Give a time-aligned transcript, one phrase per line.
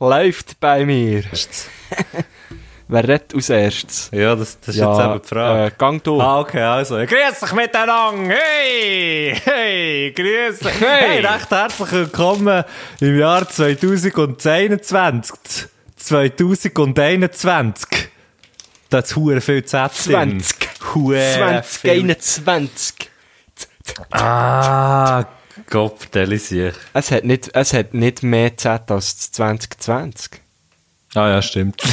[0.00, 1.24] Läuft bei mir.
[2.90, 4.08] Wer redet als erstes?
[4.12, 5.66] Ja, das, das ist jetzt eben die Frage.
[5.66, 6.18] Äh, gang du.
[6.20, 6.96] Ah, okay, also.
[6.96, 8.34] Grüß dich miteinander!
[8.34, 9.34] Hey!
[9.44, 10.12] Hey!
[10.12, 10.80] Grüß dich!
[10.80, 11.22] Hey.
[11.22, 11.26] Hey!
[11.26, 12.64] Recht herzlich willkommen
[13.00, 15.36] im Jahr 2021.
[15.96, 18.08] 2021.
[18.88, 20.40] Da hat hure viel Z drin.
[20.40, 20.68] 20.
[20.94, 22.06] Hure viel.
[22.06, 22.94] 2021.
[24.12, 25.24] Ah,
[25.70, 26.72] Gott, delisier.
[26.94, 30.40] Es hat nicht, es hat nicht mehr Z als 2020.
[31.14, 31.82] Ah ja, stimmt.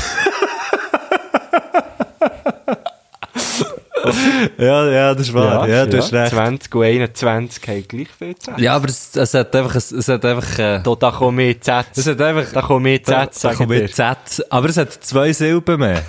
[4.57, 5.67] ja, ja, das ist wahr.
[5.67, 6.31] Ja, du hast recht.
[6.33, 8.59] 20 und 21 haben gleich viel Z.
[8.59, 11.59] Ja, aber es, es hat einfach, es, es hat einfach, äh, Da, da kommen mehr
[11.59, 11.85] Z.
[11.95, 13.91] es hat einfach, Da kommen mehr da, Z, da kommt ich mehr.
[13.91, 16.03] Z, aber es hat zwei Silben mehr.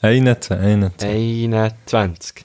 [0.00, 1.08] Eine, zwei, eine, zwei.
[1.08, 2.44] 21.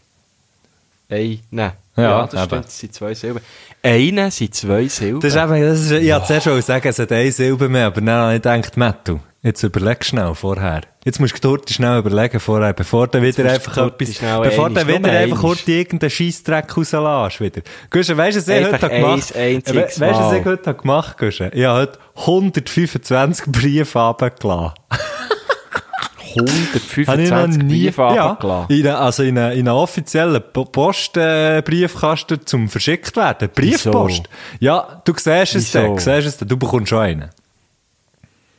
[1.10, 1.42] Eine.
[1.52, 2.46] Ja, Ja, das eben.
[2.46, 3.42] stimmt, es sind zwei Silben.
[3.82, 5.22] Eine sind zwei Silben.
[5.22, 7.86] Das ist eben, das ist, ich wollte zuerst schon sagen, es hat eine Silbe mehr,
[7.88, 10.82] aber dann habe ich gedacht, Mattu, jetzt überleg schnell vorher.
[11.06, 14.10] Jetzt musst du dort schnell überlegen vorher, bevor du wieder einfach etwas,
[14.50, 17.62] bevor du wieder einfach kurz irgendeinen Scheissdreck rauslässt wieder.
[17.90, 19.34] Guschen, weißt du, was ich heute habe gemacht
[19.76, 21.50] We- Weißt du, was ich heute habe gemacht Guschen?
[21.54, 24.74] Ich habe heute 125 Briefe runtergelassen.
[26.40, 30.66] Habe ich noch 125 nie, Briefe ja, in eine, also in einen, einen offiziellen Po-
[30.66, 33.50] Postbriefkasten zum verschickt werden.
[33.54, 34.24] Briefpost.
[34.60, 35.80] Ja, du siehst es Wieso?
[35.80, 36.48] dann, siehst es dann.
[36.48, 37.30] Du bekommst schon einen.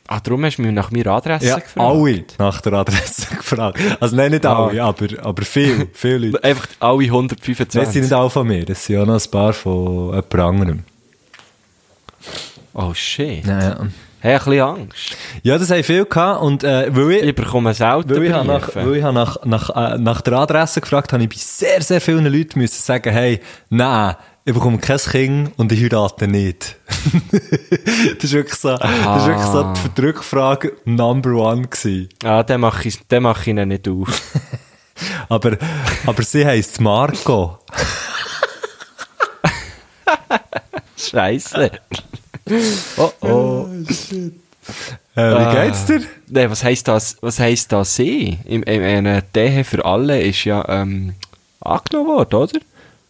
[0.07, 1.77] Ah, darum hast du mich nach meiner Adresse Ja, gefragt.
[1.79, 3.79] alle nach der Adresse gefragt.
[4.01, 6.43] Also nein, nicht alle, aber, aber viele, viele Leute.
[6.43, 7.93] Einfach alle Nein, es 125.
[7.93, 10.83] sind nicht alle von mir, es sind auch noch ein paar von jemand anderem.
[12.73, 13.45] Oh shit.
[13.45, 13.87] Ja, ja.
[14.23, 15.17] Hey, ein bisschen Angst.
[15.41, 18.75] ja das haben viele gehabt und äh, weil ich, Ich bekomme selten Weil ich, nach,
[18.75, 22.27] weil ich nach, nach, äh, nach der Adresse gefragt habe, ich bei sehr, sehr vielen
[22.27, 23.39] Leuten müssen sagen, hey,
[23.69, 24.15] nein,
[24.45, 26.75] ich bekomme kein Kind und ich heirate nicht.
[27.31, 32.09] das ist wirklich so, das ist wirklich so die Rückfrage Number One gewesen.
[32.23, 34.07] Ah, den mache ich, den mache ich ihnen nicht auf.
[35.29, 35.57] Aber,
[36.05, 37.57] aber sie heisst Marco.
[40.95, 41.71] Scheiße.
[42.97, 43.67] Oh oh.
[45.15, 46.01] Äh, wie geht's dir?
[46.27, 48.37] Nee, was heisst das, was heisst das sie?
[48.45, 51.15] Im, im, eine Tähe für alle ist ja, ähm,
[51.59, 52.59] angenommen worden, oder?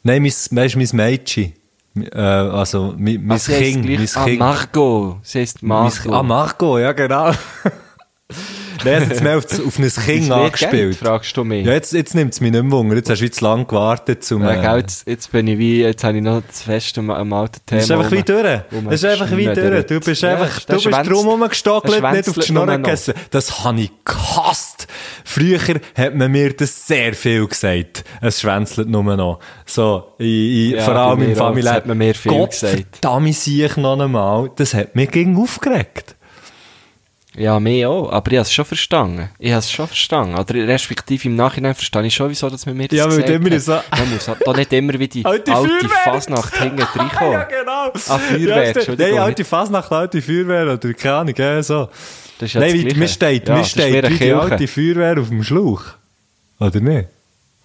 [0.03, 1.53] Nein, mein, weißt, mein Mädchen.
[1.96, 4.46] Äh, also, mein, mein Ah, sie heisst Kind, mein ah.
[4.46, 5.18] Margot.
[5.24, 6.13] Sie heisst Mein- Margot.
[6.13, 7.31] Ah, Marco, ja, genau.
[8.84, 10.96] Nein, es jetzt mehr auf, auf ein Kind angespielt.
[10.96, 11.66] Fragst du mich.
[11.66, 12.96] Ja, jetzt, jetzt nimmt es mich nicht mehr Wunder.
[12.96, 15.81] Jetzt hast du zu lange gewartet, zum, Ja, äh, gell, jetzt, jetzt bin ich wie,
[15.81, 17.80] jetzt habe ich noch zu fest am, am alten Thema.
[17.80, 18.62] Das ist einfach wie durch.
[18.86, 19.86] Das ist einfach wie durch.
[19.86, 22.66] Du bist Ja, einfach, du bist schwänzt- drum rumgestockelt, der nicht auf die noch.
[22.68, 23.14] gegessen.
[23.30, 24.88] Das habe ich gehasst.
[25.25, 25.59] Früher
[25.96, 28.03] hat man mir das sehr viel gesagt.
[28.22, 29.40] Es schwänzelt nur noch.
[29.66, 31.36] So, in, in, Ja, vor allem im.
[31.36, 32.86] Das hat man mir viel Gott gesagt.
[33.02, 34.52] verdammt sehe ich noch einmal.
[34.56, 36.16] Das hat mich gegen aufgeregt.
[37.38, 38.12] Ja, mir auch.
[38.12, 39.30] Aber ich habe es schon verstanden.
[39.40, 40.38] Ich habe es schon verstanden.
[40.38, 43.62] Oder respektive im Nachhinein verstehe ich schon, wieso dass man mir das Ja, gesagt hat.
[43.62, 45.88] so- Man muss halt da nicht immer wie die Alte alte!
[46.03, 47.31] Fasnacht hinten reinkommen.
[47.34, 47.92] ja, genau.
[48.09, 48.62] Ah, Feuerwehr, Ja.
[48.72, 49.12] Entschuldigung.
[49.16, 51.88] Nein, alte Fasnacht, alte Feuerwehr oder keine Ahnung, ja, so.
[52.38, 55.30] Das ist ja Nein, wie, mir steht, Ja, mir steht wie die alte Feuerwehr auf
[55.30, 55.84] dem Schlauch.
[56.59, 57.08] Oder nicht?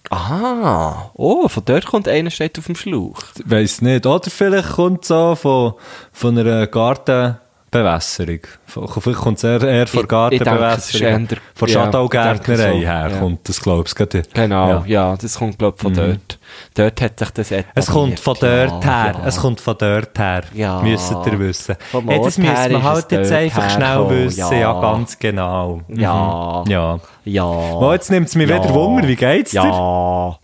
[0.09, 3.21] Ah, oh, von dort kommt einer steht auf dem Schlauch.
[3.43, 4.05] Weiss nicht.
[4.05, 5.73] Oder vielleicht kommt es auch von,
[6.13, 7.41] von einer Gartenbewässerung.
[7.69, 11.27] Von- Vielleicht kommt es eher, eher von Ich- ich Gartenbewässerung.
[11.55, 13.19] Von ja, ich denke so, her ja.
[13.19, 14.21] kommt das, glaubst du.
[14.33, 14.83] Genau, Ja.
[14.85, 16.39] ja, das kommt, glaube ich, von dort.
[16.75, 17.73] Dort hat sich das etabliert.
[17.75, 19.15] Es kommt von dort ja, her.
[19.19, 19.27] Ja.
[19.27, 20.43] Es kommt von dort her.
[20.53, 20.81] Ja.
[20.81, 21.75] Müsstet ihr wissen.
[21.91, 24.39] Vom Ja, das müssen wir halt jetzt einfach schnell wissen.
[24.39, 24.53] Ja.
[24.53, 24.81] ja.
[24.81, 25.81] ganz genau.
[25.87, 25.99] Mhm.
[25.99, 26.63] Ja.
[26.67, 26.99] Ja.
[27.25, 27.43] Ja.
[27.45, 28.63] Oh, jetzt nimmt es mich Ja.
[28.63, 29.07] wieder Wunder.
[29.07, 29.63] Wie geht's dir?
[29.63, 30.39] Ja.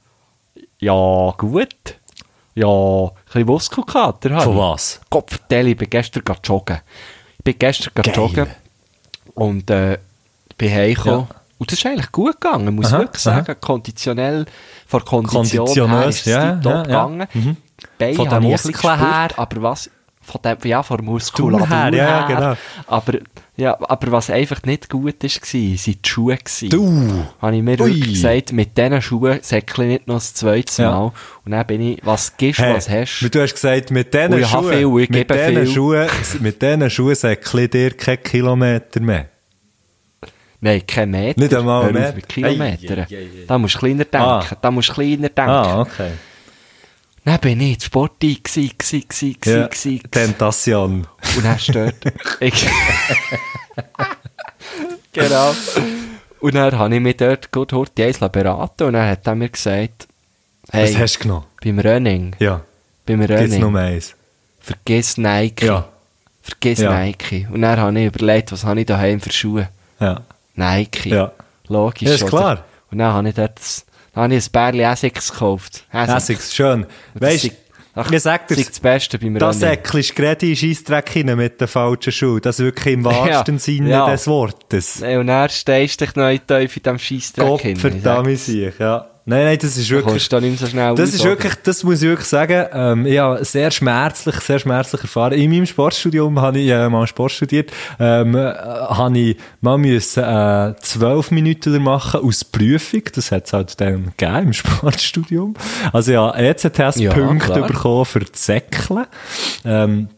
[0.80, 1.70] Ja, gut.
[2.56, 5.02] Ja, bisschen Muskelkater habe Von was?
[5.10, 6.80] Kopfdeli, ich bin gestern joggen.
[7.38, 8.14] Ich bin gestern Geil.
[8.16, 8.48] joggen
[9.36, 9.98] und äh,
[10.58, 11.28] bin heimgekommen.
[11.30, 11.36] Ja.
[11.58, 13.56] Und das ist eigentlich gut gegangen, muss ich Aha, wirklich sagen.
[13.62, 14.46] Konditionell,
[14.88, 16.84] von Kondition her ist es ja, ja, ja.
[16.84, 17.28] gegangen.
[17.34, 17.58] Mhm.
[17.98, 19.30] Beine Von den Muskeln her.
[19.36, 19.90] aber was...
[20.24, 22.54] von dem, ja, von der Muskulatur her, ja, genau.
[22.88, 23.14] Aber,
[23.56, 26.38] ja, aber was einfach nicht gut ist, war, sind die Schuhe.
[26.38, 26.70] gewesen.
[26.70, 27.26] Du!
[27.42, 30.92] Habe ich mir gesagt, mit diesen Schuhen säckle ich nicht noch das zweite Ja.
[30.92, 31.12] Mal.
[31.46, 33.20] Und dann bin ich, was gibst, Hey, was hast.
[33.32, 35.68] Du hast gesagt, mit diesen ich Schuhen, viel, ich mit diesen.
[35.68, 36.08] Schuhen,
[36.40, 39.26] mit diesen Schuhen säckle ich dir keinen Kilometer mehr.
[40.62, 41.42] Nein, kein Meter.
[41.42, 42.14] Nicht einmal mehr.
[42.14, 43.00] Mit Kilometern.
[43.00, 43.46] Ei, ei, ei, ei.
[43.46, 44.28] Da musst du kleiner denken.
[44.28, 44.46] Ah.
[44.62, 45.52] Da musst du kleiner denken.
[45.52, 46.12] Ah, okay.
[47.26, 50.02] Dann bin ich Sporti gsi, gsi, gsi, gsi, Ja, gsi.
[50.12, 51.08] Tentation.
[51.38, 51.96] Und dann steht
[52.42, 52.68] ich.
[55.14, 55.54] genau.
[56.40, 59.50] Und dann habe ich mich dort gut heute eins beraten und dann hat er mir
[59.50, 60.08] gesagt,
[60.72, 61.46] hey, Was hast du genommen?
[61.64, 62.62] beim Running, Ja,
[63.06, 64.16] beim gibt's Running, noch eins?
[64.60, 65.66] vergiss Nike.
[65.66, 65.88] Ja,
[66.42, 66.92] Vergiss Ja.
[66.92, 67.48] Nike.
[67.50, 69.70] Und dann habe ich überlegt, was habe ich daheim für Schuhe?
[70.00, 70.22] ja.
[70.56, 71.10] Nike.
[71.10, 71.32] Ja.
[71.68, 72.30] Logisch, Ja, ist oder?
[72.30, 72.66] klar.
[72.92, 75.86] Und dann habe ich dort das, dann habe ich ein Bärli Essex gekauft.
[75.92, 76.86] Essex, schön.
[77.16, 77.56] Das Weißt ist-
[77.96, 81.26] ach, du, ich sag Das dir, ist das Beste beim das säckelst gerade in Scheissdreck
[81.36, 82.42] mit den falschen Schuhen.
[82.42, 84.10] Das wirklich im wahrsten Ja, Sinne ja.
[84.10, 85.02] des Wortes.
[85.02, 87.74] Ey, Und dann stehst du dich noch in diesem Scheissdreck hin.
[87.74, 89.08] Gottverdammt sich, ja.
[89.26, 90.28] Nein, nein, das ist wirklich...
[90.28, 93.44] da nicht so schnell Das ist wirklich, das muss ich wirklich sagen, ähm, ich habe
[93.46, 95.32] sehr schmerzlich, sehr schmerzlich erfahren.
[95.32, 100.24] In meinem Sportstudium habe ich äh, mal Sport studiert, ähm, äh, habe ich mal müssen,
[100.24, 103.04] äh, zwölf Minuten machen aus Prüfung.
[103.16, 105.54] Das hat es halt dann gegeben im Sportstudium.
[105.94, 107.68] Also ich habe ECTS-Punkte klar.
[107.68, 109.06] bekommen für Säckeln.
[109.64, 110.10] Ähm,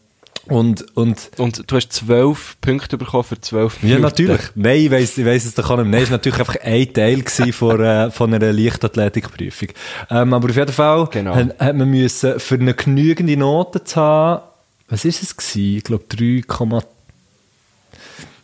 [0.48, 4.02] und, und, Und du hast zwölf Punkte bekommen für zwölf ja, Minuten.
[4.02, 4.40] natürlich.
[4.54, 5.84] Nein, ich weiss, ich weiss es doch nicht mehr.
[5.86, 9.68] Nein, es war natürlich einfach ein Teil von, äh, von einer Leichtathletikprüfung.
[10.10, 11.34] Ähm, aber auf jeden Fall Genau.
[11.34, 14.42] hat, hat man müssen, für eine genügende Note zu haben,
[14.88, 15.76] was ist es gewesen?
[15.78, 16.42] Ich glaube 3,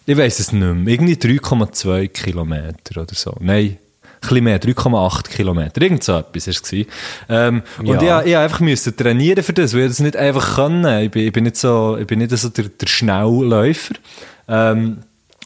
[0.05, 0.93] ich weiss es nicht mehr.
[0.93, 3.37] Irgendwie 3,2 Kilometer oder so.
[3.41, 3.79] Nein.
[4.23, 5.83] Bisschen mehr, 3,8 Kilometer.
[5.83, 6.73] Irgend so etwas war es.
[7.29, 8.21] Ähm, Und Ja.
[8.23, 11.03] ich, ich einfach müssen trainieren für das, weil ich das nicht einfach können.
[11.05, 13.95] Ich bin, ich bin nicht so, ich bin nicht so der, der Schnellläufer.
[14.49, 14.99] Ähm,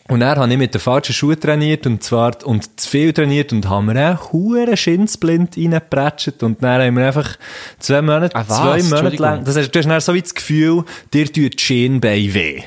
[0.09, 3.53] und dann habe ich mit den falschen Schuhen trainiert und zwar, und zu viel trainiert
[3.53, 7.37] und haben mir einen huren Schinsblind reingepratscht und dann haben wir einfach
[7.81, 10.85] zwei Monate, Ah, zwei Monate lang, das heißt, du hast dann so wie das Gefühl,
[11.13, 12.63] dir tut die Schienbein weh.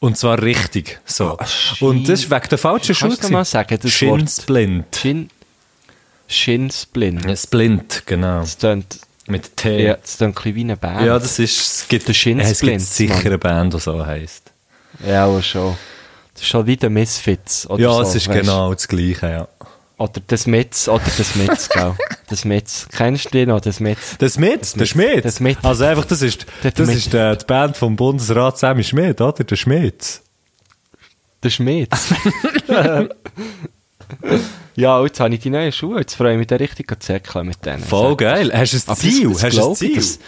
[0.00, 1.38] Und zwar richtig, so.
[1.80, 3.08] und das ist wegen der falschen Schuhe.
[3.08, 4.18] Kannst du noch mal sagen, das Wort?
[4.20, 4.86] Schinsblind.
[6.32, 7.20] Shin, Shinsplin.
[7.28, 8.40] Ja, Splint, genau.
[8.40, 9.84] Das klingt, Mit T.
[9.84, 11.06] ja, das klingt wie eine Band.
[11.06, 13.26] Ja, das ist, es gibt, Der Shin es gibt Splint, sicher Mann.
[13.26, 14.50] eine Band, die so heisst.
[15.06, 15.76] Ja, auch schon.
[16.34, 17.68] Das ist schon wie der Misfits.
[17.68, 18.40] Oder Ja, so, es ist weisst.
[18.40, 19.48] genau das Gleiche, ja.
[19.98, 21.94] Oder das Mitz, oder das Mitz, gell.
[22.28, 22.88] Das Mitz.
[22.90, 24.16] Kennst du den noch, das Mitz?
[24.18, 25.22] Der Schmidt, der Schmidt.
[25.24, 25.58] Der Schmidt.
[25.62, 26.88] Also einfach, das ist, das Schmidt.
[26.96, 29.44] ist äh, die Band vom Bundesrat Sammy Schmidt, oder?
[29.44, 30.20] Der Schmidt.
[31.42, 32.06] Der Schmitz.
[34.76, 35.98] ja, jetzt habe ich die neuen Schuhe.
[36.00, 37.82] Jetzt freue ich mich da richtig zu zäckeln mit denen.
[37.82, 38.50] Voll geil.
[38.54, 39.28] Hast du ein Ziel?
[39.28, 39.94] das- das Hast du ein Ziel?
[39.96, 40.18] das-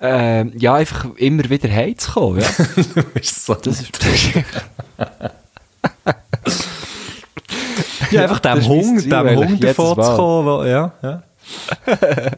[0.00, 2.48] Ähm, ja, einfach immer wieder heimzukommen, ja.
[2.94, 3.90] Du bist so Das ist,
[8.10, 10.16] ja, einfach dem Ziel dem eigentlich, Hund jedes davon zu Mal.
[10.16, 10.46] kommen.
[10.46, 11.22] wo- Ja, ja.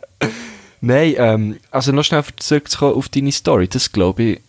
[0.81, 3.69] Nein, ähm, also noch schnell zurückzukommen auf deine Story.
[3.69, 4.41] Das glaube ich, äh,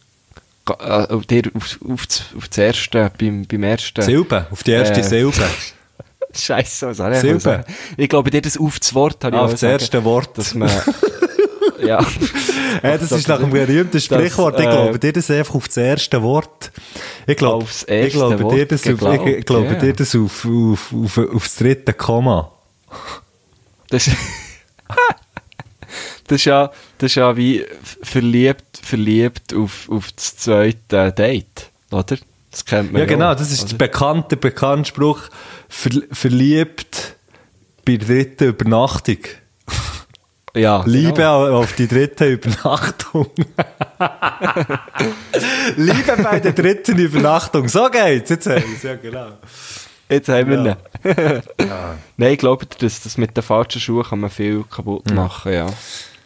[0.66, 4.02] dir, auf, auf, das, auf das erste, beim, beim ersten.
[4.02, 5.44] Silbe, auf die erste Äh, Silbe.
[6.34, 7.66] Scheiße, was soll ich Silbe.
[7.98, 10.38] Ich glaube, dir das auf das Wort habe ich Ah, auf das sagen, erste Wort.
[10.38, 10.70] Dass man,
[11.84, 12.06] ja.
[12.84, 14.60] Ja, das ist nach einem berühmten Sprichwort.
[14.60, 16.72] Ich äh, glaube dir das einfach auf das erste Wort.
[17.28, 19.74] Ich glaube, ich glaube dir das, auf, ich, geglaubt, ich glaube ja.
[19.76, 22.52] dir das auf, auf, auf, auf das dritte Komma.
[23.90, 24.06] Das,
[26.28, 27.66] das, ist ja, das ist ja wie
[28.02, 32.18] verliebt, verliebt auf, auf das zweite Date, oder?
[32.52, 33.70] Das kennt man Ja, genau, das ist oder?
[33.70, 35.22] der bekannte, bekannte Spruch.
[35.70, 37.16] Ver, verliebt
[37.86, 39.20] bei der dritten Übernachtung.
[40.54, 41.60] ja, Liebe genau.
[41.62, 43.30] auf die dritte Übernachtung.
[45.78, 47.68] Liebe bei der dritten Übernachtung.
[47.70, 48.30] So geht's.
[48.30, 49.30] Jetzt haben wir's, ja, genau.
[50.10, 51.36] Jetzt haben wir Ja.
[51.36, 51.42] ihn.
[52.18, 55.68] Nein, ich glaube, dass das mit den falschen Schuhen kann man viel kaputt machen, ja.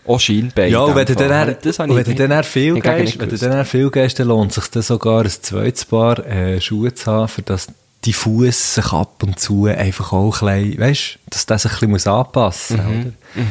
[0.07, 0.71] Auch Scheinbein.
[0.71, 4.19] Ja, und wenn du dann, wenn du dann viel gehst, wenn du dann viel gehst,
[4.19, 7.67] dann lohnt es sich dann sogar ein zweites Paar äh, Schuhe zu haben, für das
[8.03, 11.89] die Fuß sich ab und zu einfach auch ein bisschen, weißt, dass das ein bisschen
[11.89, 13.43] muss anpassen muss.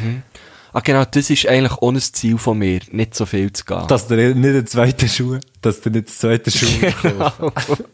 [0.72, 3.86] Ah, genau, das ist eigentlich ohne Ziel von mir, nicht so viel zu gehen.
[3.86, 7.84] Dass du nicht einen zweiten Schuh, dass du nicht den zweiten Schuh bekommst.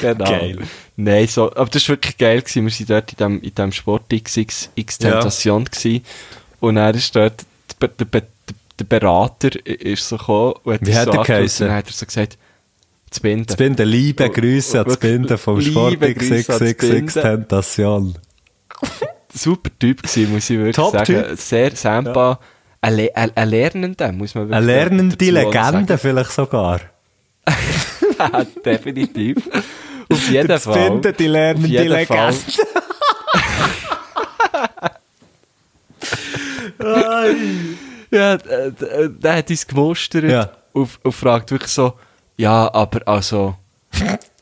[0.00, 0.24] genau.
[0.24, 0.58] Geil.
[0.96, 2.42] Nein, so, aber das war wirklich geil.
[2.42, 2.66] Gewesen.
[2.66, 6.02] Wir waren dort in dem, in dem Sport XX, X Tentation gewesen.
[6.60, 7.44] Und er ist dort,
[7.80, 8.22] der, der,
[8.78, 11.64] der, Berater ist so gekommen und hat Wie hat so er geheissen?
[11.64, 12.38] Und dann hat er so gesagt,
[13.10, 13.48] zu binden.
[13.48, 17.08] Zu binden, liebe Grüße an das Wirklich Binden vom Sport Grüße ans XXX Binden.
[17.08, 18.14] Tentation.
[19.32, 21.04] super Typ gewesen, muss ich wirklich Top sagen.
[21.04, 21.38] Typ.
[21.38, 22.38] Sehr Sampa.
[22.80, 25.98] Ein, Le ein, ein Lernender, muss man Eine wirklich lernende dazu Legende sagen.
[25.98, 26.80] vielleicht sogar.
[28.18, 29.36] Ja, definitiv.
[30.10, 30.74] Auf jeden Fall.
[30.74, 32.34] findet die lernende Legende.
[38.10, 38.72] Ja, äh,
[39.10, 40.50] der hat uns gemustert Ja.
[40.72, 41.94] und, und fragt wirklich so,
[42.36, 43.56] ja, aber also,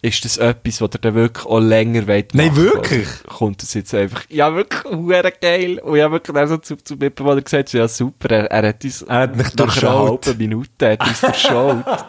[0.02, 2.56] ist das etwas, was ihr dann wirklich auch länger wollt Nein, machen?
[2.64, 3.08] wirklich?
[3.24, 5.78] Oder kommt das jetzt einfach, ja, wirklich, hure geil.
[5.78, 8.84] Und habe wirklich dann so zu, zu Mitbewohner gesagt, so, ja, super, er, er hat
[8.84, 11.84] uns Er hat mich nach einer halben Minute hat uns durchschaut.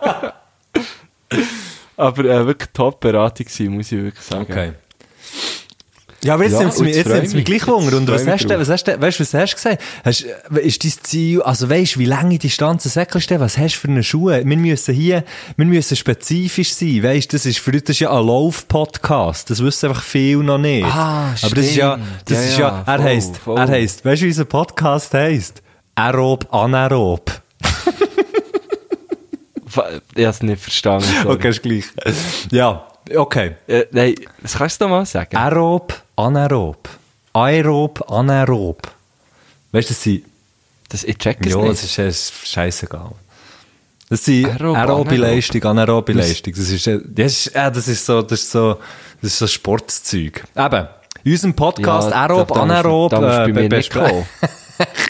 [1.97, 4.51] aber äh, wirklich Top-Beratung gewesen, muss ich wirklich sagen.
[4.51, 4.73] Okay.
[6.25, 7.97] Ja, aber jetzt Ja, nimmt es mich, jetzt nimmt's mich gleich Wunder.
[7.97, 9.81] Und was hast du, was hast du, weißt du, was hast du gesagt?
[10.03, 13.39] Hast, äh, ist dein Ziel, also weißt du, wie lange Distanzen säckelst du?
[13.39, 14.41] Was hast du für eine Schuhe?
[14.43, 15.23] Wir müssen hier,
[15.55, 17.03] wir müssen spezifisch sein.
[17.03, 19.49] Weißt du, das ist, für das ist ja ein Lauf-Podcast.
[19.51, 20.85] Das wissen einfach viele noch nicht.
[20.85, 22.07] Ah, Aber das ist ja, stimmt.
[22.25, 23.57] das Ja, ist ja, er voll, heisst, voll.
[23.59, 25.61] er heisst, weißt du, wie unser Podcast heisst?
[25.95, 27.41] Aerob, anaerob.
[29.67, 31.05] Ich habe es nicht verstanden.
[31.21, 31.35] sorry.
[31.35, 31.83] Okay, ist gleich.
[32.51, 33.55] Ja, okay.
[33.67, 35.35] Äh, nein, das kannst du doch mal sagen.
[35.35, 36.89] Aerob, anaerob.
[37.33, 38.81] Aerob, anaerob.
[39.71, 40.23] Weißt du, das sind,
[40.89, 41.71] Das, ich check es ja, nicht.
[41.71, 43.11] das ist, das ist scheißegal.
[44.09, 45.17] Das sind Aerob, aerobe anaerob.
[45.17, 46.53] Leistung, anaerobe Leistung.
[46.55, 48.75] Das ist, äh, das ist, äh, das ist so, das ist so,
[49.21, 50.43] das ist so Sportzeug.
[50.55, 50.87] Eben.
[51.23, 54.25] In unserem Podcast Ja, Aerob, da- da anaerob, da musst du bei mir nicht kommen.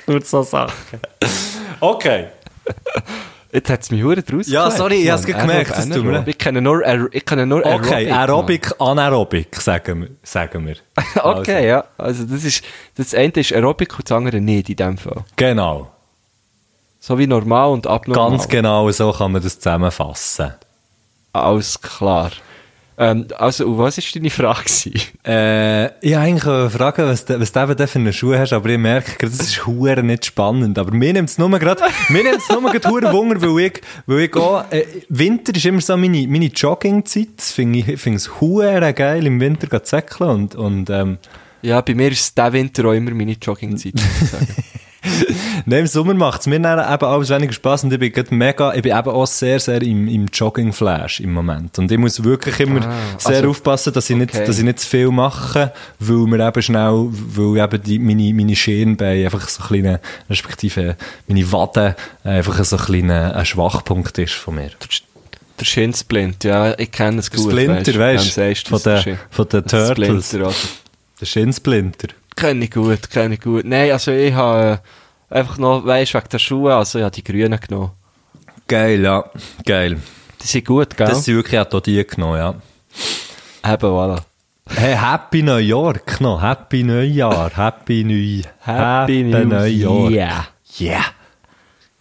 [0.07, 0.73] Nur so Sachen.
[1.81, 2.27] Okay.
[3.55, 5.21] Jetzt hat es mich hure draus Ja, sorry, ich Mann.
[5.23, 6.27] gerade gemerkt, das tut mir.
[6.27, 8.11] Ich kenne nur, Aer- ich kenne nur Okay, Aerobic.
[8.11, 10.09] Aerobic, anaerobic, sagen wir.
[10.23, 10.75] Sagen wir.
[10.95, 11.05] Mann.
[11.39, 11.85] Okay, ja.
[11.97, 12.63] Also das ist,
[12.97, 15.23] das eine ist Aerobic und das andere nicht in dem Fall.
[15.37, 15.89] Genau.
[16.99, 18.31] So wie normal und abnormal.
[18.31, 20.53] Ganz genau so kann man das zusammenfassen.
[21.31, 22.31] Alles klar.
[22.97, 24.69] Ähm, also, was war deine Frage?
[25.25, 28.77] Äh, ich eigentlich fragen, was, du- was du eben für eine Schuhe hast, aber ich
[28.77, 30.79] merke gerade, das ist hure nicht spannend.
[30.79, 33.81] Aber mir nimmt es nur gerade, mir nimmt es nur gerade hure Wunder, weil ich,
[34.05, 37.27] weil ich auch, äh, Winter ist immer so meine, meine Joggingzeit.
[37.37, 41.17] Das finde ich, finde es hure geil, im Winter zu säckeln und, und, ähm,
[41.61, 44.47] Ja, bei mir ist es diesen Winter auch immer meine Joggingzeit, muss ich sagen.
[45.65, 48.73] Nein, im Sommer macht es mir dann eben alles weniger Spass und ich bin mega,
[48.73, 51.77] ich bin eben auch sehr, sehr im, im Jogging-Flash im Moment.
[51.79, 54.45] Und ich muss wirklich immer Ah, sehr also, aufpassen, dass ich, nicht, okay.
[54.45, 58.55] dass ich nicht zu viel mache, weil mir eben schnell, weil eben die, meine, meine
[58.55, 60.95] Schienbeine einfach so ein kleiner, respektive
[61.27, 64.71] meine Wade einfach so ein kleiner ein Schwachpunkt ist von mir.
[65.59, 67.51] Der Schinsplint, ja, ich kenne es gut.
[67.51, 70.27] Splinter, weißt du, von den, von Turtles.
[70.29, 70.53] Splinter?
[71.21, 72.09] Der Schiensplinter.
[72.35, 73.65] Kenne ich gut, kenne ich gut.
[73.65, 74.79] Nein, also ich habe
[75.31, 77.91] äh, einfach noch, weisst wegen der Schuhe, also ja, die grünen genommen.
[78.67, 79.23] Geil, ja.
[79.65, 80.01] Geil.
[80.41, 81.07] Die sind gut, gell?
[81.07, 83.73] Das sind wirklich auch die genommen, ja.
[83.73, 84.21] Eben, voilà.
[84.67, 86.41] Hey, Happy New York noch.
[86.41, 87.51] Happy Neujahr.
[87.55, 90.47] Happy New Happy New Year.
[90.79, 91.05] Yeah.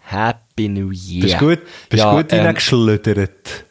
[0.01, 1.23] Happy New Year.
[1.23, 1.59] Bist gut,
[1.91, 3.65] bist ja, gut ähm, reingeschlittert?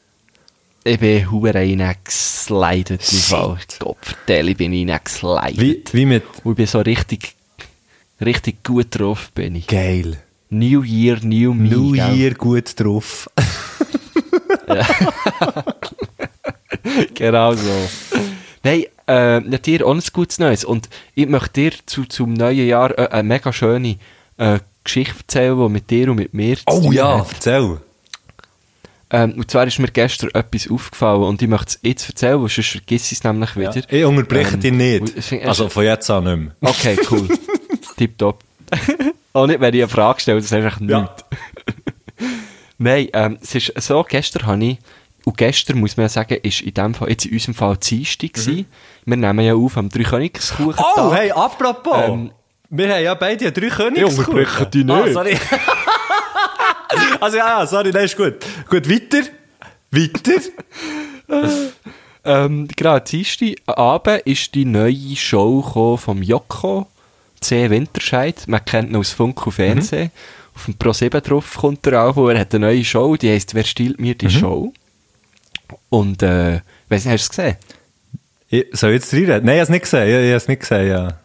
[0.85, 3.01] Ich bin hure reingeslidet.
[3.79, 5.57] Gott, vertell, ich bin reingeslidet.
[5.59, 6.23] Wie, wie mit...
[6.43, 7.35] Und ich bin so richtig,
[8.19, 9.67] richtig gut drauf, bin ich.
[9.67, 10.17] Geil.
[10.49, 11.69] New Year, New Me.
[11.69, 12.13] New gell?
[12.15, 13.29] Year gut drauf.
[17.15, 17.71] genau so.
[18.63, 20.65] Nein, äh, ja, dir auch ein gutes Neues.
[20.65, 23.97] Und ich möchte dir zu, zum neuen Jahr äh, eine mega schöne
[24.37, 27.27] äh, Geschichte erzählen, die mit dir und mit mir zu Oh tun ja, hat.
[27.33, 27.77] erzähl.
[29.15, 32.49] Ähm, und zwar ist mir gestern etwas aufgefallen und ich möchte es jetzt erzählen, weil
[32.49, 33.75] sonst vergiss ich es nämlich wieder.
[33.89, 35.17] Ich unterbreche Ähm, dich nicht.
[35.17, 36.69] ich find- Also von jetzt an nicht mehr.
[36.71, 37.27] Okay, cool.
[37.97, 38.39] Tipptopp.
[39.33, 41.01] Auch nicht, wenn ich eine Frage stelle, das ist einfach Ja.
[41.01, 41.23] nichts.
[42.79, 44.77] Nein, ähm, es ist so, gestern habe ich,
[45.25, 48.33] und gestern muss man ja sagen, ist in dem Fall, jetzt in unserem Fall Dienstag
[48.33, 48.65] gewesen.
[49.05, 50.69] Wir nehmen ja auf am Dreikönigskuchen.
[50.73, 50.83] Mhm.
[50.97, 51.95] Oh, hey, apropos.
[52.07, 52.31] Ähm,
[52.69, 54.17] wir haben ja beide drei Königskuchen.
[54.33, 55.13] unterbreche dich Ah, nicht.
[55.13, 55.37] sorry.
[57.19, 58.35] Also ja, sorry, nein, ist gut.
[58.69, 59.27] Gut, weiter.
[59.91, 60.41] Weiter.
[62.25, 66.87] Ähm, genau, Dienstag Abend ist die neue Show vom Joko,
[67.41, 67.69] C.
[67.69, 68.43] Winterscheid.
[68.47, 70.11] Man kennt ihn aus Funk und Fernsehen.
[70.55, 73.55] Auf dem Pro7 drauf kommt er auch, wo er hat eine neue Show, die heisst
[73.55, 74.71] «Wer stiehlt mir die Show?»
[75.89, 77.57] Und, äh, weiss nicht, hast du es gesehen?
[78.49, 79.45] Ich, soll ich jetzt reinreden?
[79.45, 80.07] Nein, ich habe es nicht gesehen.
[80.07, 81.19] Ich, ich habe es nicht gesehen, ja.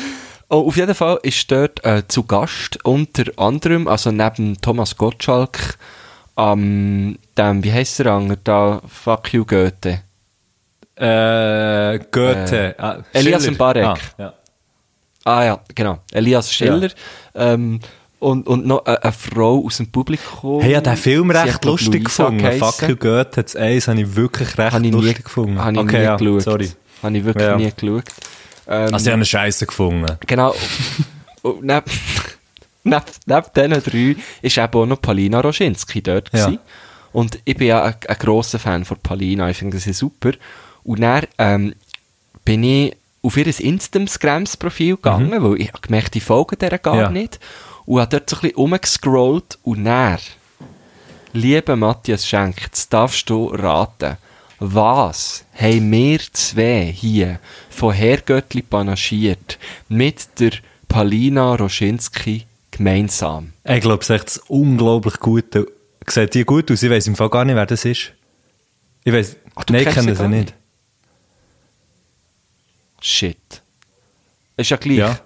[0.50, 5.76] Oh, auf jeden Fall ist dort äh, zu Gast unter anderem, also neben Thomas Gottschalk,
[6.38, 10.00] ähm, dem, wie heisst der andere da, Fuck you Goethe.
[10.96, 12.74] Äh, Goethe.
[12.78, 13.50] Äh, ah, Elias.
[13.50, 13.84] Mbarek.
[13.84, 14.32] Ah, ja.
[15.24, 16.90] Ah ja, genau, Elias Schiller.
[17.34, 17.80] Ähm,
[18.18, 20.62] und, und noch eine, eine Frau aus dem Publikum.
[20.62, 22.50] Hey, habe den Film recht lustig gefunden.
[22.58, 25.62] Fuck you Goethe, das Eins habe ich wirklich recht ich nie, lustig gefunden.
[25.62, 26.42] Habe ich okay, nie ja, geschaut.
[26.42, 26.70] sorry.
[27.02, 27.56] Habe ich wirklich Ja.
[27.56, 28.04] nie geschaut.
[28.68, 30.16] Ähm, Also ich habe eine Scheiße gefunden.
[30.26, 30.54] Genau.
[31.42, 31.84] Und neben,
[32.84, 33.46] neben, neben
[33.82, 36.46] diesen drei ist eben auch noch Palina Roschinski dort Ja.
[36.46, 36.58] gewesen.
[37.12, 40.32] Und ich bin ja ein, ein grosser Fan von Palina, ich finde sie super.
[40.84, 41.74] Und dann ähm,
[42.44, 47.10] bin ich auf ihr Instagram-Profil gegangen, weil ich gemerkt, die folgen der gar Ja.
[47.10, 47.40] nicht.
[47.86, 50.18] Und habe dort so ein bisschen rumgescrollt und dann,
[51.32, 54.18] lieber Matthias Schenk, jetzt darfst du raten,
[54.58, 57.38] was haben wir zwei hier
[57.70, 60.52] von Herrgöttli panaschiert mit der
[60.88, 63.52] Palina Roschinski gemeinsam?
[63.64, 65.66] Ich glaube, es ist echt das unglaublich Gute.
[66.06, 66.82] Sieht die gut aus?
[66.82, 68.12] Ich weiss im Fall gar nicht, wer das ist.
[69.04, 70.54] Ich du nein, ich kenne sie gar nicht.
[73.00, 73.62] Shit.
[74.56, 74.96] Ist ja gleich.
[74.98, 75.18] Ja.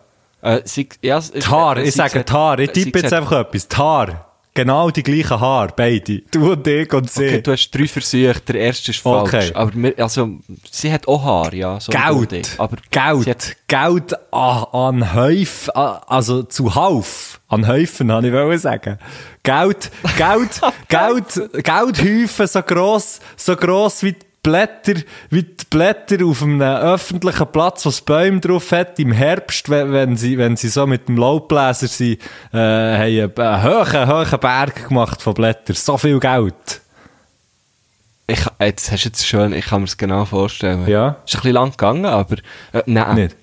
[0.42, 3.68] Äh, sie, ja, es- Tar, äh, ich sage Tar, ich tippe jetzt einfach etwas.
[3.68, 4.31] Tar.
[4.54, 6.18] Genau die gleichen Haare, beide.
[6.30, 7.24] Du und ich und sie.
[7.26, 9.28] Okay, du hast drei Versuche, der erste ist falsch.
[9.32, 9.50] Okay.
[9.54, 10.28] Aber wir, also,
[10.70, 11.80] sie hat auch Haar, ja.
[11.80, 12.54] So Geld.
[12.58, 13.26] Aber Geld.
[13.28, 17.40] hat- Geld an, an- also zu Hauf.
[17.48, 18.98] An Häufen, habe ich wollen sagen.
[19.42, 24.94] Geld, Geld, Geld, Geldhäufen so gross, so gross wie Blätter,
[25.30, 29.92] wie die Blätter auf einem öffentlichen Platz, wo es Bäume drauf hat, im Herbst, wenn,
[29.92, 32.20] wenn sie, wenn sie so mit dem Laubbläser sind,
[32.52, 35.76] äh, haben einen, einen hohen, hohen Berg gemacht von Blättern.
[35.76, 36.80] So viel Geld.
[38.26, 40.88] Ich, jetzt hast du jetzt schön, ich kann mir es genau vorstellen.
[40.88, 41.16] Ja.
[41.24, 42.36] Ist ein bisschen lang gegangen, aber,
[42.72, 43.14] äh, nein.
[43.14, 43.36] Nicht.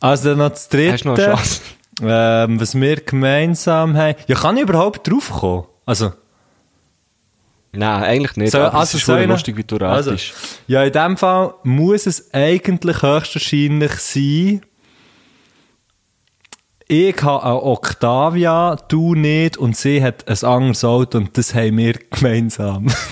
[0.00, 0.92] Also dann noch das dritte.
[0.92, 1.60] Hast du noch eine Chance?
[2.02, 4.16] Ähm, was wir gemeinsam haben.
[4.26, 5.66] Ja, kann ich überhaupt draufkommen?
[5.84, 6.12] Also,
[7.74, 8.52] Nein, eigentlich nicht.
[8.52, 10.34] so, aber also es ist ich noch- lustig, wie du also, ratest.
[10.66, 14.62] Ja, in dem Fall muss es eigentlich höchstwahrscheinlich sein,
[16.86, 21.78] ich habe eine Octavia, du nicht, und sie hat ein anderes Auto und das haben
[21.78, 22.88] wir gemeinsam.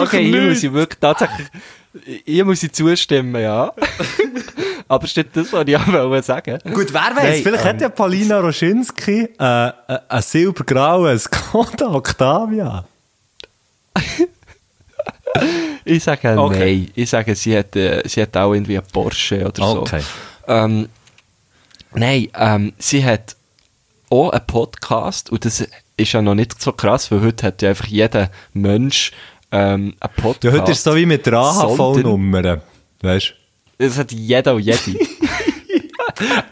[0.00, 1.46] Okay, hier muss ich wirklich tatsächlich,
[2.24, 3.72] hier muss ich zustimmen, ja.
[4.88, 6.58] aber steht das, was ich auch wollte sagen.
[6.72, 9.72] Gut, wer weiß, Nein, vielleicht ähm, hat ja Paulina Roschinski äh, äh,
[10.08, 12.84] ein silbergraues Skoda Octavia.
[15.84, 16.58] Ich sage Okay.
[16.58, 16.90] nein.
[16.94, 19.80] Ich sage, sie hat, äh, sie hat auch irgendwie einen Porsche oder so.
[19.80, 20.02] Okay.
[20.46, 20.88] Ähm,
[21.94, 23.36] nein, ähm, sie hat
[24.10, 27.70] auch einen Podcast und das ist ja noch nicht so krass, weil heute hat ja
[27.70, 29.12] einfach jeder Mensch
[29.50, 30.44] ähm, einen Podcast.
[30.44, 32.60] Ja, heute ist es so wie mit der AHV-Nummer.
[33.00, 33.34] Weißt
[33.78, 34.78] Das hat jeder und jede.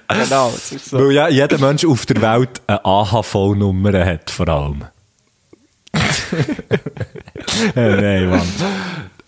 [0.09, 0.99] genau, es ist du?
[0.99, 1.05] so.
[1.05, 4.85] Weil ja jeder Mensch auf der Welt eine AHV-Nummer hat, vor allem.
[7.75, 8.43] äh, nein, Mann.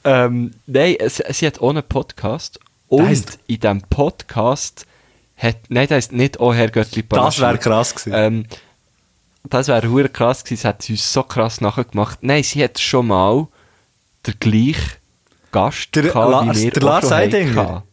[0.05, 4.87] Ähm, nein, sie, sie hat auch einen Podcast und heisst- in diesem Podcast
[5.37, 8.13] hat, nein, das heisst nicht «Oh Herr Göttli Das wäre krass gewesen.
[8.15, 8.47] Ähm,
[9.45, 12.19] das wäre hure krass gewesen, das hat sie uns so krass nachgemacht.
[12.23, 13.49] Nein, sie hat schon mal
[14.27, 14.93] den gleichen
[15.53, 17.85] Gast Der gehabt, Lars- wie wir der Lars Eidinger?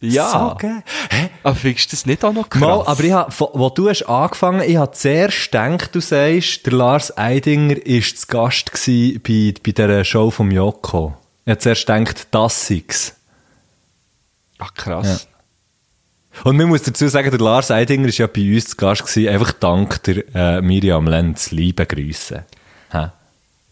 [0.00, 0.30] Ja.
[0.30, 0.84] So geil.
[1.10, 1.28] Hä?
[1.42, 2.60] Aber findest du das nicht auch noch krass?
[2.60, 6.72] Mal, aber ich hab, wo- du hast angefangen, ich habe zuerst gedacht, du sagst, der
[6.72, 11.16] Lars Eidinger war zu Gast bei, bei dieser Show vom Joko.
[11.44, 13.16] Ich habe zuerst gedacht, das sei's.
[14.58, 15.26] Ach, krass.
[16.44, 19.28] Und man muss dazu sagen, der Lars Eidinger war ja bei uns zu Gast gewesen,
[19.28, 21.50] einfach dank der äh, Miriam Lenz.
[21.50, 22.44] Liebe Grüße.
[22.92, 23.08] Hä?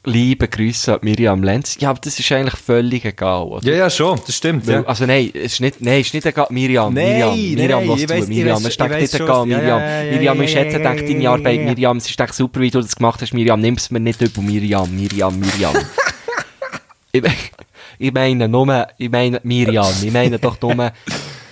[0.08, 1.76] Liebe Grüße an Miriam Lenz.
[1.80, 3.66] Ja, aber das ist eigentlich völlig egal, oder?
[3.68, 4.64] Ja, ja, schon, das stimmt.
[4.66, 6.46] Weil, Also nein, es ist nicht, nein, es ist nicht egal.
[6.50, 9.48] Miriam, Miriam, nein, Miriam, was zu, weiss- Miriam, es steckt ich nicht egal.
[9.48, 9.78] Ja, Miriam.
[9.80, 11.68] ja, ja, Miriam, ja, ich ja, schätze, ja, denkt ja, deine ja, Arbeit, ja, ja.
[11.70, 14.40] Miriam, es ist echt super, wie du das gemacht hast, Miriam, nimm's mir nicht über,
[14.42, 15.74] Miriam, Miriam, Miriam.
[17.12, 17.30] ich, me-
[17.98, 20.92] ich meine nur, ich meine Miriam, ich meine doch nur,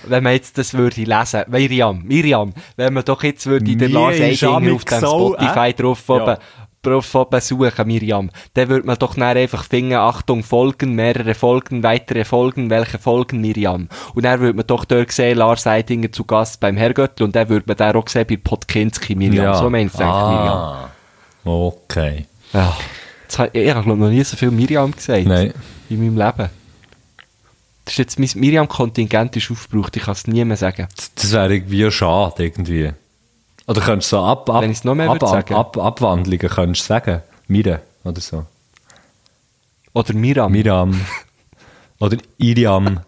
[0.07, 4.15] wenn man jetzt das würde lesen, Miriam, Miriam, wenn man doch jetzt würde den Lars
[4.21, 5.73] Eidinger auf dem Spotify äh?
[5.73, 6.37] drauf Ja.
[6.87, 11.33] Oben, drauf oben suchen, Miriam, dann würde man doch dann einfach finden, Achtung, Folgen, mehrere
[11.33, 13.87] Folgen, weitere Folgen, welche Folgen, Miriam.
[14.13, 17.49] Und dann würde man doch dort sehen, Lars Eidinger zu Gast beim Herrgöttl und dann
[17.49, 19.55] würde man dann auch sehen bei Podkinski, Miriam.
[19.57, 20.57] So meinst du eigentlich, Miriam.
[20.57, 20.89] ah,
[21.43, 22.25] Okay.
[22.53, 22.75] Ja.
[23.23, 25.25] Jetzt hab, ich habe noch nie so viel Miriam gesagt.
[25.25, 25.53] Nein.
[25.89, 26.49] In meinem Leben.
[27.83, 30.87] Das ist jetzt, mein Miriam-Kontingent ist aufgebraucht, ich kann es nie mehr sagen.
[30.95, 32.91] Das- Das wäre irgendwie schade, irgendwie.
[33.67, 35.55] Oder könntest du so ab, ab, Wenn ich's noch mehr ab, sagen?
[35.55, 37.21] ab, Abwandlungen könntest du sagen?
[37.47, 38.45] Mire oder so.
[39.93, 40.51] Oder Miram.
[40.51, 41.05] Miriam.
[41.99, 42.99] oder Iriam.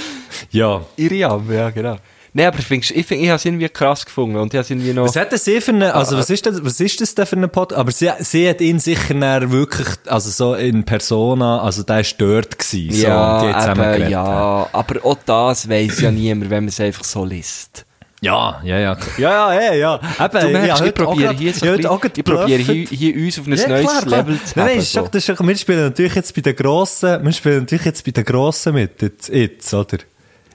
[0.50, 0.82] ja.
[0.96, 1.96] Iriam, ja, genau.
[2.36, 4.92] Nein, aber findest, ich, find, ich habe es irgendwie krass gefunden und ich habe irgendwie
[4.92, 5.04] noch...
[5.04, 7.36] Was hat das sie für eine, also was ist das, was ist das denn für
[7.36, 7.72] ein Pod?
[7.72, 12.58] Aber sie, sie hat ihn sicher wirklich, also so in Persona, also der ist dort
[12.58, 16.50] gewesen, so, und die ja, hat zusammen eben, ja, aber auch das weiss ja niemand,
[16.50, 17.86] wenn man es einfach so liest.
[18.24, 18.96] Ja, ja, ja.
[19.18, 20.00] Ja, ja, hey, ja.
[20.18, 23.46] Eben, Du merkst, ja, ich probiere hier so ja, ich probiere hier, hier uns auf
[23.46, 24.06] ein Ja, neues klar.
[24.06, 25.06] Level zu Nein, nein, ist so.
[25.12, 28.24] das ist wir spielen natürlich jetzt bei den Grossen, wir spielen natürlich jetzt bei den
[28.24, 29.98] Grossen mit, jetzt, jetzt oder?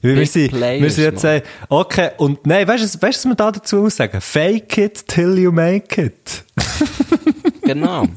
[0.01, 3.35] Wir, Big sind, wir sind jetzt, äh, okay, und nein, weißt du, weißt was wir
[3.35, 4.19] da dazu sagen?
[4.19, 6.43] Fake it till you make it.
[7.61, 8.07] Genau.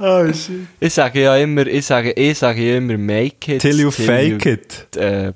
[0.00, 0.66] Oh, shit.
[0.80, 3.60] ich sage ja immer, ich sage, ich sage ja immer, make it.
[3.60, 4.96] Till you fake you, it.
[4.96, 5.32] Äh,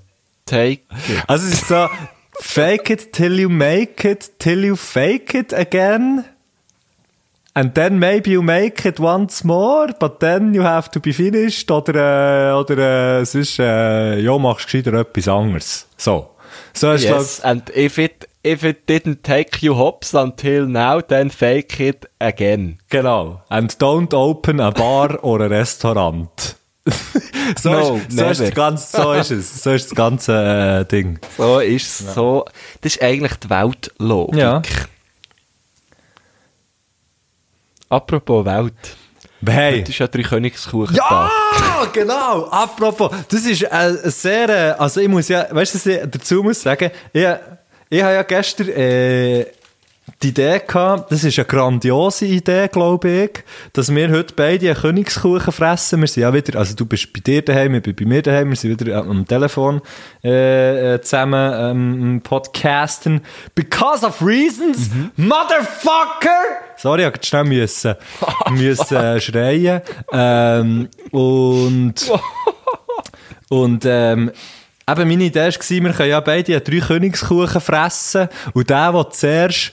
[0.48, 1.22] take it.
[1.26, 1.88] Also es ist so,
[2.40, 6.24] fake it till you make it, till you fake it again.
[7.54, 11.70] And then maybe you make it once more, but then you have to be finished.
[11.70, 15.88] Oder, äh, oder äh, es ist, äh, ja, machst gescheiter etwas anderes.
[15.96, 16.34] So.
[16.72, 21.30] So ist Yes, and if it, if it didn't take you hops until now, then
[21.30, 22.78] fake it again.
[22.90, 23.42] Genau.
[23.48, 26.58] And don't open a bar or a restaurant.
[27.61, 29.62] so, No, ist, so, ist das ganze, so ist es.
[29.62, 31.18] So ist das ganze äh, Ding.
[31.37, 32.44] So ist es so.
[32.81, 34.38] Das ist eigentlich die Weltlogik.
[34.38, 34.62] Ja.
[37.88, 38.96] Apropos Welt.
[39.46, 39.81] Hey.
[39.81, 40.96] Das ist ja drei Königskuchen.
[40.96, 41.31] Ja,
[41.92, 42.46] genau.
[42.46, 46.42] Apropos, das ist äh, sehr, äh, also ich muss ja, weißt du, was ich dazu
[46.42, 46.90] muss sagen?
[47.12, 47.24] Ich,
[47.88, 49.46] ich habe ja gestern äh,
[50.22, 54.76] die Idee gehabt, das ist eine grandiose Idee, glaube ich, dass wir heute beide einen
[54.76, 56.00] Königskuchen fressen.
[56.00, 58.48] Wir sind ja wieder, also du bist bei dir daheim, ich bin bei mir daheim,
[58.48, 59.81] wir sind wieder am Telefon
[60.24, 63.20] äh, äh, zusammen ähm, podcasten.
[63.54, 66.28] Because of reasons, Motherfucker!
[66.76, 67.94] Sorry, ich musste schnell müssen,
[68.50, 69.83] müssen äh, schreien.
[70.12, 71.94] Ähm, und
[73.50, 74.33] und ähm,
[74.88, 79.72] eben meine Idee war, wir können ja beide drei Königskuchen fressen und der, der zuerst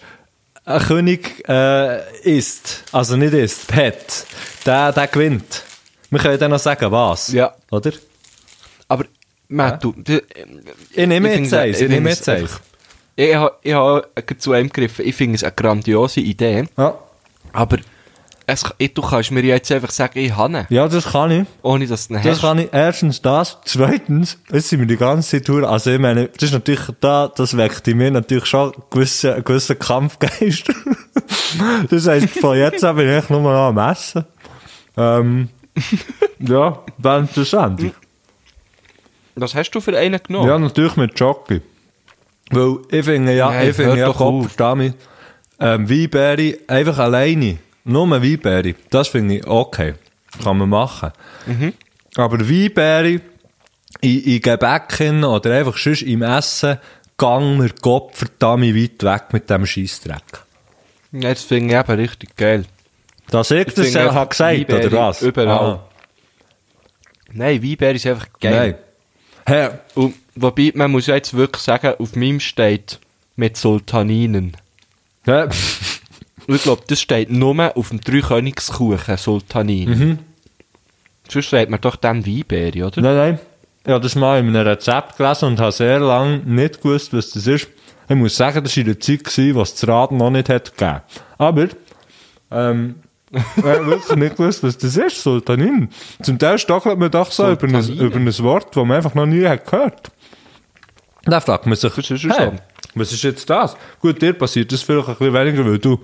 [0.65, 4.25] ein König äh, isst, also nicht isst, hat,
[4.65, 5.63] der, der gewinnt.
[6.09, 7.31] Wir können dann noch sagen, was.
[7.31, 7.53] Ja.
[7.71, 7.91] Oder?
[8.87, 9.05] Aber,
[9.47, 10.21] Matt, du, du,
[10.91, 12.59] Ich nehme Ich jetzt eins, ich ich nehme jetzt eins.
[13.15, 15.05] ich habe ich ha gerade zu einem gegriffen.
[15.05, 16.65] Ich finde es eine grandiose Idee.
[16.77, 16.97] Ja.
[17.53, 17.77] Aber
[18.47, 20.65] es, ich, du kannst mir jetzt einfach sagen, ich habe ihn.
[20.69, 21.47] ja, das kann ich.
[21.63, 22.41] Ohne dass du ihn Das hast.
[22.41, 22.69] kann ich.
[22.71, 23.57] Erstens das.
[23.65, 25.65] Zweitens, jetzt sind wir die ganze durch.
[25.65, 29.33] Also, ich meine, das ist natürlich da, das weckt in mir natürlich schon einen gewissen,
[29.33, 30.71] einen gewissen Kampfgeist.
[31.89, 34.25] das heisst, von jetzt an bin ich nur noch am Essen.
[34.95, 35.49] Ähm,
[36.39, 37.81] ja, wäre interessant.
[39.35, 40.47] Was hast du für einen genommen?
[40.47, 41.61] Ja, natürlich mit Jockey.
[42.51, 44.17] Weil ich finde ja, Nein, ich finde ja, auf.
[44.17, 44.93] Kopfstamme,
[45.59, 47.57] ähm, Weinbeere, einfach alleine.
[47.85, 48.75] Nur Weinbeere.
[48.89, 49.93] Das finde ich okay.
[50.43, 51.11] Kann man machen.
[51.45, 51.73] Mhm.
[52.17, 53.21] Aber Weinbeere
[54.01, 56.77] in, in Gebäck hin oder einfach sonst im Essen,
[57.17, 60.23] gang mir Gott verdammt weit weg mit dem Scheissdreck.
[61.13, 62.65] Ja, Das finde ich eben richtig geil.
[63.29, 65.21] Das ich das ja habe gesagt, Weinbeere oder was?
[65.21, 65.49] überall.
[65.75, 65.89] Ah,
[67.31, 68.53] Nein, Weinbeere ist einfach geil.
[68.53, 68.75] nein.
[69.47, 72.99] Hey, Und, wobei, man muss ja jetzt wirklich sagen, auf meinem steht
[73.35, 74.57] mit Sultaninen.
[75.23, 75.47] hey.
[76.47, 79.89] Und Ich glaube, das steht nur auf dem Dreikönigskuchen Sultanin.
[79.89, 80.19] Mhm.
[81.29, 83.01] Sonst sagt man doch dann Weinbeere, oder?
[83.01, 83.39] Nein, nein.
[83.83, 87.31] Ich habe das mal in einem Rezept gelesen und habe sehr lange nicht gewusst, was
[87.31, 87.67] das ist.
[88.07, 90.49] Ich muss sagen, das war in der Zeit, gewesen, wo es das Rad noch nicht
[90.49, 91.01] hat gegeben.
[91.37, 91.67] Aber,
[92.51, 92.95] ähm,
[93.31, 95.89] ich habe wirklich nicht gewusst, was das ist, Sultanin.
[96.21, 99.25] Zum Teil stockelt man doch so über ein, über ein Wort, das man einfach noch
[99.25, 100.11] nie hat gehört.
[101.23, 102.51] Da fragt man sich, hey,
[102.93, 103.75] was ist jetzt das?
[103.99, 105.99] Gut, dir passiert das vielleicht ein bisschen weniger, weil du,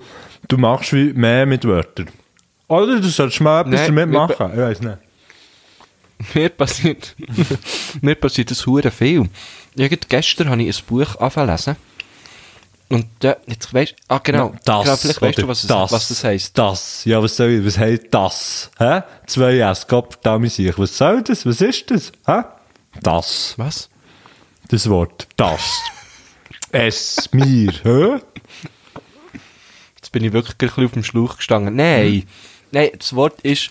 [0.48, 2.08] du machst wie mehr mit Wörtern.
[2.68, 4.50] Oder du solltest mal etwas Nein, damit machen.
[4.52, 4.98] Ich weiß nicht.
[6.34, 7.16] Mir passiert,
[8.00, 9.28] mir passiert das hure viel.
[9.74, 11.76] Irgend gestern habe ich ein Buch angefangen.
[12.88, 16.08] Und äh, jetzt weißt ah genau, Das, genau vielleicht weißt du, was, es, das, was
[16.08, 16.58] das heisst.
[16.58, 17.04] Das.
[17.06, 18.70] Ja, was soll ich, was heisst das?
[18.78, 19.00] Hä?
[19.26, 20.78] Zwei S, Gott, damit sich.
[20.78, 21.46] Was soll das?
[21.46, 22.12] Was ist das?
[22.26, 22.42] Hä?
[23.02, 23.54] Das.
[23.56, 23.88] Was?
[24.68, 25.26] Das Wort.
[25.36, 25.62] Das.
[26.70, 27.72] es, mir.
[27.82, 28.20] Hä?
[30.12, 31.74] Jetzt bin ich wirklich ein bisschen auf dem Schlauch gestanden.
[31.74, 32.22] Nein, Hm.
[32.70, 33.70] nein, das Wort ist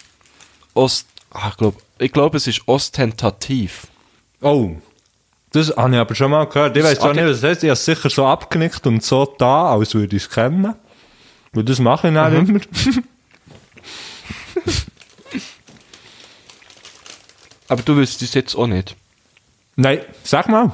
[0.74, 3.86] Ost, ah, ich glaube, ich glaube, es ist ostentativ.
[4.42, 4.72] Oh.
[5.52, 6.76] Das habe ich aber schon mal gehört.
[6.76, 7.64] Ich weiß zwar nicht, was das heißt.
[7.64, 10.74] Ich habe es sicher so abgenickt und so da, als würde ich es kennen.
[11.52, 12.60] Weil das mache ich dann immer.
[17.68, 18.96] Aber du wüsstest es jetzt auch nicht.
[19.76, 20.72] Nein, sag mal.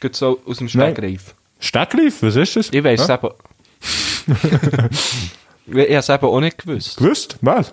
[0.00, 0.68] Geht so aus dem.
[0.68, 1.34] Stegreif.
[1.60, 2.70] Steckgreif, was ist das?
[2.72, 3.14] Ich weiß es ja?
[3.14, 3.30] eben.
[4.26, 6.96] Ich habe es eben auch nicht gewusst.
[6.96, 7.36] Gewusst?
[7.40, 7.72] Was?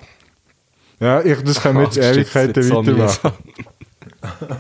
[1.00, 3.32] Ja, ich, das können wir jetzt Ewigkeiten weitermachen.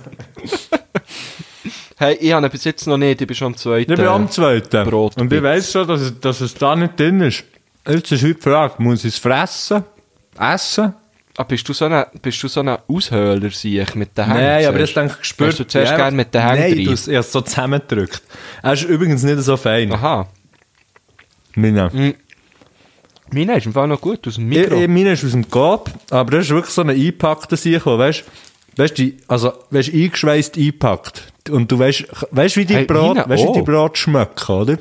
[1.97, 3.91] Hey, ich habe ihn bis jetzt noch nicht, ich bin schon am zweiten.
[3.91, 4.89] Ich bin am zweiten.
[4.89, 7.43] Brot- und ich weiss schon, dass es, dass es da nicht drin ist.
[7.88, 9.84] Jetzt ist heute die Frage, muss ich es fressen?
[10.36, 10.95] Essen?
[11.38, 14.41] Ah, bist du so ein, bist du so ein Aushöhler, sehe ich, mit den Händen?
[14.41, 15.51] Nein, aber das denke ich gespürt.
[15.51, 18.23] Hast du zuerst Ja, gerne mit den Händen Nein, du hast so zusammengedrückt.
[18.63, 19.91] Er ist übrigens nicht so fein.
[19.93, 20.27] Aha.
[21.55, 22.15] Meine.
[23.33, 24.75] Meine ist im Fall noch gut, aus dem Ich, Mikro.
[24.81, 28.23] ich, meine ist aus dem Coop, aber das ist wirklich so ein eingepackter Sieg, weißt
[28.75, 31.31] weißt du, also, weißt du, eingeschweißt eingepackt.
[31.49, 33.65] Und du weißt, weißt wie die Hey, Brot, meine weißt wie die auch.
[33.65, 34.77] Brot schmecken, oder?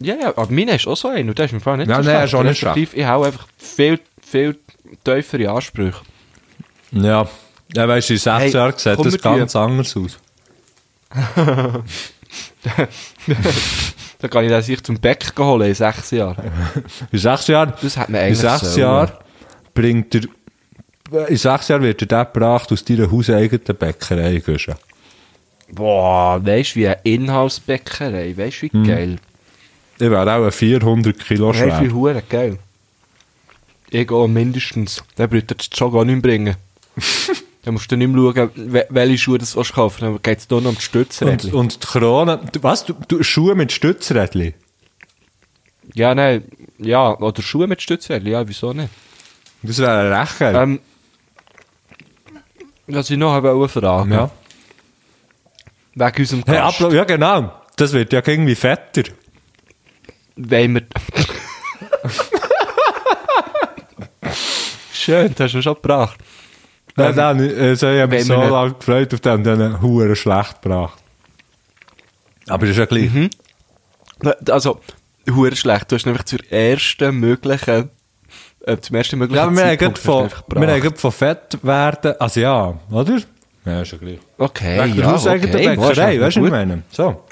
[0.00, 2.02] Ja, ja, aber meine ist auch so ein und der ist mir vorher nicht Ja,
[2.02, 2.54] so nein, schlecht.
[2.54, 4.58] ist auch nicht Ich habe einfach viel, viel
[5.04, 6.00] tiefere Ansprüche.
[6.92, 7.28] Ja.
[7.74, 10.18] Ja, weißt du, in sechs Hey, Jahren sieht das ganz anders aus.
[14.20, 16.36] Da kann ich das sich zum Bäck holen in sechs Jahren.
[17.12, 18.78] In sechs Jahren, Das hat man in eigentlich sechs sollen.
[18.78, 19.12] Jahren
[19.74, 24.42] bringt er, in sechs Jahren wird er der gebracht aus deiner hauseigenen Bäckerei.
[25.72, 28.36] Boah, weißt du, wie eine Inhouse-Bäckerei.
[28.36, 28.84] Weißt du, wie Hm.
[28.86, 29.16] geil.
[29.98, 31.92] Ich wäre auch 400 Kilo Hey, wie schwer.
[31.94, 32.58] Hure geil.
[33.90, 35.02] Ich gehe mindestens.
[35.18, 36.56] Der braucht das schon gar nicht bringen.
[37.62, 40.46] Dann musst du nicht mehr schauen, we- welche Schuhe du willst kaufen Dann geht es
[40.48, 41.52] hier noch um die Und, Stützrädchen.
[41.52, 44.54] und die Krone, was, du, du Schuhe mit Stützrädchen?
[45.94, 46.44] Ja, nein,
[46.78, 48.88] ja, oder Schuhe mit Stützrädchen, ja, wieso nicht?
[49.62, 50.54] Das wäre recht geil.
[50.54, 50.80] Ähm,
[52.86, 54.12] was ich noch habe fragen.
[54.12, 54.30] ja.
[55.94, 56.80] Wegen unserem Hey, Gast.
[56.80, 57.52] apro- ja genau.
[57.76, 59.02] Das wird ja irgendwie fetter.
[60.36, 60.82] Wollen wir...
[64.92, 66.18] Schön, das hast du schon gebracht.
[67.00, 70.62] Nein, nein, äh, so, ich habe mich so lange gefreut auf den, den Huren schlecht
[70.62, 70.98] gebracht.
[72.48, 73.10] Aber das ist ja gleich.
[73.12, 73.30] Mhm.
[74.48, 74.80] Also,
[75.30, 75.90] hure schlecht.
[75.90, 77.90] Du hast nämlich zur ersten möglichen,
[78.66, 80.82] äh, zum ersten möglichen Ja, wir haben Zeitpunkt von, wir haben gebracht.
[80.82, 83.18] gerade von Fett werden, also ja, oder?
[83.64, 84.18] Ja, ist ja gleich.
[84.38, 85.76] Okay, Wegen ja, okay.
[85.76, 86.82] Boah, Bäckerei, weißt du, was ich meine?
[86.90, 87.24] So.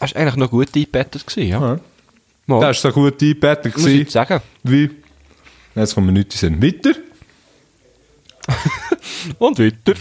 [0.00, 1.60] Hast eigentlich noch gut eingebettet gewesen, ja?
[1.60, 1.78] Ja.
[2.46, 3.76] Mal, Das war so gut eingebettet.
[3.76, 4.40] muss ich gewesen, sagen.
[4.62, 4.90] Wie?
[5.74, 6.62] Jetzt kommen wir nicht in.
[6.62, 6.90] Weiter.
[9.38, 9.94] Und weiter.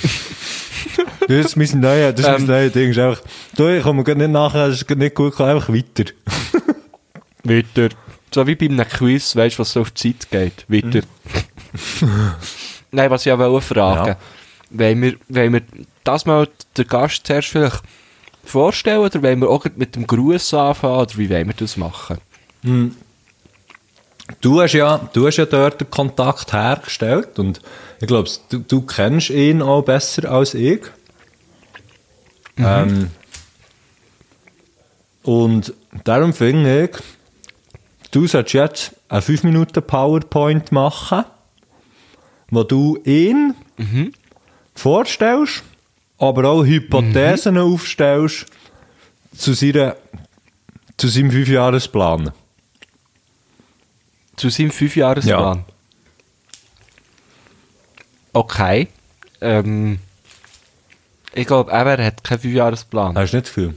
[1.27, 2.47] Das ist mein neues, das ist mein Ähm.
[2.47, 2.89] neues Ding.
[2.91, 3.21] Ist einfach,
[3.55, 6.11] du, ich komme nicht nachher, es ist nicht gut, gekommen, einfach weiter.
[7.43, 7.89] weiter.
[8.33, 10.65] So wie bei einem Quiz, weißt du, was so auf die Zeit geht.
[10.67, 11.05] Weiter.
[12.91, 14.07] Nein, was ich auch wollte fragen.
[14.07, 14.17] Ja.
[14.71, 15.61] Wollen, wir, wollen wir
[16.03, 17.81] das mal den Gast zuerst vielleicht
[18.43, 22.17] vorstellen oder wollen wir auch mit dem Gruß anfangen oder wie wollen wir das machen?
[24.39, 27.61] Du hast ja, du hast ja dort den Kontakt hergestellt und
[27.99, 30.81] ich glaube, du, du kennst ihn auch besser als ich.
[32.57, 33.09] Ähm,
[35.23, 36.91] und darum finde ich,
[38.11, 41.25] du solltest jetzt einen 5 Minuten PowerPoint machen,
[42.49, 43.55] wo du ihn
[44.75, 45.63] vorstellst,
[46.17, 48.45] aber auch Hypothesen aufstellst
[49.35, 49.95] zu, seiner,
[50.97, 52.31] zu seinem Fünfjahresplan.
[54.43, 55.63] Zu seinem Fünfjahresplan.
[58.33, 58.89] Okay.
[59.39, 59.99] Ähm,
[61.33, 63.17] ich glaube, er hat keinen Fünfjahresplan.
[63.17, 63.75] Hast du nicht das Gefühl?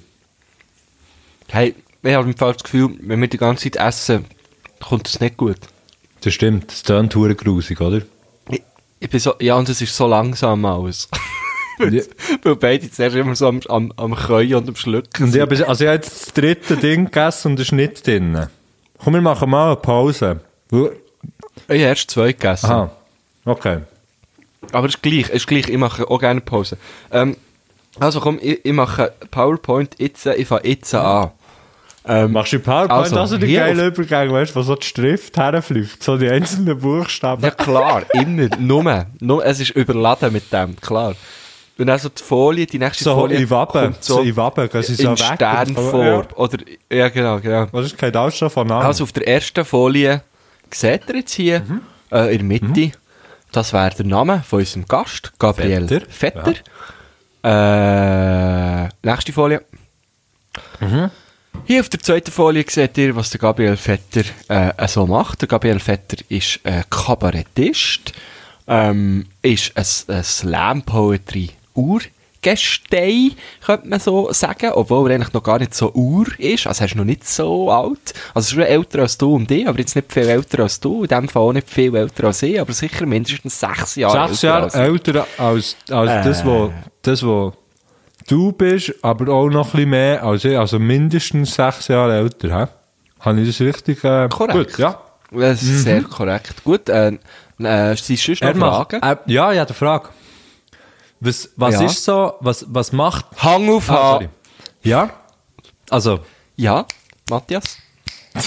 [1.46, 4.24] Hey, ich habe im Fall das Gefühl, wenn wir die ganze Zeit essen,
[4.80, 5.58] kommt es nicht gut.
[6.22, 8.02] Das stimmt, das tönt grusig, oder?
[8.48, 8.62] Ich,
[8.98, 11.08] ich bin so, ja, und es ist so langsam alles.
[11.78, 12.02] Ja.
[12.42, 15.68] Weil beide zuerst immer so am, am, am Können und am Schlucken Und ich habe,
[15.68, 18.48] also ich habe jetzt das dritte Ding gegessen und es ist nicht drin.
[18.96, 20.40] Komm, wir machen mal eine Pause.
[20.70, 20.78] Ich
[21.68, 22.70] habe erst zwei gegessen.
[22.70, 22.90] Aha,
[23.44, 23.78] okay.
[24.72, 26.76] Aber es ist gleich, es ist gleich, ich mache auch gerne Pause.
[27.12, 27.36] Ähm,
[27.98, 31.30] also komm, ich, ich mache PowerPoint jetzt, ich fange jetzt an.
[32.08, 34.86] Ähm, Machst du PowerPoint, Also, also, die hier geile Übergang, weißt du, wo so die
[34.86, 37.42] Schrift herfliegt, so die einzelnen Buchstaben.
[37.42, 41.14] Ja klar, immer, nur, nur, es ist überladen mit dem, klar.
[41.78, 44.82] Und also die Folie, die nächste so Folie in Wappen, kommt so, in Wappen, gehen
[44.82, 45.16] sie so in.
[45.16, 46.24] Sternform.
[46.30, 46.36] Ja.
[46.36, 46.58] Oder,
[46.90, 47.66] ja genau, genau.
[47.72, 48.86] Was ist kein Ausschau von Namen?
[48.86, 50.22] Also auf der ersten Folie
[50.70, 51.80] seht ihr jetzt hier, Mhm.
[52.12, 52.92] äh, in der Mitte,
[53.52, 56.06] das wäre der Name von unserem Gast, Gabriel Vetter.
[56.10, 56.54] Vetter.
[57.42, 59.62] Äh, nächste Folie.
[60.80, 61.10] Mhm.
[61.64, 65.40] Hier auf der zweiten Folie seht ihr, was der Gabriel Vetter äh, so macht.
[65.40, 68.12] Der Gabriel Vetter ist äh, Kabarettist,
[68.66, 71.50] ähm, ist ein, ein Slam-Poetry
[72.46, 73.32] Urgestein,
[73.64, 76.86] könnte man so sagen, obwohl er eigentlich noch gar nicht so ur ist, also er
[76.86, 80.12] ist noch nicht so alt, also schon älter als du und ich, aber jetzt nicht
[80.12, 83.06] viel älter als du, in dem Fall auch nicht viel älter als ich, aber sicher
[83.06, 84.80] mindestens sechs Jahre Sechs älter Jahre als ich.
[84.80, 87.52] älter als, als das, wo, das, wo
[88.28, 92.60] du bist, aber auch noch ein bisschen mehr als ich, also mindestens sechs Jahre älter,
[92.60, 92.66] hä?
[93.20, 94.04] Habe ich das richtig?
[94.04, 94.52] Äh, Korrekt.
[94.72, 95.00] Gut, ja.
[95.32, 96.62] Das ist sehr korrekt.
[96.62, 97.08] Gut, äh,
[97.58, 99.02] äh, sind sonst noch Er macht, Fragen?
[99.26, 100.10] äh, ja, ja, eine Frage.
[101.20, 101.86] Was, was Ja.
[101.86, 103.24] ist so, was, was macht...
[103.38, 104.28] Hang auf Ah, H.
[104.82, 105.10] Ja?
[105.90, 106.20] Also,
[106.56, 106.84] Ja,
[107.30, 107.78] Matthias?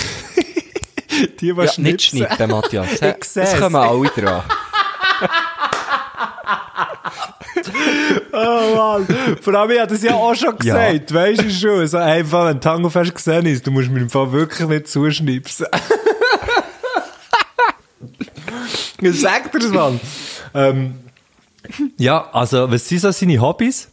[1.12, 2.88] die, die Ja, nicht schneiden, Matthias.
[2.94, 3.60] Ich Das seh's.
[3.60, 4.44] kommen alle dran.
[8.32, 9.08] Oh Mann,
[9.42, 10.92] vor allem, ich habe das ja auch schon Ja.
[10.92, 14.10] gesagt, weißt du schon, so einfach, wenn Tango fest gesehen ist, du musst mir im
[14.10, 15.66] Fall wirklich nicht zuschnipsen.
[19.02, 19.98] Ja, Sag dir's, Mann.
[20.54, 21.00] Ähm,
[21.98, 23.90] Ja, also, was sind so seine Hobbys?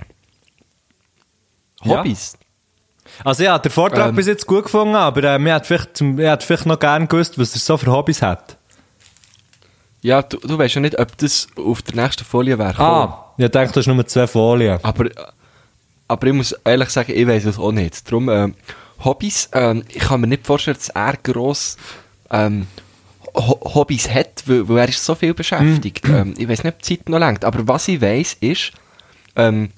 [1.83, 1.99] Ja.
[1.99, 2.37] Hobbys?
[3.25, 4.15] Also ja, der Vortrag Ähm.
[4.17, 7.39] bis jetzt gut gefunden, aber äh, mir hat vielleicht, mir hat vielleicht noch gerne gewusst,
[7.39, 8.57] was er so für Hobbys hat.
[10.03, 12.79] Ja, du, du weißt ja nicht, ob das auf der nächsten Folie wäre.
[12.79, 14.79] Ah, ich denke, das ist nur zwei Folien.
[14.83, 15.07] Aber,
[16.09, 18.07] aber ich muss ehrlich sagen, ich weiß es auch nicht.
[18.07, 18.55] Darum, ähm,
[19.05, 21.77] Hobbys, ähm, ich kann mir nicht vorstellen, dass er gross
[22.31, 22.67] ähm,
[23.37, 26.09] Hobbys hat, weil, weil er ist so viel beschäftigt.
[26.09, 27.45] ähm, ich weiß nicht, ob die Zeit noch langt.
[27.45, 28.73] Aber was ich weiß ist,
[29.37, 29.71] ähm,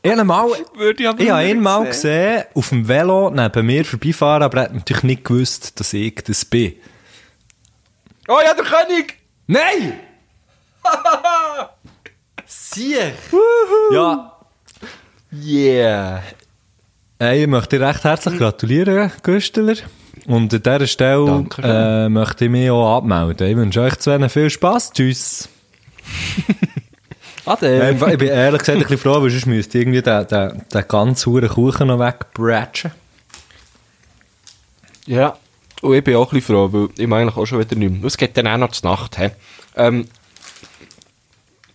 [0.02, 0.48] Ich habe ihn mal,
[0.96, 1.90] ich habe ihn mal sehen.
[1.90, 6.14] gesehen, auf dem Velo neben mir vorbeifahren, aber er hat natürlich nicht gewusst, dass ich
[6.26, 6.74] das bin.
[8.28, 9.16] Oh ja, der König!
[9.46, 9.94] Nein!
[12.46, 13.12] Sieh!
[13.92, 14.38] Ja,
[15.32, 16.22] Yeah.
[17.20, 19.74] Hey, ich möchte dir recht herzlich gratulieren, Güsteler.
[20.26, 23.46] Und an dieser Stelle äh, möchte ich mich auch abmelden.
[23.46, 24.90] Ich wünsche euch zwei viel Spass.
[24.92, 25.48] Tschüss.
[27.48, 27.82] Ade.
[27.82, 30.62] Äh, ich bin ehrlich gesagt ein bisschen froh, weil sonst müsste ich irgendwie den, den,
[30.72, 32.92] den ganzen huren Kuchen noch wegbratschen.
[35.06, 35.36] Ja.
[35.80, 37.92] Und ich bin auch ein bisschen froh, weil ich meine eigentlich auch schon wieder nicht
[37.92, 38.04] mehr.
[38.04, 39.18] Es geht dann auch noch zur Nacht.
[39.18, 39.30] He?
[39.76, 40.08] Ähm,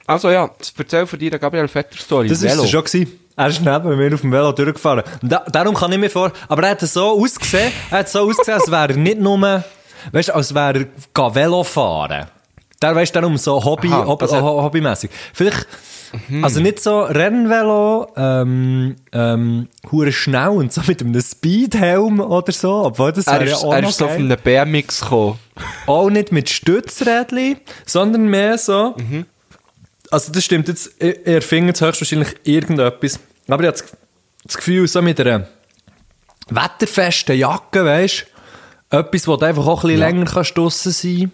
[0.05, 2.27] also ja, erzähl von deiner Gabriel Vetter Story.
[2.27, 2.65] Das war Velo.
[2.67, 2.83] schon.
[2.83, 3.19] Gewesen.
[3.35, 5.03] Er ist neben mir auf dem Velo durchgefahren.
[5.23, 6.31] Da, darum kann ich mir vor...
[6.47, 9.63] Aber er hat so ausgesehen, er hat so ausgesehen, als wäre er nicht nur...
[10.11, 12.27] Weißt du, als wäre er Velo fahren.
[12.83, 15.09] Der weißt du, darum so Hobby, Aha, Hobby, also- ho- hobbymäßig.
[15.33, 15.67] Vielleicht...
[16.43, 22.71] Also nicht so Rennvelo, ähm, ähm, hure schnell und so mit einem Speedhelm oder so,
[22.85, 25.39] obwohl das er wäre ja ist, auch er ist so von einem BMX gekommen.
[25.87, 28.93] Auch nicht mit Stützrädchen, sondern mehr so.
[28.95, 29.25] Mhm.
[30.11, 33.19] Also, das stimmt jetzt, er findet höchstwahrscheinlich irgendetwas.
[33.47, 33.77] Aber ich habe
[34.43, 35.47] das- Gefühl, so mit einer
[36.49, 38.25] wetterfesten Jacke, weißt
[38.91, 41.31] du, etwas, wo du einfach auch ein bisschen länger kannst draussen sein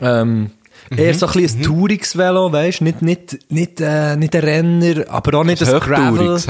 [0.00, 0.50] ähm, Mhm.
[0.96, 5.04] Eher so ein bisschen ein Touringsvelo, weißt du, nicht, nicht, nicht, äh, nicht ein Renner,
[5.08, 6.40] aber auch nicht Ein ein Gravel.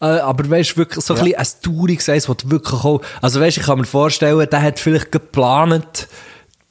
[0.00, 3.40] Äh, aber weißt du, wirklich so ein bisschen ein Tourings, eins, du wirklich auch, also
[3.40, 6.08] weißt du, ich kann mir vorstellen, der hat vielleicht geplant,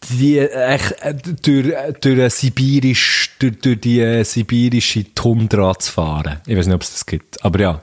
[0.10, 6.38] die, äh, echt, äh, durch, äh, durch, Sibirisch, durch, durch die sibirische Tundra zu fahren.
[6.46, 7.82] Ich weiß nicht, ob es das gibt, aber ja.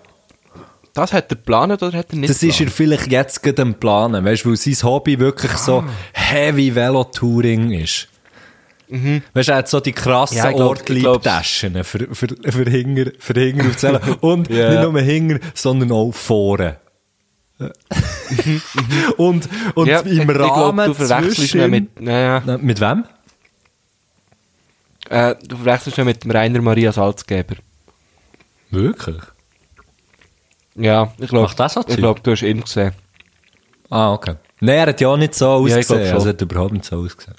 [0.95, 2.73] Das hat er geplant oder hat er nicht Das ist er geplant?
[2.73, 5.89] vielleicht jetzt gerade am Planen, weißt du, weil sein Hobby wirklich so Ah.
[6.13, 8.09] Heavy Velo-Touring ist.
[9.33, 10.45] Weißt du, er hat so die krassen Mhm.
[10.45, 11.07] Ja, ich glaub- ich.
[11.07, 14.01] Ortliebtaschen für, für, für Hinger, für Hinger aufzählen.
[14.21, 14.71] Und Ja.
[14.71, 16.77] nicht nur Hinger, sondern auch vorne.
[19.17, 23.05] und und ja, im ich glaub, Rahmen du verwechselst ihn mit, naja, Na, mit wem?
[25.09, 27.55] äh, du verwechselst ihn mit dem Rainer Maria Salzgeber.
[28.71, 29.23] Wirklich?
[30.75, 31.49] Ja, ich glaube,
[31.89, 32.93] ich glaube, du hast ihn gesehen.
[33.89, 34.35] Ah, okay.
[34.61, 36.07] Nein, er hat ja auch nicht so Ja, ich glaub ausgesehen.
[36.07, 36.15] schon.
[36.15, 37.37] also er hat überhaupt nicht so ausgesehen.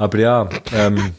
[0.00, 1.12] Aber ja, ähm,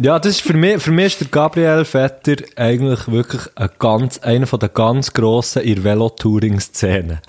[0.00, 4.18] ja, das ist für mich, für mich ist der Gabriel Vetter eigentlich wirklich ein ganz,
[4.18, 7.20] einer von der ganz grossen in Velo-Touring-Szene.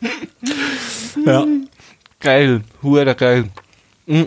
[1.26, 1.46] ja.
[2.18, 3.50] Geil, hure geil.
[4.06, 4.22] Mm.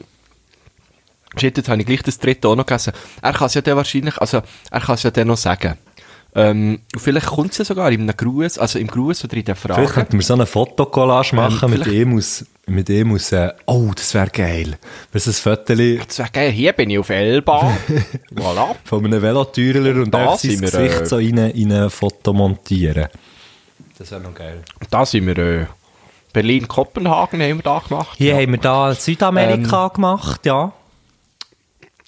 [1.37, 2.93] Shit, jetzt habe ich gleich das dritte auch noch gegessen.
[3.19, 5.75] Er kann es ja dann wahrscheinlich, also, er kann es ja dann noch sagen.
[6.35, 9.55] Ähm, vielleicht kommt es ja sogar in einem Gruß, also im Gruß oder in der
[9.55, 9.93] Vielleicht Frage.
[9.93, 13.91] könnten wir so eine Fotokollage machen mit vielleicht- ihm aus, mit ihm aus, äh, oh,
[13.95, 14.77] das wäre geil.
[15.11, 17.71] Das ist ein Foto Das wäre geil, hier bin ich auf Elba.
[18.35, 18.75] voilà.
[18.83, 22.33] von einem Velotürler und Da sein sind wir, Gesicht äh, so rein, in ein Foto
[22.33, 23.09] montieren.
[23.99, 24.63] Das wäre noch geil.
[24.89, 25.65] Da sind wir, äh,
[26.33, 28.17] Berlin-Kopenhagen haben wir da gemacht.
[28.17, 30.73] Hier haben wir da Südamerika gemacht, ja.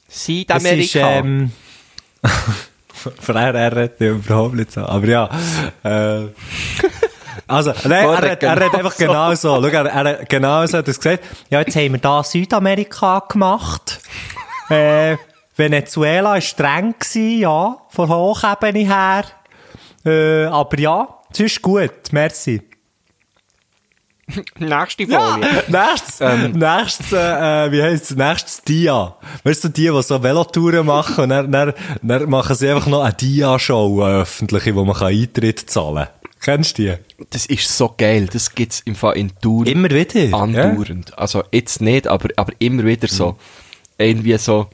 [0.08, 1.24] Das Südamerika.
[3.06, 4.82] ähm, Frère, er redet überhaupt nicht so.
[4.82, 5.30] Aber ja,
[5.84, 6.28] äh,
[7.48, 10.94] also, nein, er, er genau einfach genau so, schau, er, er genau so hat er
[10.94, 14.00] gesagt, ja, jetzt haben wir da Südamerika gemacht.
[14.70, 15.18] äh,
[15.56, 19.24] Venezuela war streng gewesen, ja, von Hochebene her.
[20.06, 22.62] Äh, aber ja, es ist gut, merci.
[24.60, 29.16] Nächste Ja, nächstes, nächstes, äh, wie heisst es, nächstes Dia.
[29.44, 33.04] Weißt du, die, die so Velotouren machen, und dann, dann, dann machen sie einfach noch
[33.04, 36.08] eine Dia-Show, eine öffentliche, wo man kann Eintritt zahlen kann.
[36.42, 37.26] Kennst du die?
[37.32, 38.28] Das ist so geil.
[38.32, 40.38] Das gibt's im Fall in Tour Immer wieder.
[40.38, 41.18] andauernd.
[41.18, 43.38] Also jetzt nicht, aber, aber immer wieder so.
[43.98, 44.68] Irgendwie so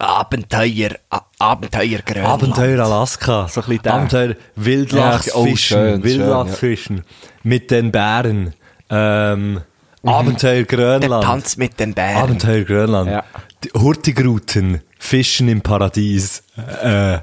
[0.00, 0.90] Abenteuer,
[1.38, 2.00] Abenteuer Ja.
[2.04, 2.32] Grönland.
[2.42, 3.48] Abenteuer Alaska.
[3.48, 3.94] So ein bisschen der.
[3.94, 5.78] Abenteuer Wildlachsfischen.
[5.78, 7.04] Ja, oh, Wildlachsfischen.
[7.42, 8.54] Mit den Bären.
[8.88, 9.60] Ähm,
[10.02, 11.24] Abenteuer Der Grönland.
[11.24, 12.16] Tanz mit den Bären.
[12.22, 13.10] Abenteuer Grönland.
[13.10, 13.24] Ja.
[13.74, 14.80] Hurtigruten.
[14.98, 16.42] Fischen im Paradies.
[16.82, 17.18] Äh,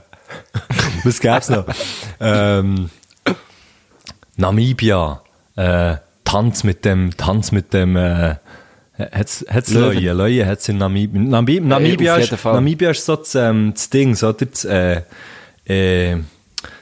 [1.04, 1.66] was gab's noch?
[2.20, 2.90] ähm,
[4.36, 5.22] Namibia.
[5.56, 8.36] Äh, Tanz mit dem, Tanz mit dem, äh,
[8.98, 10.04] hat's, hat's Löwen.
[10.04, 10.18] Löwen?
[10.18, 11.22] Löwen hat's in Namibia.
[11.22, 12.44] Namib Namibia, ist.
[12.44, 15.02] Namibia ist so das, ähm, das Ding, so das, äh,
[15.66, 16.18] äh,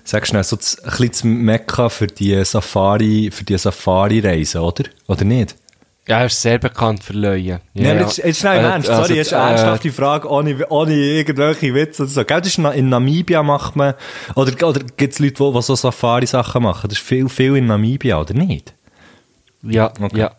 [0.04, 4.86] sag schnell, so das, ein bisschen das Mekka für die Safari, für die Safari-Reisen, oder?
[5.08, 5.56] Oder nicht?
[6.08, 7.60] Ja, er ist sehr bekannt für Löwen.
[7.74, 10.94] Ja, aber jetzt, jetzt schnell Äh, Ernst, also, sorry, jetzt äh, ernsthafte Frage, ohne, ohne
[10.94, 12.24] irgendwelche Witze oder so.
[12.24, 13.96] Gell, das ist in Namibia macht man,
[14.36, 16.90] oder, oder gibt es Leute, die, die so Safari-Sachen machen?
[16.90, 18.74] Das ist viel, viel in Namibia, oder nicht?
[19.64, 20.20] Ja, Okay.
[20.20, 20.32] ja.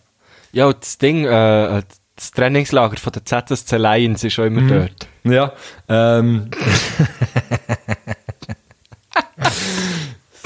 [0.57, 1.83] Ja, und das Ding, äh,
[2.17, 4.69] das Trainingslager von der ZSC Lions ist schon immer Mhm.
[4.69, 5.07] dort.
[5.25, 5.53] Ja,
[5.87, 6.51] ähm.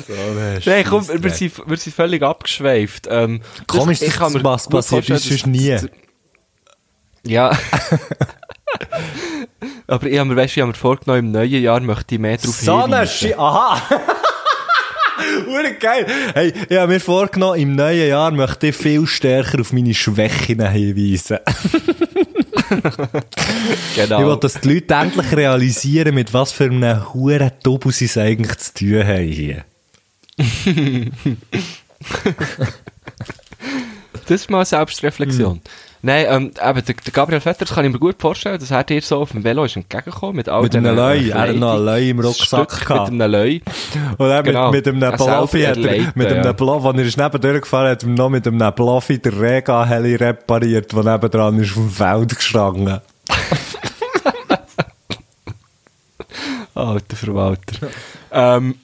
[0.07, 0.13] so,
[0.69, 3.07] Nein, komm, wir sind, wir sind völlig abgeschweift.
[3.09, 5.79] Ähm, Komisch, ich kann mir was passiert ist, sonst nie.
[7.25, 7.57] Ja.
[9.87, 12.37] Aber ich habe mir, weißt, ich habe mir vorgenommen, im neuen Jahr möchte ich mehr
[12.37, 13.35] darauf So hinweisen.
[13.39, 13.81] Aha!
[15.47, 16.07] Hure geil!
[16.35, 20.69] Hey, ich habe mir vorgenommen, im neuen Jahr möchte ich viel stärker auf meine Schwächen
[20.71, 21.39] hinweisen.
[23.97, 24.21] Genau.
[24.21, 28.17] Ich will, dass die Leute endlich realisieren, mit was für einem huren Double sie es
[28.17, 29.65] eigentlich zu tun haben hier.
[34.27, 35.61] Das ist mal Selbstreflexion.
[36.03, 38.85] Nein, ähm, eben, der, der Gabriel Vetter, das kann ich mir gut vorstellen, dass er
[38.85, 40.37] dir so auf dem Velo ist entgegengekommen.
[40.37, 43.13] Mit, all Mit einem äh, Er hat noch einen Leu im Rucksack gehabt.
[43.13, 43.59] Mit einem Leu.
[44.17, 44.71] Und dann Genau.
[44.71, 46.53] mit, mit einem Ein Bloffi hat er, mit einem ja.
[46.53, 50.91] Bluff, als er ist neben durchgefahren hat, er noch mit einem Bloffi der Rega-Heli repariert,
[50.93, 53.01] der nebendran ist dem Feld gestanden.
[56.75, 57.89] Alter Verwalter.
[58.33, 58.77] ähm,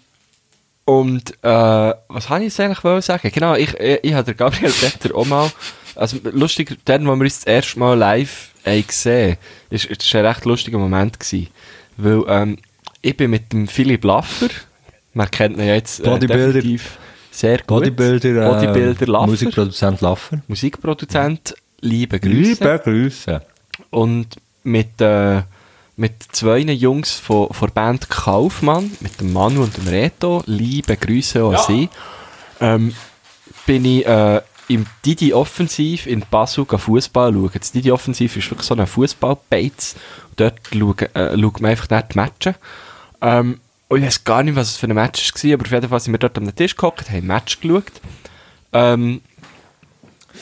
[0.85, 3.31] und äh, was habe ich jetzt eigentlich sagen?
[3.33, 5.51] Genau, ich, ich, ich habe den Gabriel Vetter auch mal,
[5.97, 9.37] also lustig, dann, wo wir uns das erste Mal live haben gesehen
[9.71, 11.49] ist, ist ein recht lustiger Moment gewesen.
[11.97, 12.59] Weil ähm,
[13.01, 14.49] ich bin mit dem Philipp Laffer,
[15.15, 16.53] man kennt ihn ja jetzt äh, Bodybuilder.
[16.55, 16.99] definitiv
[17.31, 17.67] sehr gut.
[17.69, 19.27] Bodybuilder, äh, Bodybuilder Laffer.
[19.27, 20.43] Musikproduzent Laffer.
[20.49, 22.65] Musikproduzent, liebe Grüße.
[22.65, 23.43] Liebe Grüße.
[23.91, 25.43] Und mit, äh,
[25.97, 30.97] mit zwei Jungs von, von der Band Kaufmann, mit dem Manu und dem Reto, liebe
[30.97, 31.89] Grüße auch an sie,
[32.61, 32.95] ähm,
[33.67, 37.51] bin ich äh, im Didi Offensiv in Basel Fußball schauen.
[37.59, 39.95] Das Didi Offensiv ist wirklich so ein Fußball-Beiz.
[40.37, 42.55] Dort schauen, äh, schaut man einfach nicht die Matches.
[43.23, 45.89] Ähm, und ich weiß gar nicht, was es für ein Match war, aber auf jeden
[45.89, 47.85] Fall sind wir dort am Tisch gehockt, haben ein Match geschaut.
[48.73, 49.21] Ähm,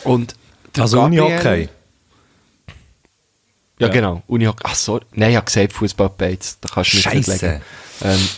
[0.04, 0.34] und
[0.78, 1.68] Also Gabriel- Uni-Hockey.
[3.78, 3.88] ja, Ja.
[3.92, 4.22] genau.
[4.26, 4.62] Unihockey.
[4.64, 5.00] Ach so.
[5.12, 6.58] Nein, ich habe gesagt Fußballbeiz.
[6.60, 7.60] Da kannst du nicht mitlegen.
[8.02, 8.28] Ähm,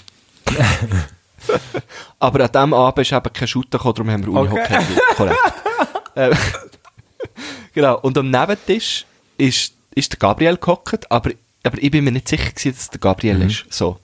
[2.18, 4.74] aber an diesem Abend ist eben kein Shooter gekommen, darum haben wir Unihockey.
[5.16, 5.38] Korrekt.
[6.16, 6.32] ähm,
[7.74, 7.98] genau.
[8.00, 9.04] Und am Nebentisch
[9.38, 11.30] ist, ist der Gabriel gehockt, aber,
[11.62, 13.46] aber ich bin mir nicht sicher gewesen, dass es der Gabriel Mhm.
[13.48, 13.64] ist.
[13.70, 13.98] So.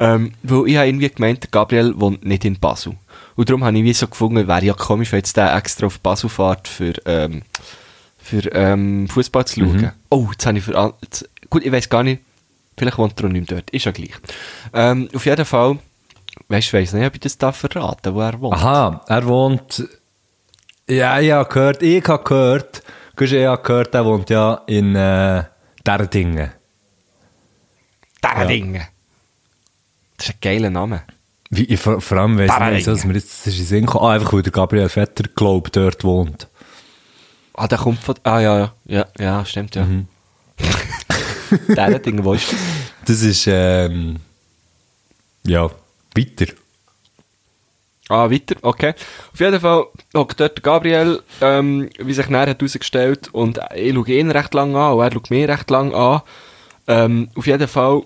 [0.00, 2.94] Ähm, weil ich habe irgendwie gemeint, der Gabriel wohnt nicht in Basel.
[3.36, 6.00] Und darum habe ich wie so gefunden, wäre ja komisch, wenn jetzt der extra auf
[6.00, 7.42] Basel fährt für, ähm,
[8.18, 9.92] für ähm, Fußball zu schauen.
[10.10, 12.20] Oh, jetzt habe ich für jetzt, gut, ich weiß gar nicht,
[12.76, 14.12] vielleicht wohnt er auch nicht mehr dort, ist ja gleich.
[14.72, 15.78] Ähm, auf jeden Fall,
[16.48, 18.54] weißt du, ich weiss nicht, ob ich das darf verraten, wo er wohnt.
[18.54, 19.88] Aha, er wohnt.
[20.88, 22.82] Ja, ich habe gehört, ich habe gehört,
[23.18, 25.44] ich habe gehört, er wohnt ja in äh,
[25.86, 26.52] Derdingen.
[28.22, 28.86] Derdingen.
[30.16, 31.02] Das ist ein geiler Name.
[31.50, 34.06] Wie, ich, vor, vor allem weiss ich nicht, dass mir jetzt das in Sinn gekommen.
[34.06, 36.48] Ah, einfach weil der Gabriel Vetter, glaub, dort wohnt.
[37.54, 39.84] Ah, der kommt von, ah ja, ja, ja, ja stimmt, ja.
[39.84, 40.08] Mhm.
[41.68, 42.58] Derdingen, wo ist das?
[43.06, 44.16] Das ist, ähm,
[45.46, 45.68] ja,
[46.14, 46.52] weiter.
[48.08, 48.94] Ah, weiter, okay.
[49.32, 54.10] Auf jeden Fall hockt dort Gabriel, ähm, wie sich nachher hat herausgestellt, und ich schaue
[54.10, 56.20] ihn recht lang an, und er schaut mich recht lang an.
[56.86, 58.02] Ähm, auf jeden Fall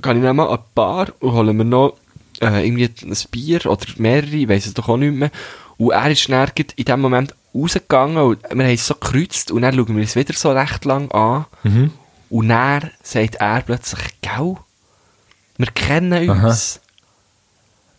[0.00, 1.96] gehe ich dann mal an die Bar und hole mir noch
[2.40, 5.32] äh, irgendwie ein Bier oder mehrere, ich weiss es doch auch nicht mehr.
[5.78, 9.62] Und er ist dann in dem Moment rausgegangen und wir haben es so gekreuzt und
[9.62, 11.46] dann schauen wir uns wieder so recht lang an.
[12.28, 14.56] Und dann sagt er plötzlich, gell,
[15.58, 16.80] wir kennen uns.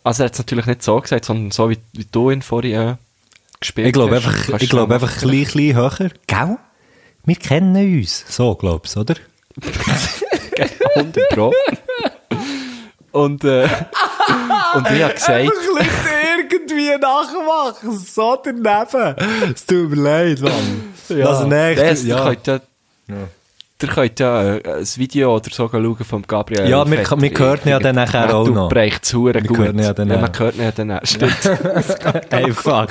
[0.04, 2.74] Also er hat es natürlich nicht so gesagt, sondern so, wie, wie du ihn vorhin
[2.74, 2.94] äh,
[3.60, 6.10] gespielt Ich glaube hast, einfach, ich glaube einfach ein bisschen, bisschen höher.
[6.26, 6.58] Gell?
[7.24, 8.24] Wir kennen uns.
[8.28, 9.14] So, glaubst du, oder?
[10.96, 11.52] 100 Pro.
[13.12, 13.62] Und, äh,
[14.74, 15.50] und ich habe gesagt,
[16.50, 17.98] irgendwie nachmachen.
[17.98, 19.16] So daneben.
[19.54, 20.94] Es tut mir leid, Mann.
[21.08, 21.44] ja,
[21.74, 22.32] das, ich- ihr ja.
[23.08, 23.14] ja,
[23.82, 26.68] ihr könnt ja äh, ein Video oder so schauen von Gabriel.
[26.68, 27.20] Ja, wir- Vetter.
[27.20, 28.70] wir hören ihn ja dann nachher auch Du noch.
[28.72, 29.58] es hure gut.
[29.68, 31.00] ihn ja dann ja, man hört ihn ja dann.
[31.04, 31.32] Stimmt.
[32.30, 32.88] Hey, fuck.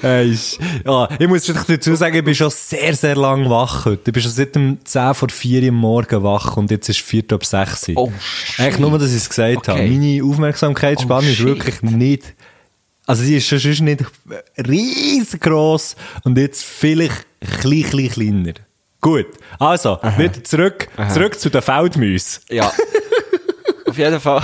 [0.00, 4.02] Hey, ist- ja, ich muss dazu sagen, ich bin schon sehr, sehr lang wach heute.
[4.06, 7.24] Ich bin schon seit dem 10 vor 4 Uhr Morgen wach und jetzt ist 4
[7.32, 7.94] ab 6 Uhr.
[7.96, 8.12] Oh,
[8.58, 9.82] Eigentlich nur, dass ich es gesagt habe.
[9.82, 11.46] Meine Aufmerksamkeitsspanne Oh, ist shit.
[11.46, 12.34] wirklich nicht,
[13.06, 14.04] also sie ist schon sonst nicht
[14.66, 18.52] riesengroß und jetzt vielleicht ein bisschen kleiner.
[19.04, 19.26] Gut.
[19.58, 22.42] Also, wieder zurück, zurück zu den Feldmäusen.
[22.48, 22.72] Ja.
[23.86, 24.42] Auf jeden Fall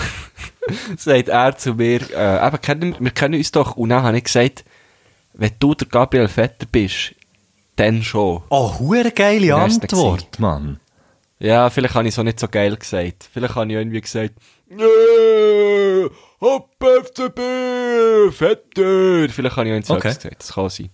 [0.98, 3.78] sagt er zu mir, äh, eben, kennen, wir kennen uns doch.
[3.78, 4.66] Und dann habe ich gesagt,
[5.32, 7.14] wenn du der Gabriel Vetter bist,
[7.76, 8.42] dann schon.
[8.50, 10.78] Oh, hure geile Antwort, Mann.
[11.38, 13.30] Ja, vielleicht habe ich so nicht so geil gesagt.
[13.32, 14.34] Vielleicht habe ich irgendwie gesagt,
[16.42, 19.26] hopp FCB, Vetter.
[19.30, 20.08] Vielleicht habe ich auch nicht so Okay.
[20.08, 20.90] gesagt, das kann sein.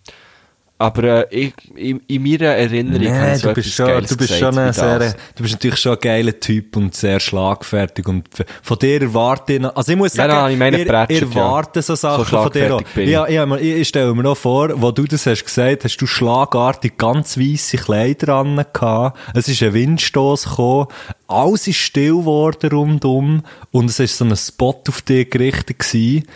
[0.79, 4.17] Aber äh, ich, in, in meiner Erinnerung habe Nee, ich so du bist schon, du
[4.17, 4.99] bist schon ein sehr,
[5.35, 8.29] du bist natürlich schon ein geiler Typ und sehr schlagfertig und
[8.63, 10.85] von dir erwarte ich noch, also ich muss Ja, sagen, da habe ich meine ja.
[10.85, 12.83] erwarte so Sachen So von dir auch.
[12.95, 13.09] ich.
[13.09, 16.07] Ja, ja, ich, ich stelle mir noch vor, wo du das hast gesagt, hast du
[16.07, 20.89] schlagartig ganz weisse Kleider an gehabt, es ist ein Windstoß gekommen,
[21.27, 26.27] alles ist still geworden rundum und es ist so ein Spot auf dich gerichtet gewesen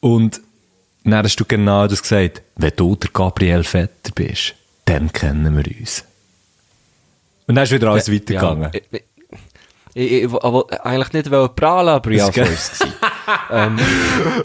[0.00, 0.42] und
[1.12, 4.54] dann hast du genau das gesagt, wenn du der Gabriel Vetter bist,
[4.84, 6.04] dann kennen wir uns.
[7.46, 8.62] Und dann ist wieder alles weitergegangen.
[8.64, 9.02] Ja, ich, ich,
[10.12, 12.80] ich, ich wollte eigentlich nicht prahlen, aber ja, ist es.
[13.50, 13.78] ähm,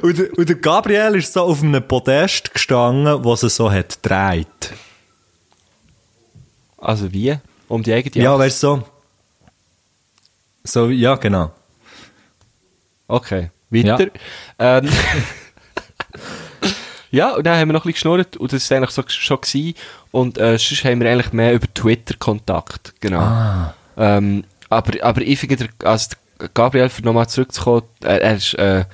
[0.01, 4.01] Und, der- und der Gabriel ist so auf einem Podest gestanden, wo es so hat
[4.01, 4.73] gedreht.
[6.77, 7.37] also wie?
[7.67, 8.83] Um die eigene Ja, weißt du, so.
[10.63, 11.51] So, ja, genau.
[13.07, 14.07] Okay, weiter.
[14.59, 14.89] Ähm,
[17.11, 19.41] ja, und dann haben wir noch ein bisschen geschnurrt und das war eigentlich so schon
[19.41, 19.75] gewesen.
[20.11, 23.19] Und äh, sonst haben wir eigentlich mehr über Twitter Kontakt, genau.
[23.19, 23.73] Ah.
[23.97, 26.07] Ähm, aber, aber ich finde, also
[26.53, 28.85] Gabriel, für nochmal zurückzukommen, er, er ist, äh,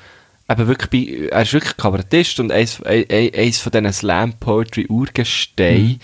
[0.49, 4.34] eben wirklich bei, er ist wirklich Kabarettist und eins, ein- ein- eins von diesen Slam
[4.34, 5.99] Poetry Urgesteinen.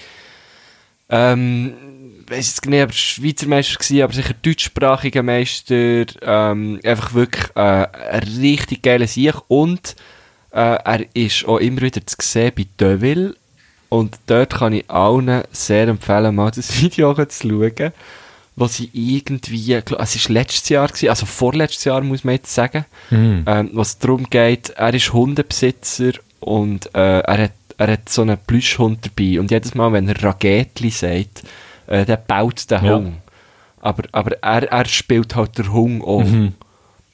[1.09, 1.73] Ähm,
[2.27, 6.05] weiss jetzt nicht, ob er Schweizer Meister war, aber sicher deutschsprachiger Meister.
[6.21, 7.59] Ähm, einfach wirklich äh,
[8.11, 9.35] ein richtig geiler Sieg.
[9.47, 9.95] Und
[10.53, 13.35] äh, er ist auch immer wieder zu sehen bei Deville.
[13.89, 17.91] Und dort kann ich allen sehr empfehlen, mal das Video zu schauen,
[18.55, 22.85] wo sie irgendwie, es war letztes Jahr, gewesen, also vorletztes Jahr muss man jetzt sagen,
[23.47, 28.37] ähm, was darum geht, er ist Hundebesitzer und äh, er, hat, er hat so einen
[28.37, 31.43] Plüschhund dabei und jedes Mal, wenn er Ragetli sagt,
[31.87, 32.95] äh, der baut den Ja.
[32.95, 33.13] Hund.
[33.81, 36.23] Aber, aber er, er spielt halt den Hund auch.
[36.23, 36.53] Mhm.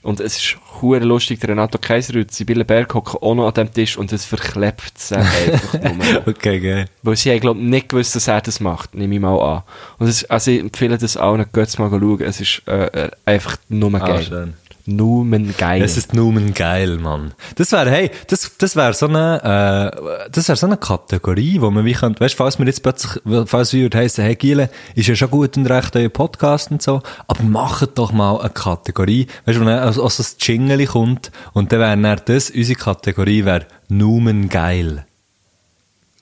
[0.02, 3.74] Und es ist hure lustig, der Renato Kaiserütz, Sibylle Berg hocken auch noch an dem
[3.74, 6.24] Tisch und es verklebt sie einfach nur.
[6.28, 6.86] Okay, geil.
[7.04, 9.64] Weil sie haben, glaub ich, nicht gewusst, dass er das macht, nehme ich mal an.
[9.97, 13.58] Und es, also ich empfehle das allen, geht mal schauen, es ist äh, äh, einfach
[13.68, 14.24] nur Ah, geil.
[14.24, 14.54] schön.
[14.89, 15.23] Nur
[15.57, 15.83] geil.
[15.83, 17.33] Es ist nur geil, Mann.
[17.55, 21.69] Das wäre, hey, das, das wäre so eine, äh, das wäre so eine Kategorie, wo
[21.69, 25.15] man wie könnte, weißt, falls wir jetzt plötzlich, falls wir heissen, hey, Giele, ist ja
[25.15, 29.57] schon gut und recht euer Podcast und so, aber macht doch mal eine Kategorie, weißt
[29.57, 33.45] du, wo dann also, also das Jingle kommt und dann wäre dann das, unsere Kategorie
[33.45, 35.05] wäre Numen geil.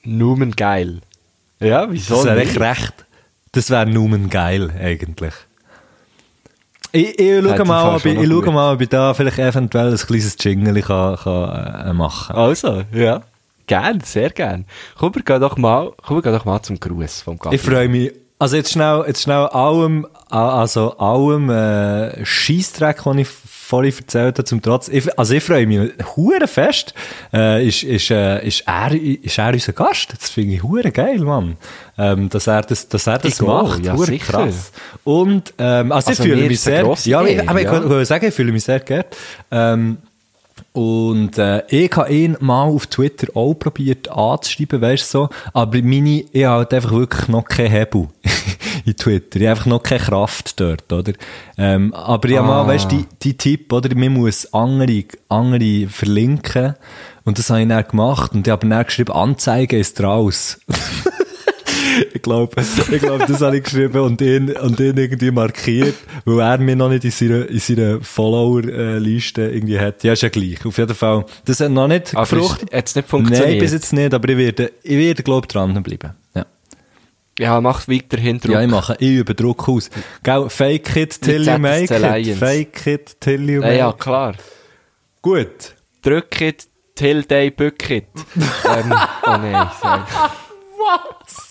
[0.03, 0.99] Nur geil.
[1.61, 3.05] Ja, wieso Das wäre echt recht.
[3.53, 5.34] Das wäre Numen geil, eigentlich.
[6.92, 9.98] Ich, ich schaue mal, ob ich, ich schaue mal, ob ich da vielleicht eventuell ein
[9.98, 13.22] kleines Jingle kann, kann, äh, machen Also, ja.
[13.68, 14.66] Gern, sehr gern.
[14.98, 17.60] Komm, wir gehen doch mal, komm, wir gehen doch mal zum Gruß vom Gabriel.
[17.60, 18.14] Ich freue mich.
[18.40, 23.28] Also jetzt schnell, jetzt schnell allem, also allem äh, Scheissdreck, den ich
[23.68, 24.88] vorhin erzählt habe, zum Trotz.
[24.88, 26.93] Ich, also ich freue mich hure fest.
[27.34, 30.13] Äh, ist, ist, äh, ist, er, ist er unser Gast?
[30.18, 31.57] Das finde ich hure geil, Mann.
[31.97, 34.72] Ähm, dass er das, dass er das Ich macht, ja, hure krass.
[35.03, 37.89] Und ähm, also, Also ich fühle mich sehr, ja, ich, aber ich ja.
[37.89, 39.18] wollte sagen, ich fühle mich sehr geehrt.
[39.51, 39.97] Ähm,
[40.78, 45.30] und äh, ich habe ihn mal auf Twitter auch probiert anzuschreiben, weißt du so.
[45.52, 48.10] Aber meine, ich habe halt einfach wirklich noch keinen Hebel
[48.86, 49.40] in Twitter.
[49.40, 51.14] Ich habe einfach noch keine Kraft dort, oder?
[51.58, 53.96] Ähm, aber ich habe mal, weißt du, die, die Tipp, oder?
[53.96, 56.76] Man muss andere, andere verlinken.
[57.26, 58.34] Und das habe ich dann gemacht.
[58.34, 60.60] Und ich habe dann geschrieben, Anzeige ist raus.
[62.14, 62.62] ich glaube,
[62.92, 66.76] ich glaub, das habe ich geschrieben und ihn, und ihn irgendwie markiert, weil er mir
[66.76, 70.04] noch nicht in seiner, in seiner Follower-Liste irgendwie hat.
[70.04, 70.66] Ja, ist ja gleich.
[70.66, 71.26] Auf jeden Fall.
[71.46, 72.74] Das hat noch nicht Aber gefruchtet.
[72.74, 73.50] jetzt nicht funktioniert?
[73.50, 76.12] Nein, bis jetzt nicht, aber ich werde, ich werde, glaube ich, dranbleiben.
[76.36, 76.46] Ja.
[77.40, 78.52] Ja, macht weiterhin Druck.
[78.52, 79.90] Ja, ich mache, ich übe Druck aus.
[80.24, 82.02] Gell, fake it till you make es it.
[82.02, 82.40] Lions.
[82.40, 84.00] Fake it till you ja, make ja, it.
[84.00, 84.36] klar.
[85.22, 85.76] Gut.
[86.02, 88.06] Drück it, till day book it.
[88.36, 88.92] ähm,
[89.24, 90.02] oh nein, sorry.
[90.78, 91.47] Was?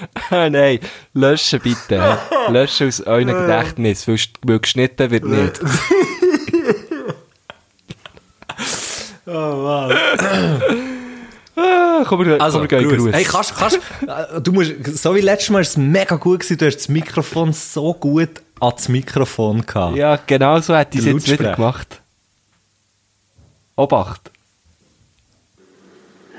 [0.30, 0.78] Ah, nein,
[1.14, 2.18] löschen bitte.
[2.48, 5.60] Löschen aus euren Gedächtnis, weil, weil geschnitten wird nicht.
[9.24, 9.92] Oh, wow.
[11.54, 13.12] Ah, komm, wir, Also, komm, wir gehen Gruß.
[13.12, 16.58] Hey, kannst, kannst, äh, du musst, so wie letztes Mal ist es mega gut gewesen,
[16.58, 19.96] du hast das Mikrofon so gut an das Mikrofon gehabt.
[19.96, 22.00] Ja, genau so hätte ich es jetzt wieder gemacht.
[23.76, 24.30] Obacht.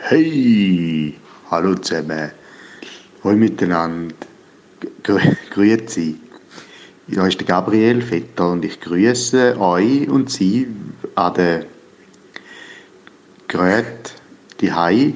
[0.01, 1.15] Hey,
[1.49, 2.31] hallo zusammen.
[3.23, 4.15] Hallo miteinander.
[5.01, 5.17] Grü
[5.49, 6.15] Grüezi.
[7.07, 10.67] Ja, ist der Gabriel Vetter und ich grüße euch und Sie
[11.15, 11.65] an der
[13.47, 14.13] Gerät
[14.59, 15.13] die Hai.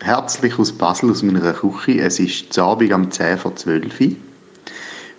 [0.00, 2.00] Herzlich aus Basel, aus meiner Küche.
[2.00, 4.16] Es ist Abend am 10 vor 12 Uhr.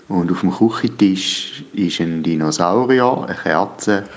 [0.07, 4.09] Und auf dem Küchentisch ist ein Dinosaurier, eine Kerze,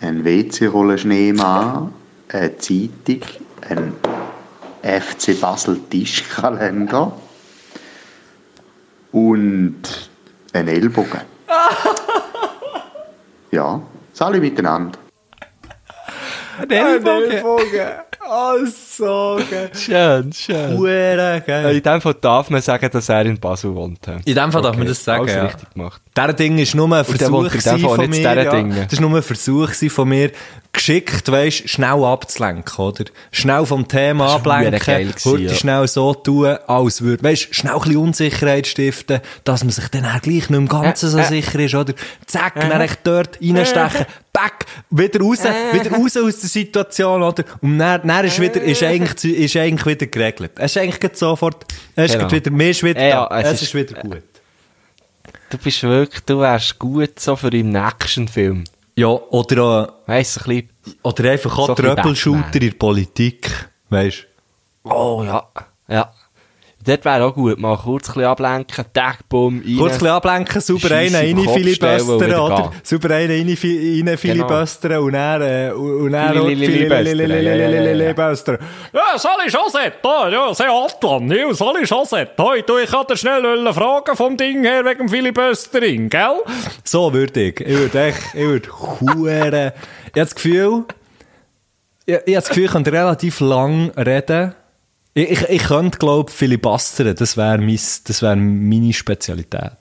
[0.00, 1.92] ein WC-Rollenschneemann,
[2.28, 3.22] eine Zeitung,
[3.68, 3.92] ein
[4.84, 7.12] FC Basel Tischkalender
[9.12, 10.10] und
[10.52, 11.20] ein Ellbogen.
[13.50, 13.80] ja,
[14.18, 14.98] alle miteinander.
[16.68, 17.42] Ellbogen.
[18.32, 19.70] Oh, so geil.
[19.74, 20.76] Schön, schön.
[20.78, 21.76] Hure Äh, geil.
[21.76, 24.06] In dem Fall darf man sagen, dass er in Basel wohnt.
[24.24, 25.44] In dem Fall darf man das sagen, alles ja.
[25.46, 26.02] richtig gemacht.
[26.16, 28.20] Der Ding ist nur ein Versuch von mir.
[28.20, 28.44] Ja.
[28.84, 30.30] Das ist nur ein Versuch von mir,
[30.72, 33.04] geschickt, weisst, schnell abzulenken, oder?
[33.32, 35.54] Schnell vom Thema ablenken, heute ja.
[35.54, 40.04] schnell so tun, als würde, weisst, schnell ein bisschen Unsicherheit stiften, dass man sich dann
[40.04, 41.26] auch gleich nicht im Ganzen so Äh, äh.
[41.28, 41.92] sicher ist, oder?
[42.26, 45.38] Zack, dann echt dort reinstechen, back, wieder raus,
[45.72, 47.44] wieder raus aus der Situation, oder?
[47.60, 50.52] Und dann, dann ist wieder, ist eigentlich, ist eigentlich wieder geregelt.
[50.56, 51.66] Es ist eigentlich sofort,
[51.96, 52.30] es ist Genau.
[52.30, 54.22] wieder, mir ist wieder Ja, da, es es ist- wieder gut.
[55.50, 58.62] Du bist wirklich, du wärst gut so für einen Actionfilm.
[59.00, 62.62] Ja, oder auch, Weißt du, ein bisschen, Oder einfach auch So Tröppelshooter Batman.
[62.62, 64.26] in der Politik, weisst
[64.84, 65.48] oh ja,
[65.88, 66.12] ja.
[66.90, 69.76] Dort wäre auch gut, mal kurz ein bisschen ablenken, Tag, bumm, rein.
[69.78, 72.72] Kurz ein bisschen ablenken, sauber einen rein filibustern, oder?
[72.82, 73.46] Sauber einen rein,
[74.08, 76.96] rein filibustern und dann, äh, und dann auch ja, ja, ja.
[77.04, 78.58] fililililibustern.
[78.92, 79.92] Ja, soll ich schon sagen?
[80.02, 81.30] Ja, sehr Atlan.
[81.30, 82.30] Ja, soll ich schon sagen?
[82.36, 86.42] Hey, du, ich hatte schnell fragen vom Ding her wegen Filibustering, gell?
[86.82, 87.60] So würde ich.
[87.60, 88.68] Ich würde echt, ich würde
[89.00, 89.38] hure.
[89.38, 89.72] Ich habe
[90.12, 90.86] das Gefühl,
[92.04, 94.56] ich, ich habe das Gefühl, ich könnte relativ lang reden.
[95.14, 97.14] Ich, ich, ich könnte, glaube ich, filibustern.
[97.16, 99.72] Das wäre mein, das wäre meine Spezialität.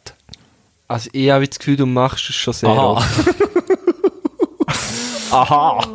[0.88, 2.86] Also ich habe das Gefühl, du machst es schon sehr Aha.
[2.94, 3.10] oft.
[5.32, 5.86] Aha.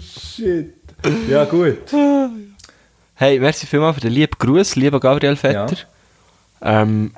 [0.00, 0.74] Shit.
[1.28, 1.76] Ja, gut.
[3.14, 5.76] Hey, merci vielmals für den lieben Gruß, lieber Gabriel Vetter.
[6.62, 7.12] Ähm,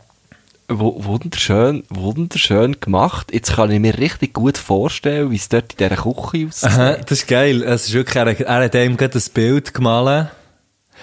[0.69, 3.33] wu- wunderschön, wunderschön gemacht.
[3.33, 6.13] Jetzt kann ich mir richtig gut vorstellen, wie es dort in dieser Küche
[6.49, 6.65] aussieht.
[6.71, 7.63] Aha, das ist geil.
[7.63, 10.29] Es ist wirklich, er, er hat ihm gerade ein Bild gemalt.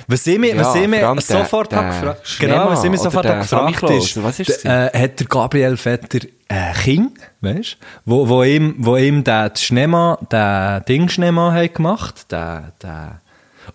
[0.08, 2.98] Was ich mir, Ja, was ich mir der- sofort der gefragt, genau, was ich mir
[2.98, 8.28] sofort gefragt ist, was ist d- äh, hat der Gabriel Vetter äh, Kind, weißt, wo,
[8.30, 13.22] wo ihm, wo ihm der Schneemann, der Ding Schneemann hat gemacht, der, der,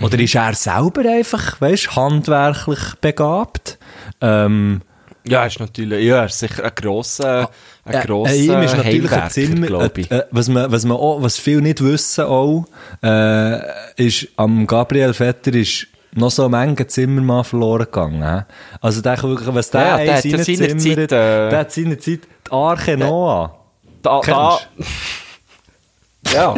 [0.00, 0.24] oder Mhm.
[0.24, 3.78] ist er selber einfach, weißt, handwerklich begabt?
[4.20, 4.80] Ähm,
[5.24, 7.50] Ja, ist natürlich, ja, er ist sicher ein grosser,
[7.84, 11.22] ein Äh, grosser äh, ist natürlich ein Zimmer, äh, äh, was man, was man auch,
[11.22, 12.64] was viele nicht wissen auch,
[13.04, 13.58] äh,
[13.96, 18.44] ist, am Gabriel Vetter ist noch so Menge Zimmermann verloren gegangen.
[18.80, 22.52] Also der, wirklich, was der, Ja, der hat ja seinerzeit, äh, der hat seinerzeit die
[22.52, 23.58] Arche Noah.
[24.02, 24.58] Da, da,
[26.32, 26.54] ja.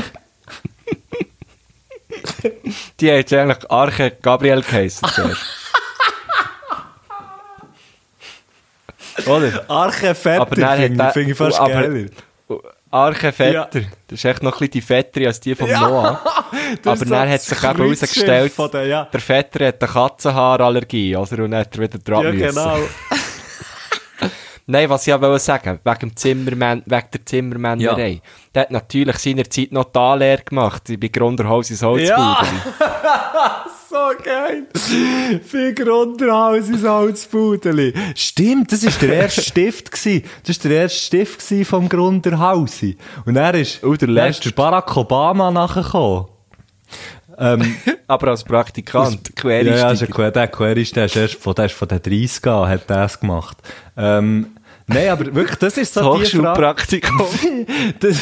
[3.01, 5.09] Die hat eigentlich Arche Gabriel geheissen.
[9.27, 9.65] Oder?
[9.71, 12.07] Arche Vetter finde ich, find ich fast geiler.
[12.95, 13.69] Arche Vetter.
[14.07, 16.21] Das ist echt noch ein bisschen die Fettere als die von Noah.
[16.83, 19.05] Das Aber dann hat sich eben herausgestellt, der- ja.
[19.13, 21.43] der Vetter hat eine Katzenhaarallergie, oder?
[21.45, 22.55] Und dann hat er wieder dran Ja, müssen.
[22.55, 22.79] genau.
[24.67, 28.23] Nein, was ich ja wollte sagen, wegen, Zimmermann, wegen der Zimmermännerei.
[28.55, 32.09] Der hat natürlich seinerzeit noch die Anlehre gemacht, bei Grunderhaus ins Holzbudeli.
[32.19, 32.43] Ja.
[33.91, 34.67] so geil.
[35.43, 37.93] Viel Grundhaus ins Holzbudeli.
[38.15, 39.93] Stimmt, das war der erste Stift.
[39.93, 40.23] Gewesen.
[40.47, 42.97] Das war der erste Stift vom Grunderhausi.
[43.27, 44.51] Und er ist, Oh, der letzte.
[44.53, 46.29] Barack Obama nachgekommen.
[47.37, 50.13] Ähm, Aber als Praktikant, ja, ja, ist ein Quereinsteiger.
[50.13, 53.19] Que- der Querist, der ist erst von, der ist von den 30 an, hat das
[53.19, 53.57] gemacht.
[53.97, 54.54] Ähm,
[54.87, 56.23] nein, aber wirklich, das ist so die.
[56.23, 57.27] Hochschulpraktikum.
[58.01, 58.19] Das,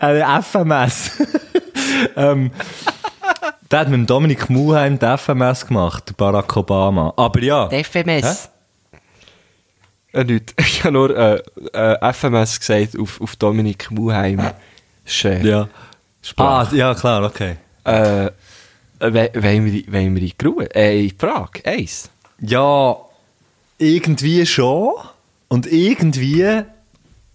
[0.00, 1.10] eine FMS.
[2.16, 2.50] ähm,
[3.70, 7.12] der hat mit Dominik Muheim die FMS gemacht, Barack Obama.
[7.16, 7.68] Aber ja.
[7.68, 8.48] FMS.
[10.12, 10.54] Äh, nicht.
[10.60, 11.42] Ich habe nur äh,
[11.72, 14.50] äh, FMS gesagt auf, auf Dominik Muheim.
[15.04, 15.44] Schön.
[15.44, 15.62] Ja.
[15.62, 15.68] Ah,
[16.22, 16.76] Sprache.
[16.76, 17.56] ja, klar, okay.
[17.84, 18.30] Äh, äh,
[19.00, 20.74] we- wollen wir, wollen wir in die Gruppe?
[20.74, 21.64] Äh, in die Frage?
[21.64, 22.10] Eins.
[22.40, 22.96] Ja,
[23.78, 24.92] irgendwie schon.
[25.48, 26.62] Und irgendwie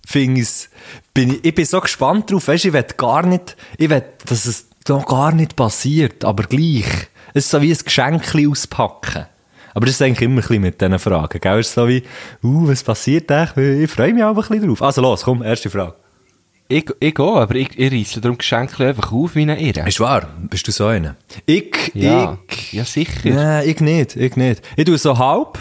[0.05, 0.69] finde ich's-
[1.13, 2.47] bin ich, ich bin so gespannt drauf.
[2.47, 6.43] Weißt du, ich will gar nicht, ich will, dass es noch gar nicht passiert, aber
[6.43, 6.85] gleich.
[7.33, 9.25] Es ist so wie ein Geschenk auspacken.
[9.73, 11.59] Aber das ist eigentlich immer ein bisschen mit diesen Fragen, gell?
[11.59, 12.03] Es ist so wie,
[12.43, 13.83] uh, was passiert eigentlich?
[13.83, 14.81] Ich freue mich auch ein bisschen drauf.
[14.81, 15.95] Also los, komm, erste Frage.
[16.67, 19.87] Ich, ich auch, aber ich, ich reisse darum Geschenke einfach auf wie eine Irre.
[19.87, 20.27] Ist wahr?
[20.49, 21.15] Bist du so einer?
[21.45, 23.29] Ich, Ja, ich, ja sicher.
[23.29, 24.61] Nein, ich nicht, ich nicht.
[24.75, 25.57] Ich tue so halb.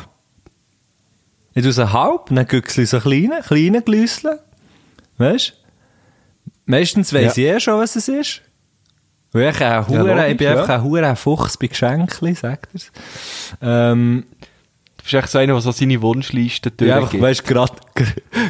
[1.60, 4.38] Ich tue so halb, dann güchsel so kleine, kleine Glüsseln.
[5.18, 5.52] Weißt du?
[6.64, 8.40] Meistens weiss ich eh schon, was es ist.
[9.32, 10.52] Weil ich, ein Hure, logisch, ich bin ja.
[10.52, 12.90] einfach ein Hure Fuchs bei Geschenken, sagt er's.
[13.60, 14.24] Ähm,
[14.96, 17.22] Du bist echt so einer, der so seine Wunschliste ja, einfach, durchgeht.
[17.22, 17.72] weißt du, gerade,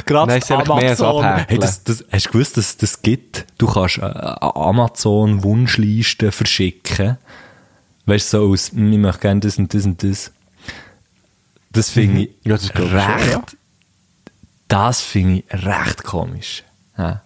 [0.05, 1.23] gerade Amazon.
[1.47, 3.45] Hey, das, das, hast du gewusst, dass das gibt?
[3.57, 7.17] Du kannst äh, eine Amazon-Wunschliste verschicken.
[8.05, 10.31] Weißt du, so aus, ich möchte gerne das und das und das.
[11.71, 12.29] Das finde ich.
[12.43, 13.43] Ja, das schon, recht, ja.
[14.67, 16.63] das finde ich recht komisch.
[16.97, 17.21] Ja.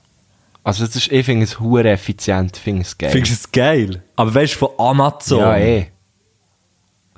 [0.63, 3.11] Also das ist, ich finde es hure effizient, finde es geil.
[3.11, 4.03] Findest du es geil?
[4.15, 5.39] Aber weißt du, von Amazon?
[5.39, 5.87] Ja, eh.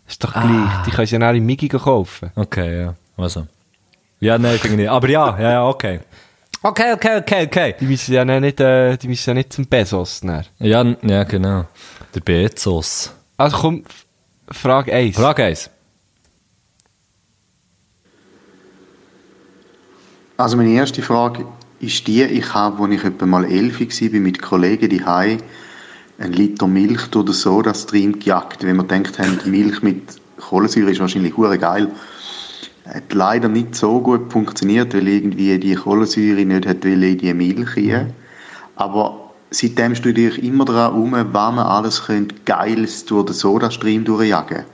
[0.08, 0.42] Ist doch Ah.
[0.42, 0.86] gleich.
[0.86, 2.32] Die können sie ja auch im Migi kaufen.
[2.36, 2.96] Okay, ja.
[3.18, 3.48] Also.
[4.20, 4.90] Ja, nein, finde ich nicht.
[4.90, 6.00] Aber ja, ja, ja, okay.
[6.64, 7.76] Okay, okay, okay, okay.
[7.80, 10.46] Die müssen ja nicht, äh, die müssen ja nicht zum Bezos nehmen.
[10.60, 11.66] Ja, ja, genau.
[12.16, 13.12] Der Bezos.
[13.38, 13.84] Also komm,
[14.50, 15.16] Frage 1.
[15.16, 15.70] Frage 1.
[20.38, 21.46] Also meine erste Frage
[21.80, 25.42] ist die, ich habe, als ich etwa mal elf war, mit Kollegen die einen
[26.20, 28.64] Liter Milch durch den Soda-Stream gejagt.
[28.64, 30.04] Wenn wir gedacht haben, Milch mit
[30.40, 31.92] Kohlensäure ist wahrscheinlich hure geil.
[32.86, 37.76] Hat leider nicht so gut funktioniert, weil irgendwie die Kohlensäure nicht hat in die Milch
[37.76, 38.14] rein.
[38.76, 44.06] Aber seitdem studiere ich immer daran um, was man alles könnte Geiles durch den Soda-Stream
[44.06, 44.66] durchjagen.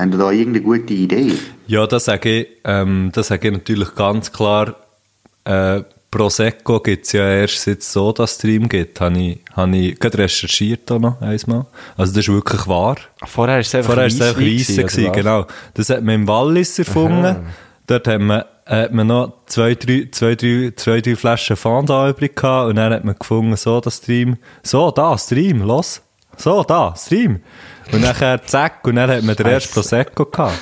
[0.00, 1.32] Habt ihr da irgendeine gute Idee?
[1.66, 4.74] Ja, das sage ich, ähm, das sage ich natürlich ganz klar.
[5.44, 8.98] Äh, Prosecco gibt es ja erst seit es Soda-Stream gibt.
[9.00, 11.66] Habe ich, habe ich gerade recherchiert auch noch einmal.
[11.98, 12.96] Also das ist wirklich wahr.
[13.26, 15.46] Vorher war es einfach Vorher war es einfach Weisswein Weisse, gewesen, genau.
[15.74, 17.36] Das hat man im Wallis erfunden.
[17.86, 22.34] Dort haben wir, hat man noch zwei, drei, zwei, drei, zwei, drei Flaschen Fanta übrig
[22.34, 26.00] gehabt und dann hat man gefunden, so, das Stream, so, da, Stream, los.
[26.36, 27.40] So, da, Stream.
[27.92, 30.58] Und nachher zack, und dann hat man den ersten Prosecco gehabt.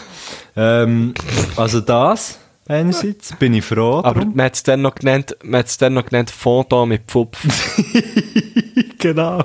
[0.56, 1.14] Ähm,
[1.56, 4.32] also das, einerseits, bin ich froh Aber drum.
[4.34, 7.38] man hat es dann noch genannt, man hat es dann noch genannt Fondant mit Pfupf.
[8.98, 9.44] genau.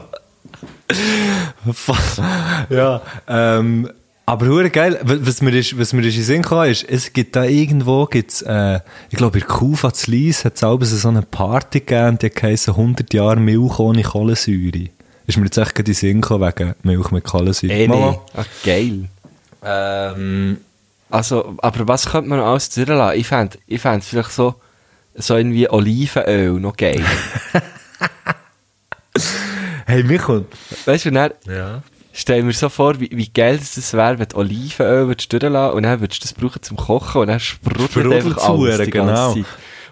[2.70, 3.90] ja, ähm,
[4.26, 7.12] aber hure geil, wa- was mir ist, was mir ist in Sinn gekommen ist, es
[7.14, 10.62] gibt da irgendwo, gibt's, äh, ich glaube, in Kufa zu Lies hat es
[11.02, 14.90] so eine Party gegeben, die heisst 100 Jahre Milch ohne Kohlensäure.
[15.26, 17.74] Ist mir jetzt echt gerade in den Sinn gekommen wegen Milch mit Kohlensäure.
[17.74, 18.12] Eh, Mama.
[18.12, 18.20] nee.
[18.36, 19.06] Ah, geil.
[19.64, 20.58] Ähm,
[21.10, 23.20] Also, aber was könnte man noch alles durchlassen?
[23.20, 24.56] Ich fände ich fänd vielleicht so,
[25.16, 27.04] so irgendwie Olivenöl noch geil.
[29.86, 30.46] hey, Michael.
[30.86, 31.82] weißt du, und dann Ja.
[32.12, 35.84] stell mir so vor, wie, wie geil das wäre, wenn du Olivenöl würdest durchlassen und
[35.84, 38.92] dann würdest du das brauchen zum Kochen und dann sprudelt Sprudelt einfach alles zu, die
[38.92, 39.06] genau.
[39.34, 39.46] ganze Zeit.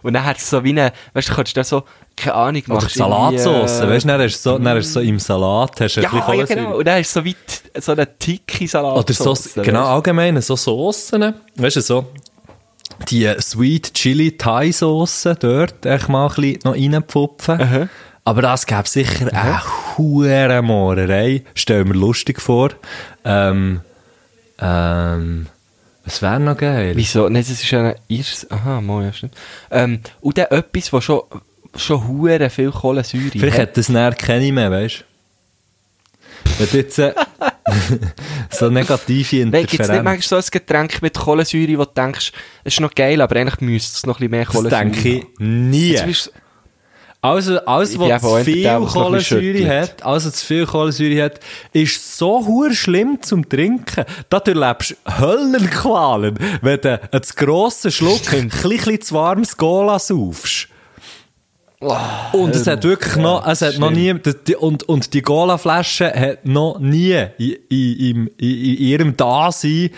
[0.04, 1.84] Und dann hat es so wie eine, weißt du, kannst du da so,
[2.16, 5.00] keine Ahnung, machst Salatsauce, äh, weißt du, dann hast du so, dann hast du so
[5.00, 6.78] im Salat, hast du ein Ja, bisschen ja, genau.
[6.78, 7.36] Und dann ist so wie
[7.80, 8.98] so eine tiki Salat.
[8.98, 12.06] Oder so, genau, allgemein, so Soßen, weißt du, so,
[13.10, 17.90] die Sweet Chili Thai Soße dort, echt mal ein bisschen noch reinpfupfen.
[18.24, 19.62] Aber das gäbe sicher eine
[19.98, 21.44] hure Mohrerei.
[21.56, 22.70] Stell mir lustig vor.
[23.26, 23.82] Ähm,
[24.60, 25.48] ähm,
[26.12, 26.92] was wäre noch geil?
[26.96, 27.30] Wieso?
[27.30, 28.46] Nein, das ist eine Irs...
[28.50, 29.36] Aha, mal, ja, stimmt.
[29.70, 31.22] Ähm, und dann etwas, was schon,
[31.76, 33.78] schon hure viel Kohlensäure Vielleicht hat.
[33.78, 35.04] das näher keine mehr, weißt du?
[36.60, 37.14] Wenn du jetzt äh,
[38.50, 40.04] so negative Nein, gibt es nicht Interferenz...
[40.04, 42.34] manchmal so ein Getränk mit Kohlensäure, wo du denkst,
[42.64, 45.10] es ist noch geil, aber eigentlich müsste es noch ein bisschen mehr das Kohlensäure denke
[45.10, 45.92] ich nie.
[45.92, 46.34] Jetzt bist
[47.24, 51.40] Also, alles, was zu viel Kohlensäure hat, was zu viel Kohlensäure hat,
[51.72, 54.06] ist so hure schlimm zum Trinken.
[54.30, 60.00] Da du lebst Höllenqualen, wenn du einen zu grossen Schluck, ein bisschen zu warmes Cola
[60.00, 60.71] saufst.
[61.82, 64.14] Und es hat wirklich noch, es hat noch nie,
[64.48, 69.90] die- und, und die Cola-Flasche hat noch nie in, in, in, in, ihrem Dasein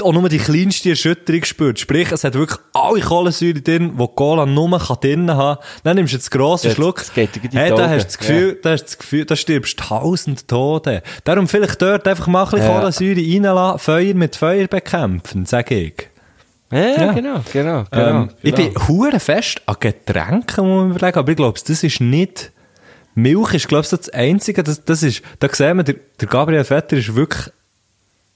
[0.00, 1.80] auch nur die kleinste Erschütterung gespürt.
[1.80, 6.12] Sprich, es hat wirklich alle Kohlensäure drin, die Cola nur kann drin haben Dann nimmst
[6.12, 6.96] du jetzt grossen Ja, Schluck.
[6.98, 9.80] das geht hey, da hast du das Gefühl, da hast du das Gefühl, da stirbst
[9.80, 11.02] du tausend Tote.
[11.24, 12.78] Darum vielleicht dort einfach mal ein bisschen Ja.
[12.78, 16.11] Kohlensäure reinlassen, Feuer mit Feuer bekämpfen, sag ich.
[16.72, 17.12] Ja, Ja.
[17.12, 18.10] genau, genau, genau.
[18.22, 18.70] Ähm, ich genau.
[18.70, 22.50] bin hure fest an Getränken, muss man überlegen, aber ich glaube, das ist nicht,
[23.14, 26.64] Milch ist, glaube ich, das Einzige, das, das ist, da sehen wir, der, der Gabriel
[26.64, 27.52] Vetter ist wirklich,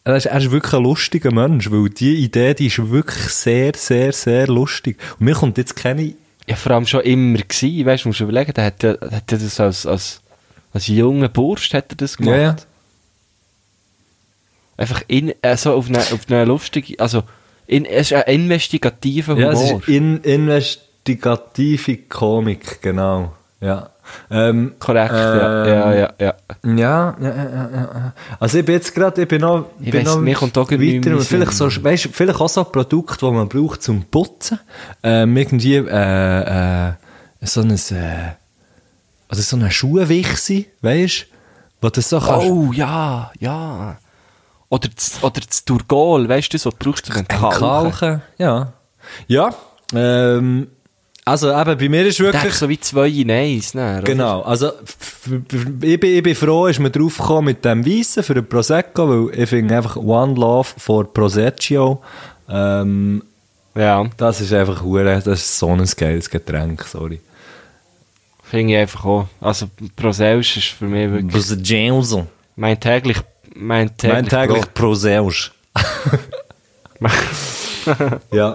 [0.04, 3.72] er ist, er ist wirklich ein lustiger Mensch, weil die Idee, die ist wirklich sehr,
[3.74, 4.98] sehr, sehr lustig.
[5.18, 6.14] Und mir kommt jetzt keine,
[6.46, 9.32] ja, vor allem schon immer gewesen, weißt du, musst du überlegen, der hat der hat
[9.32, 10.20] das als, als,
[10.72, 12.36] als junger Bursch hat er das gemacht.
[12.36, 12.56] Ja, ja.
[14.76, 17.22] Einfach in, also auf eine, auf eine lustige, also,
[17.66, 19.52] in, es ist ein investigativer Humor.
[19.52, 23.90] ja, es ist in, investigative Komik, genau, ja.
[24.30, 26.34] Ähm, Korrekt, ja, ähm, ja, ja, ja.
[26.64, 28.12] Ja, ja, ja, ja, ja.
[28.38, 30.70] Also ich bin jetzt gerade, ich bin noch, Ich bin weiss, noch mir kommt auch
[30.70, 31.16] weiter.
[31.16, 34.60] Und vielleicht, so, weißt, vielleicht auch so ein Produkt, das man braucht zum Putzen.
[35.02, 36.92] Ähm, irgendwie äh, äh,
[37.42, 38.34] so ein, äh,
[39.28, 41.36] also so eine Schuhwichse, weißt du?
[41.80, 42.46] Wo du so kannst...
[42.46, 43.98] Oh, ja, ja.
[44.68, 47.58] Oder das, oder das Turgol, weißt du, so brauchst du den Kalken.
[47.58, 48.22] Kalken.
[48.38, 48.72] Ja.
[49.28, 49.54] Ja,
[49.94, 50.68] ähm,
[51.24, 52.42] also eben, bei mir ist wirklich...
[52.42, 54.00] hat so wie zwei in eins, ne?
[54.04, 54.72] Genau, also
[55.82, 59.08] ich bin, ich bin froh, ist man drauf gekommen mit dem Weissen für den Prosecco,
[59.08, 62.02] weil ich finde einfach One Love for Prosecco,
[62.48, 63.22] ähm,
[63.74, 67.20] Ja, das ist einfach hure, das ist so ein geiles Getränk, sorry.
[68.44, 69.26] finde ich einfach auch.
[69.40, 72.26] Also, Proseus ist für mich wirklich Prosecco.
[72.54, 73.18] mein täglich,
[73.58, 75.52] mein täglich, Mein täglich Proseusch.
[78.32, 78.54] ja.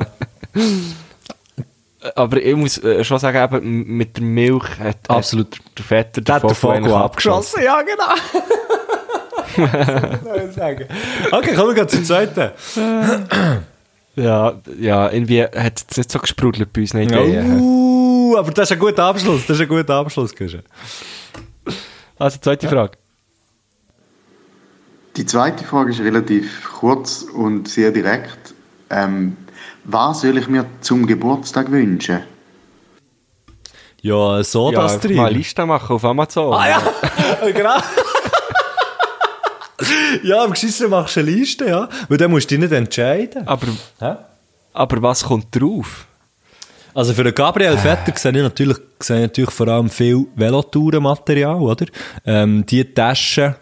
[2.16, 5.56] Aber ich muss äh, schon sagen, eben, mit der Milch hat, Absolut.
[5.56, 8.16] hat der Vetter Der hat den Vogel eigentlich abgeschossen, ja genau.
[10.24, 10.86] Soll ich sagen?
[11.32, 12.52] okay, kommen wir zum zweiten.
[14.16, 17.60] Ja, ja, irgendwie hat es nicht so gesprudelt bei unseren Ideen.
[17.60, 20.34] Uh, aber das ist ein guter Abschluss, das ist ein guter Abschluss.
[22.18, 22.97] Also, zweite Frage.
[25.18, 28.53] Die zweite Frage ist relativ kurz und sehr direkt.
[28.89, 29.36] Ähm,
[29.84, 32.22] was soll ich mir zum Geburtstag wünschen?
[34.01, 35.18] Ja, so ja, das drin.
[35.18, 36.53] mal eine Liste machen auf Amazon.
[36.53, 36.82] Ah ja,
[37.51, 37.78] genau.
[40.24, 41.89] ja, am Geschissen machst du eine Liste, ja.
[42.07, 43.47] Weil dann musst du dich nicht entscheiden.
[43.47, 43.68] Aber,
[43.99, 44.16] Hä?
[44.74, 46.07] aber was kommt drauf?
[46.93, 51.55] Also für den Gabriel Vetter sehe ich natürlich, sehe ich natürlich vor allem viel Velotourenmaterial,
[51.55, 51.86] oder?
[52.26, 53.55] Ähm, die Taschen,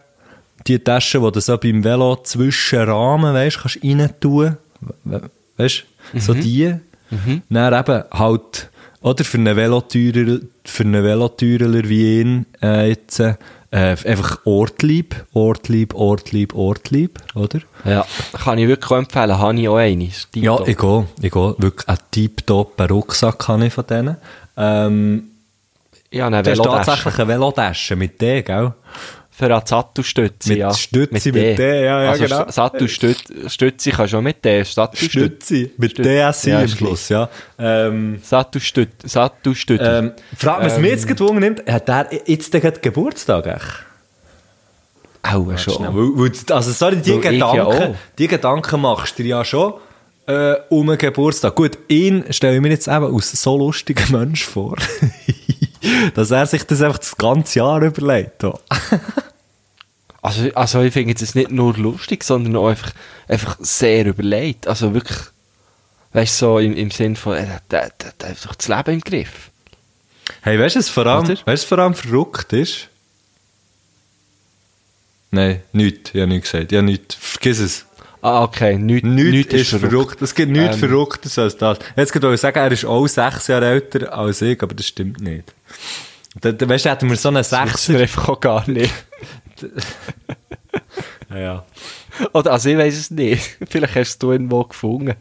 [0.67, 4.57] die Taschen, die du so beim Velo zwischen Rahmen, weißt, kannst rein tun.
[5.03, 5.83] We- Weißt,
[6.17, 6.75] so die.
[7.49, 8.69] Dann eben halt,
[9.01, 13.35] oder für einen Velotourer, für einen Velotourer wie ihn, äh, jetzt, äh,
[13.71, 17.59] einfach Ortlieb, Ortlieb, Ortlieb, Ortlieb, oder?
[17.85, 18.05] Ja,
[18.43, 19.37] kann ich wirklich empfehlen.
[19.37, 20.09] Habe ich auch eine.
[20.35, 21.05] Ja, ich gehe.
[21.21, 21.55] Ich gehe.
[21.57, 24.17] Wirklich einen tiptoppen Rucksack habe ich von denen.
[24.57, 25.23] Ähm,
[26.11, 26.85] Ja, eine das ist Velotasche.
[26.85, 28.73] tatsächlich eine Velotasche mit D, gell?
[29.39, 30.73] Für eine Sattelstütze, Mit ja.
[30.73, 32.51] Stütze, mit D, ja, ja, also genau.
[32.51, 34.63] Sattelstütze kannst du auch mit D.
[34.63, 35.55] Sattelstütze.
[35.55, 35.71] Stütze.
[35.77, 36.31] Mit Stütze.
[36.33, 37.29] DSI Ja, am Schluss, ja.
[37.57, 39.07] Ähm, Sattelstütze.
[39.07, 39.85] Sattelstütze.
[39.85, 43.85] ähm, frag, was mich jetzt gedwungen nimmt, hat der jetzt den Geburtstag echt?
[45.21, 45.85] Auch schon.
[46.17, 47.95] Weil, also sorry, die Weil ja Gedanken, auch.
[48.17, 49.75] die Gedanken machst du dir ja schon
[50.27, 51.55] äh, um einen Geburtstag.
[51.55, 54.75] Gut, ihn stelle ich mir jetzt eben als so lustigen Mensch vor,
[56.13, 58.43] dass er sich das einfach das ganze Jahr überlegt.
[58.43, 58.61] hat.
[60.21, 62.91] Also, also ich finde es nicht nur lustig, sondern auch einfach,
[63.27, 64.67] einfach sehr überlegt.
[64.67, 65.17] Also wirklich,
[66.13, 69.01] weißt du, so im, im Sinn von, der, der, der hat doch das Leben im
[69.01, 69.49] Griff.
[70.41, 72.87] Hey, weißt du, was vor allem, weißt, was vor allem verrückt ist?
[75.31, 76.11] Nein, nichts.
[76.13, 76.71] Ich habe nichts gesagt.
[76.71, 77.15] Ich habe nichts.
[77.15, 77.85] Vergiss es.
[78.21, 80.21] Ah, okay, nichts Nichts nichts ist verrückt.
[80.21, 80.79] Es gibt nichts Ähm.
[80.89, 81.79] Verrücktes als das.
[81.95, 85.21] Jetzt könnte ich sagen, er ist auch sechs Jahre älter als ich, aber das stimmt
[85.21, 85.53] nicht.
[86.41, 87.93] Da, da, weißt du, hätten wir so einen Das Sechser.
[87.93, 88.93] wir einfach auch gar nicht.
[91.33, 91.63] Ja.
[92.33, 93.57] Oder, also ich weiß es nicht.
[93.69, 95.13] Vielleicht hast du irgendwo gefunden.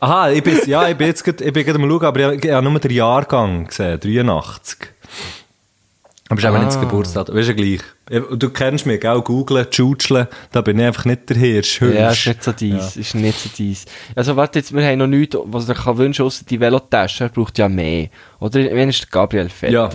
[0.00, 2.24] Aha, ich bin, ja, ich bin jetzt grad, ich bin gerade am schauen, aber ich,
[2.24, 4.78] habe- ich habe nur den Jahrgang gesehen, 83.
[6.32, 6.80] Aber es ist eben nicht das Ah.
[6.80, 7.36] Geburtsdatum.
[7.36, 7.80] Weißt du gleich.
[8.10, 9.20] Ich- Du kennst mich, gell?
[9.22, 11.80] Googlen, tschutscheln, da bin ich einfach nicht der Hirsch.
[11.80, 12.26] Ja, Hirsch.
[12.26, 12.96] ist nicht so dies.
[12.96, 13.84] Ist nicht so dies.
[14.16, 17.24] Also warte jetzt, wir haben noch nichts, was er kann wünschen, außer die Velotasche.
[17.24, 18.08] Er braucht ja mehr.
[18.40, 19.72] Oder wenn ist der Gabriel Vetter.
[19.72, 19.90] Ja.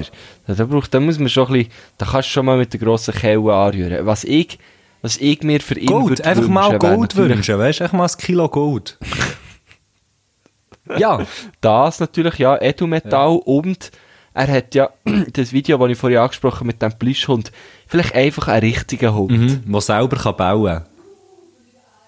[0.48, 2.72] Da, da, braucht, da muss man schon ein bisschen, da kannst du schon mal mit
[2.72, 4.06] der grossen Kelle anrühren.
[4.06, 4.58] Was ich,
[5.02, 7.84] was ich mir für ihn Gold, einfach mal wünschen, Gold wünschen, weißt du?
[7.84, 8.98] Einfach mal ein Kilo Gold.
[10.98, 11.20] ja.
[11.62, 13.92] Das natürlich, ja, Edelmetall und
[14.38, 14.90] er hat ja
[15.34, 17.52] das Video, das ich vorhin angesprochen habe, mit dem Plüschhund,
[17.88, 19.72] vielleicht einfach einen richtigen Hund, Mhm.
[19.72, 20.86] Der selber kann bauen kann.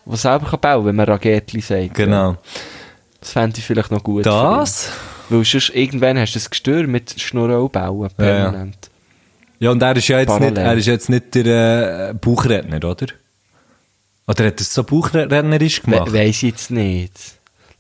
[0.06, 1.94] der selber kann bauen wenn man Ragetli sagt.
[1.96, 2.38] Genau.
[3.20, 4.26] Das fände ich vielleicht noch gut.
[4.26, 4.92] Das?
[5.30, 8.32] Weil sonst irgendwann hast du das Gestör mit Schnurren bauen, Ja, ja.
[8.44, 8.90] permanent.
[9.60, 10.52] Ja, und er ist ja jetzt Parallel.
[10.52, 13.08] nicht, er ist jetzt nicht der äh, Bauchredner, oder?
[14.28, 16.14] Oder hat er es so bauchrednerisch We gemacht?
[16.14, 17.12] weiss ich jetzt nicht.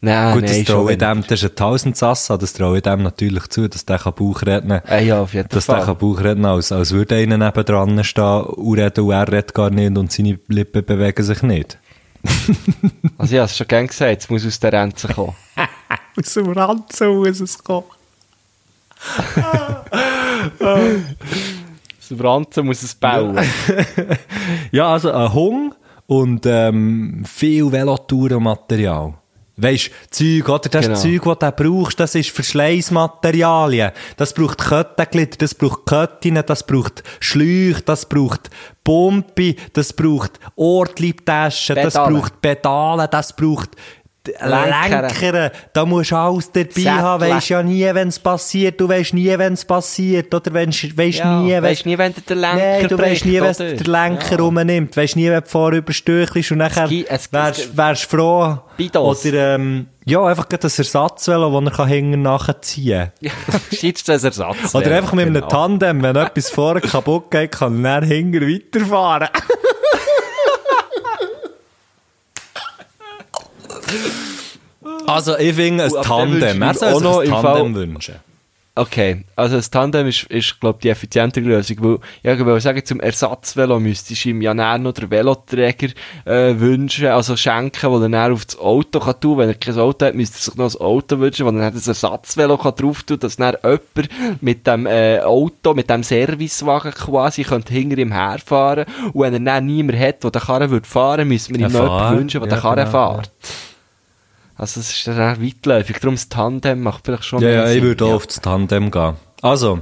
[0.01, 3.03] Nein, Gut, nein, das traue ich dem, das ist ein Tausendsassa, das traue ich dem
[3.03, 5.85] natürlich zu, dass der kann Bauchredner Ah, ja, auf jeden dass der Fall.
[5.87, 9.97] kann Bauchredner als, als würde einer nebendran stehen und reden und er redet gar nicht
[9.97, 11.77] und seine Lippen bewegen sich nicht.
[13.17, 15.35] Also ich habe es schon gern gesagt, es muss aus der Rente kommen.
[16.17, 17.85] Aus dem Ranzen muss es kommen.
[20.59, 23.37] Aus dem Ranzen muss es bauen.
[24.71, 25.75] Ja, also ein Hung
[26.07, 29.13] und ähm, viel Velotourenmaterial.
[29.61, 30.69] Weisst, Zeug, oder?
[30.69, 30.97] Das Genau.
[30.97, 33.91] Zeug, das du brauchst, das ist Verschleißmaterialien.
[34.15, 38.49] Das braucht Kettenglieder, das braucht Ketten, das braucht Schläuche, das braucht
[38.83, 43.71] Pumpe, das braucht Ortliebtaschen, das braucht Pedale, das braucht
[44.45, 45.51] Lenker.
[45.73, 47.01] Da musst du alles dabei Sättle.
[47.01, 47.29] haben.
[47.29, 48.79] Weisst ja nie, wenn es passiert.
[48.79, 50.33] Du weisst nie, wenn es passiert.
[50.33, 53.41] Oder weisst, weisst Ja, nie, weisst nie, wenn der Lenker Nein, du weisst bricht, nie,
[53.41, 54.43] wenn der Lenker Ja.
[54.43, 54.97] rumnimmt.
[54.97, 58.59] Weisst nie, wenn du vorher überstöchelst und nachher Es wärst, wärst froh.
[58.77, 59.25] Bidos.
[59.25, 63.31] Oder, ähm, ja, einfach ein Ersatzvelo, das er kann hinten nachziehen Ja,
[63.77, 64.73] Schießt das Ersatz.
[64.73, 65.47] Oder einfach mit einem genau.
[65.47, 69.27] Tandem, wenn etwas vorne kaputt geht, kann er hinten weiterfahren.
[75.07, 76.61] also, ich finde ein dann Tandem.
[76.61, 78.15] Er soll sich ein Tandem wünschen.
[78.79, 82.61] Okay, also das Tandem ist, ist glaube ich, die effizientere Lösung, weil, ja, ich würde
[82.61, 85.89] sagen, zum Ersatzvelo müsstest du ihm ja näher noch den Veloträger
[86.23, 89.39] äh, wünschen, also schenken, wo er näher auf das Auto kann tun.
[89.39, 91.73] Wenn er kein Auto hat, müsste er sich noch ein Auto wünschen, wo er dann
[91.73, 96.93] das Ersatzvelo kann drauf tun, dass dann jemand mit dem äh, Auto, mit dem Servicewagen
[96.93, 98.85] quasi, könnte hinter ihm herfahren.
[99.11, 101.83] Und wenn er dann niemand hat, der den Karren würde fahren, müsste man ihm noch
[101.83, 103.31] jemanden wünschen, der Ja, den Karren genau, fährt.
[104.59, 105.97] Also, es ist auch weitläufig.
[105.99, 108.15] Darum das Tandem macht vielleicht schon Ja, mehr ja, ich würde auch ja.
[108.15, 109.15] auf das Tandem gehen.
[109.41, 109.79] Also,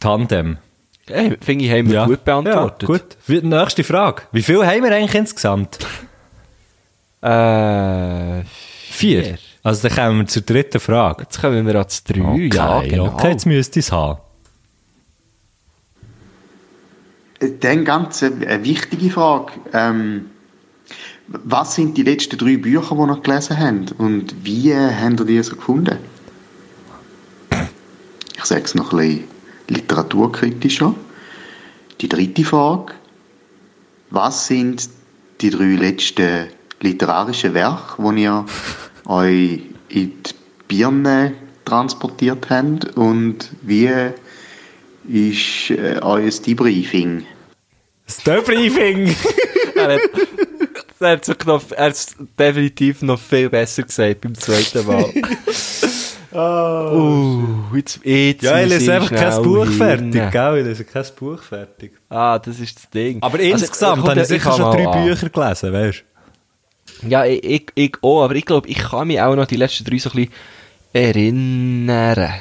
[0.00, 0.58] Tandem.
[1.08, 2.82] Hey, finde ich, haben wir gut beantwortet.
[2.82, 3.16] Ja, gut.
[3.26, 4.22] Wie- Nächste Frage.
[4.32, 5.78] Wie viel haben wir eigentlich insgesamt?
[7.22, 8.44] Äh,
[8.90, 9.24] Vier.
[9.24, 9.38] Vier.
[9.62, 11.22] Also dann kommen wir zur dritten Frage.
[11.22, 12.20] jetzt kommen wir ans 3.
[12.22, 13.06] Okay, ja, genau.
[13.06, 14.20] okay, jetzt müsste ich es haben.
[17.60, 19.52] Dann ganz eine, eine wichtige Frage.
[19.72, 20.26] Ähm,
[21.28, 23.92] was sind die letzten drei Bücher, die ihr gelesen habt?
[23.98, 25.98] Und wie äh, habt ihr die so gefunden?
[28.36, 29.24] Ich sage es noch ein bisschen
[29.68, 30.94] literaturkritischer.
[32.00, 32.94] Die dritte Frage.
[34.10, 34.88] Was sind
[35.40, 36.48] die drei letzten
[36.80, 38.46] literarischen Werke, die ihr
[39.04, 39.60] euch
[39.90, 40.34] in die
[40.66, 41.34] Birne
[41.66, 42.96] transportiert habt?
[42.96, 43.90] Und wie
[45.08, 47.26] ist äh, euer Debriefing?
[48.06, 49.14] Das Debriefing!
[49.74, 50.00] er hat,
[51.00, 55.04] er hat, so noch, er es definitiv noch viel besser gesagt beim zweiten Mal.
[56.32, 59.72] uh, jetzt, jetzt ja, ich lese einfach kein Buch hin.
[59.72, 60.58] fertig, gell?
[60.58, 61.92] Ich lese kein Buch fertig.
[62.08, 63.22] Ah, das ist das Ding.
[63.22, 65.04] Aber Also, insgesamt habe ich sicher schon drei an.
[65.04, 66.04] Bücher gelesen, weißt
[67.02, 67.08] du?
[67.08, 69.84] Ja, ich, ich, ich auch, aber ich glaube, ich kann mich auch noch die letzten
[69.84, 70.32] drei so ein bisschen
[70.92, 72.32] erinnern.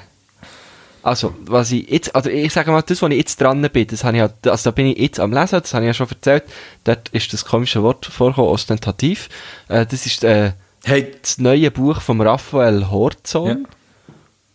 [1.08, 4.04] Also, was ich jetzt, also ich sage mal, das, wo ich jetzt dran bin, das
[4.04, 6.10] habe ich ja, also da bin ich jetzt am Lesen, das habe ich ja schon
[6.10, 6.44] erzählt,
[6.84, 9.30] dort ist das komische Wort vorgekommen, ostentativ.
[9.70, 10.52] Äh, das ist äh,
[10.84, 13.48] Hey, das neue Buch von Raphael Horzon.
[13.48, 13.56] Ja.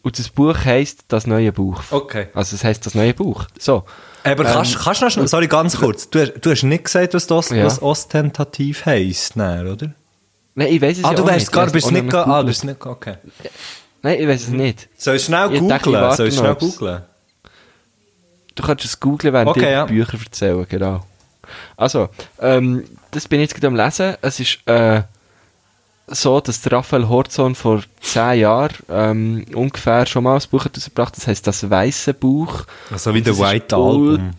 [0.03, 1.81] Und das Buch heisst Das neue Buch.
[1.91, 2.27] Okay.
[2.35, 3.45] Also es heisst Das neue Buch.
[3.59, 3.85] So.
[4.25, 6.85] aber Ähm, kannst, kannst du noch schnell, sorry, ganz kurz, du, hast- du hast nicht
[6.85, 7.65] gesagt, was das Ja.
[7.65, 9.93] was ostentativ heisst, nein, oder?
[10.55, 11.53] Nein, ich weiß es Ah, ja du weißt nicht.
[11.53, 13.15] gar, bist nicht, auch ga- noch ah, bist nicht, okay.
[14.03, 14.89] Nein, ich weiß es nicht.
[14.97, 17.03] Soll ich schnell warte Soll ich schnell googlen?
[18.55, 19.85] Du kannst es googlen, während Okay, ich ja.
[19.87, 21.05] Bücher erzählen, genau.
[21.77, 22.09] Also,
[22.41, 24.17] ähm, das bin ich jetzt gerade am Lesen.
[24.21, 25.03] Es ist äh,
[26.07, 31.17] so, dass Raphael Horzon vor zehn Jahren ähm, ungefähr schon mal ein Buch hat rausgebracht
[31.17, 32.65] das heißt Das Weiße Buch.
[32.91, 34.33] Also wie der White Album.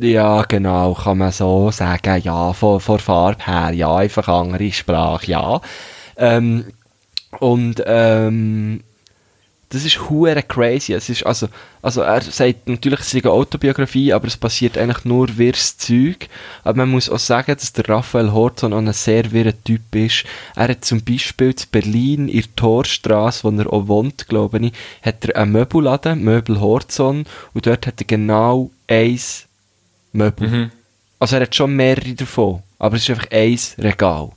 [0.00, 2.20] Ja, genau, kann man so sagen.
[2.22, 5.60] Ja, von, von Farbe her, ja, einfach andere Sprache, ja.
[6.16, 6.66] Ähm,
[7.40, 8.82] und ähm,
[9.70, 10.94] das ist hure crazy.
[10.94, 11.48] Es ist also,
[11.82, 16.28] also er sagt natürlich, es ist eine Autobiografie, aber es passiert eigentlich nur wirres Zeug.
[16.64, 20.24] Aber man muss auch sagen, dass der Raphael Horzon auch ein sehr wirrer Typ ist.
[20.56, 24.72] Er hat zum Beispiel in Berlin in der Torstrasse, wo er auch wohnt, glaube ich,
[25.02, 29.46] hat er einen Möbelladen, Möbel Horzon, und dort hat er genau eins
[30.12, 30.70] Möbel.
[31.18, 34.30] Also er hat schon mehrere davon, aber es ist einfach ein Regal.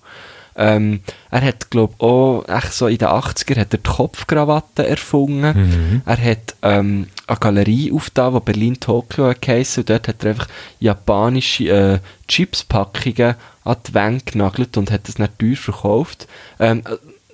[0.62, 1.00] Ähm,
[1.32, 6.04] er hat, glaube ich, auch echt so in den 80er hat er die Kopfkrawatte erfunden.
[6.06, 10.48] Er hat ähm, eine Galerie aufgetan, die Berlin Tokyo geheissen und dort hat er einfach
[10.80, 16.28] japanische äh, Chipspackungen an die Wände genagelt und hat das nicht teuer verkauft.
[16.60, 16.84] Ähm,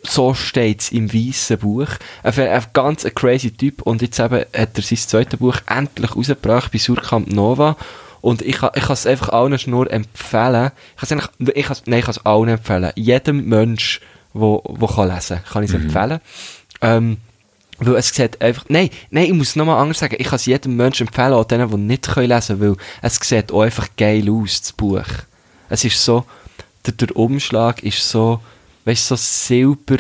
[0.03, 1.89] so steht es im weißen Buch.
[2.23, 6.15] Ein, ein ganz ein crazy Typ und jetzt eben hat er sein zweites Buch endlich
[6.15, 7.75] rausgebracht bei Surkamp Nova
[8.21, 10.71] und ich, ich kann es einfach allen nur empfehlen.
[11.01, 12.91] Ich kann es ich kann's, nein, ich kann es allen empfehlen.
[12.95, 14.01] Jedem Mensch,
[14.33, 16.19] der wo kann lesen kann, kann ich es empfehlen.
[16.81, 17.17] Ähm,
[17.79, 20.75] weil es sieht einfach, nein, nein, ich muss nochmal anders sagen, ich kann es jedem
[20.75, 24.29] Menschen empfehlen, auch denen, die nicht können lesen können, weil es sieht auch einfach geil
[24.29, 25.05] aus, das Buch.
[25.69, 26.25] Es ist so,
[26.85, 28.39] der, der Umschlag ist so,
[28.85, 29.97] weißt du, so silber,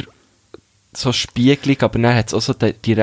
[0.93, 2.93] so spiegelig, aber dann hat es auch so die, die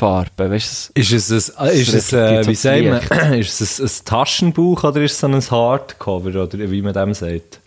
[0.00, 1.00] Regenbogenfarbe, weißt du?
[1.00, 4.84] Ist es ein, äh, ist es, äh, wie sagt man, ist es ein, ein Taschenbuch
[4.84, 7.60] oder ist es so ein Hardcover oder wie man dem sagt?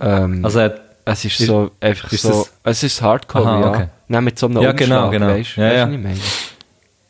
[0.00, 3.60] Ähm, Also, er- es ist ist- so, einfach ist so, das- es ist Hardcover, Aha,
[3.60, 3.68] ja.
[3.70, 3.86] okay.
[4.08, 5.26] Nein, mit so einem Ja, Umschlag, genau, genau.
[5.28, 5.86] weißt du, Ja, ja.
[5.86, 6.18] was ich meine?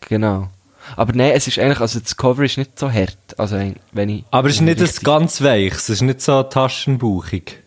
[0.01, 0.49] Genau.
[0.97, 3.59] Aber nein, es ist eigentlich, also das Cover ist nicht so hart, also
[3.93, 4.25] wenn ich...
[4.31, 7.63] aber es ist nicht ich das ganz weiches, es ist nicht so taschenbuchig.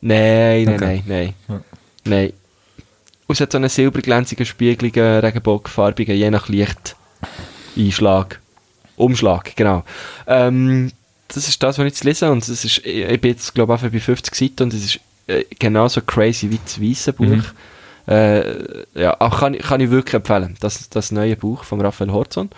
[0.00, 1.02] Nein, nein, Okay.
[1.06, 1.64] nein, nein.
[2.04, 2.32] Nein.
[3.28, 6.96] Und es hat so einen silberglänzigen, spiegeligen, regenbogenfarbigen, je nach Licht
[7.76, 8.40] Einschlag.
[8.96, 9.84] Umschlag, genau.
[10.26, 10.90] Ähm,
[11.28, 13.92] das ist das, was ich jetzt lese und es ist, ich bin jetzt, glaube ich,
[13.92, 17.26] bei 50 Seiten und es ist äh, genauso crazy wie das weiße Buch.
[17.26, 17.44] Mhm.
[18.08, 22.10] Äh, ja, auch kann, ich- kann ich wirklich empfehlen, das, das neue Buch von Raphael
[22.10, 22.48] Horzon.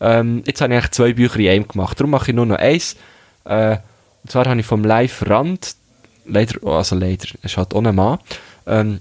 [0.00, 2.56] Ähm, jetzt habe ich eigentlich zwei Bücher in einem gemacht, darum mache ich nur noch
[2.58, 2.94] eins.
[3.44, 3.78] Äh,
[4.22, 5.74] und zwar habe ich vom Live Rand,
[6.26, 8.18] leider, also leider, es halt ohne Mann,
[8.66, 9.00] ähm,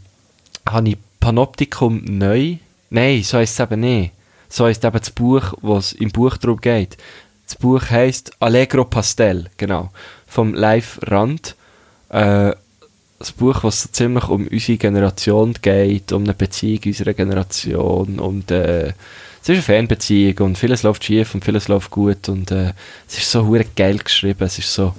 [0.68, 0.98] habe ich
[1.28, 2.56] Panoptikum neu,
[2.90, 4.14] nein, so heisst es eben nicht.
[4.48, 6.96] So heisst eben das Buch, was im Buch darum geht.
[7.46, 9.92] Das Buch heisst Allegro Pastel, genau,
[10.26, 11.58] vom Live Rand.
[12.08, 12.54] Äh,
[13.20, 18.50] das Buch, was so ziemlich um unsere Generation geht, um eine Beziehung unserer Generation und
[18.50, 18.94] äh, es
[19.42, 22.72] ist eine Fernbeziehung und vieles läuft schief und vieles läuft gut und äh,
[23.06, 24.94] es ist so hure geil geschrieben, es ist so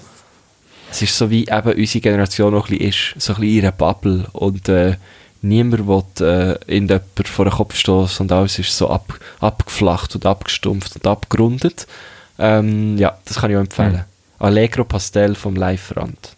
[0.90, 3.72] es ist so wie eben unsere Generation noch ein bisschen ist, so ein bisschen ihre
[3.72, 4.96] Bubble und äh,
[5.42, 10.14] niemand will äh, in jemanden vor den Kopf stoßen und alles ist so ab, abgeflacht
[10.14, 11.86] und abgestumpft und abgerundet.
[12.38, 14.04] Ähm, ja, das kann ich auch empfehlen.
[14.38, 16.36] Allegro Pastel vom Live-Rand.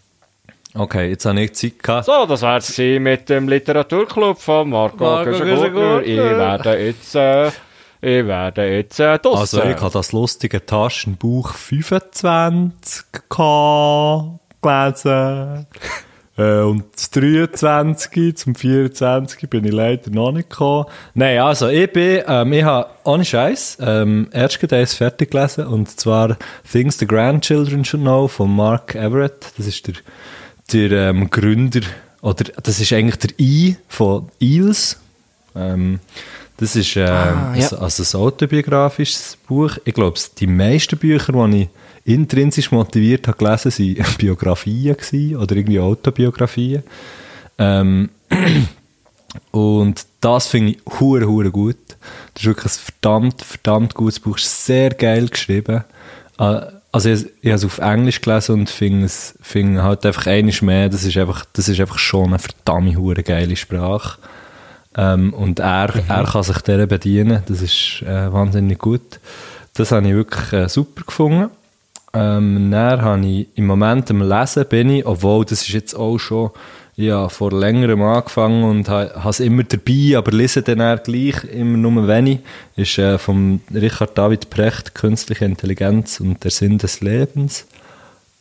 [0.73, 2.05] Okay, jetzt habe ich Zeit gehabt.
[2.05, 5.31] So, das wär's gewesen mit dem Literaturclub von Marco Marco.
[5.31, 6.01] Güsegurtner.
[6.01, 9.59] Ich werde jetzt, äh, ich werde jetzt, äh, draussen.
[9.59, 15.67] Also, ich habe das lustige Taschenbuch 25 gehabt, gelesen.
[16.37, 20.85] Äh, und das 23 zum 24 bin ich leider noch nicht gekommen.
[21.13, 25.89] Nein, also ich bin, ähm, ich habe ohne Scheiß ähm, erst gerade fertig gelesen und
[25.99, 26.37] zwar
[26.69, 29.51] Things the Grandchildren Should Know von Mark Everett.
[29.57, 29.95] Das ist der,
[30.71, 31.81] der ähm, Gründer,
[32.21, 34.99] oder das ist eigentlich der I von Eels.
[35.55, 35.99] Ähm,
[36.57, 37.63] das ist äh, Ah, ja.
[37.63, 39.77] also, also ein autobiografisches Buch.
[39.83, 41.69] Ich glaube, die meisten Bücher, die ich
[42.05, 46.83] intrinsisch motiviert habe gelesen, waren Biografien gewesen, oder irgendwie Autobiografien.
[47.57, 48.09] Ähm,
[49.51, 51.77] und das finde ich hure hure gut.
[52.33, 54.37] Das ist wirklich ein verdammt, verdammt gutes Buch.
[54.37, 55.83] Ist Sehr geil geschrieben.
[56.39, 56.61] Äh,
[56.93, 60.61] Also ich, ich habe es auf Englisch gelesen und finde es finde halt einfach einiges
[60.61, 60.89] mehr.
[60.89, 64.19] Das ist einfach, das ist einfach schon eine verdammt hure geile Sprache.
[64.97, 67.43] Ähm, und er, er kann sich der bedienen.
[67.47, 69.21] Das ist äh, wahnsinnig gut.
[69.73, 71.49] Das habe ich wirklich äh, super gefunden.
[72.13, 76.17] Ähm, dann habe ich im Moment am Lesen bin ich, obwohl das ist jetzt auch
[76.17, 76.51] schon
[76.97, 81.43] ja, vor längerem angefangen und ha- habe es immer dabei, aber lese dann eher gleich
[81.45, 82.39] immer nur wenig,
[82.75, 87.65] ist äh, von Richard David Precht «Künstliche Intelligenz und der Sinn des Lebens».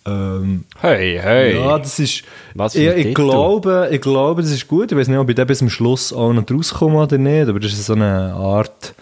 [0.05, 1.55] Ähm, Hey, hey.
[1.57, 2.25] ja, das ist.
[2.55, 4.91] Was für ich, ich, glaube, ich glaube, das ist gut.
[4.91, 7.61] Ich weiß nicht, ob ich da bis zum Schluss auch noch rauskomme oder nicht, aber
[7.61, 8.95] das ist so eine Art.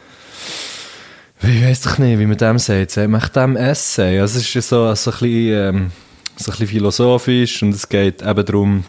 [1.43, 2.91] Ich weiß doch nicht, wie man dem sagt.
[2.91, 4.19] Sagt man dem Essay?
[4.21, 5.91] Also es ist so, so, ein bisschen, ähm,
[6.37, 8.85] so ein bisschen philosophisch und es geht eben darum,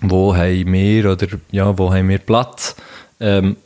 [0.00, 2.74] wo haben wir oder ja, wo haben wir Platz
[3.20, 3.56] ähm,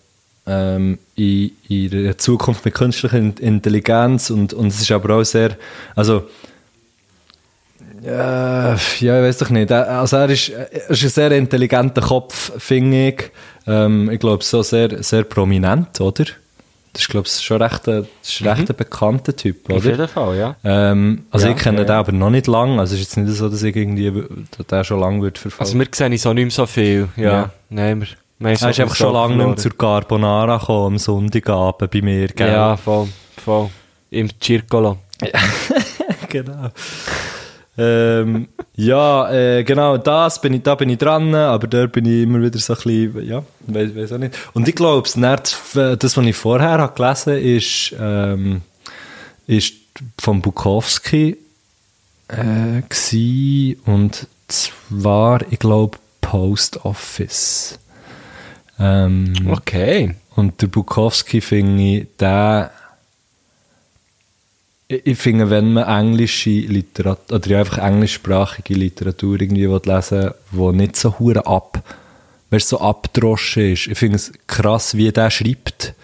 [0.47, 5.57] ähm, in, in der Zukunft mit künstlicher Intelligenz und, und es ist aber auch sehr,
[5.95, 6.25] also
[8.05, 9.71] ja, ja, ich weiß doch nicht.
[9.71, 13.31] Er- Also er ist, er ist ein sehr intelligenter Kopf, finde ich.
[13.67, 16.25] Ähm, ich glaube, so sehr, sehr prominent, oder?
[16.95, 19.91] Das ist, glaube ich, schon recht, ein- ist recht ein bekannter Typ, Auf oder?
[19.91, 20.57] jeden Fall, ja.
[20.65, 22.79] Ähm, also Ja, ich kenne ja, den aber noch nicht lang.
[22.79, 25.69] Also es ist jetzt nicht so, dass ich irgendwie den schon lange würde verfolgen.
[25.69, 27.23] Also wir sehen so nicht mehr so viel, ja.
[27.25, 27.51] Ja.
[27.69, 28.09] Nein, wir,
[28.39, 31.91] wir haben so er ist einfach schon lange nicht mehr zur Carbonara gekommen, am Sonntagabend
[31.91, 32.49] bei mir, gell?
[32.53, 33.09] Ja, voll,
[33.45, 33.69] voll.
[34.11, 34.99] Im Circolo.
[36.29, 36.71] genau.
[37.77, 42.23] Ähm, ja, äh, genau, das bin ich, da bin ich dran, aber da bin ich
[42.23, 44.37] immer wieder so ein bisschen, ja, weiß, weiß auch nicht.
[44.53, 48.63] Und ich glaube, das, das, was ich vorher habe gelesen ist, ähm,
[49.47, 49.75] ist
[50.19, 51.37] von Bukowski
[52.29, 52.83] äh,
[53.87, 57.79] und zwar, ich glaube, Post Office.
[58.79, 60.15] Ähm, Okay.
[60.37, 62.71] und der Bukowski finde ich, der
[64.89, 70.97] ich finde, wenn man englische Literatur, oder einfach englischsprachige Literatur irgendwie lesen will, die nicht
[70.97, 71.83] so hure ab,
[72.51, 75.95] weißt, so abdroschen ist, ich finde es krass, wie der schreibt,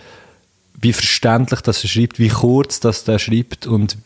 [0.80, 3.98] wie verständlich das er schreibt, wie kurz das der schreibt und,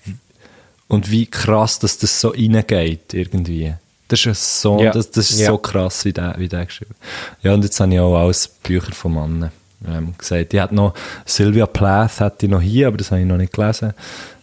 [0.88, 3.74] und wie krass dass das so reingeht irgendwie.
[4.08, 4.90] Das ist so, Ja.
[4.90, 5.46] das, das ist Ja.
[5.50, 6.94] so krass, wie der, wie der geschrieben
[7.42, 9.50] Ja, und jetzt habe ich auch alles Bücher von Mannen
[9.88, 10.52] ähm, gesagt.
[10.52, 10.94] Ich hatte noch
[11.24, 13.94] Sylvia Plath hatte ich noch hier, aber das habe ich noch nicht gelesen.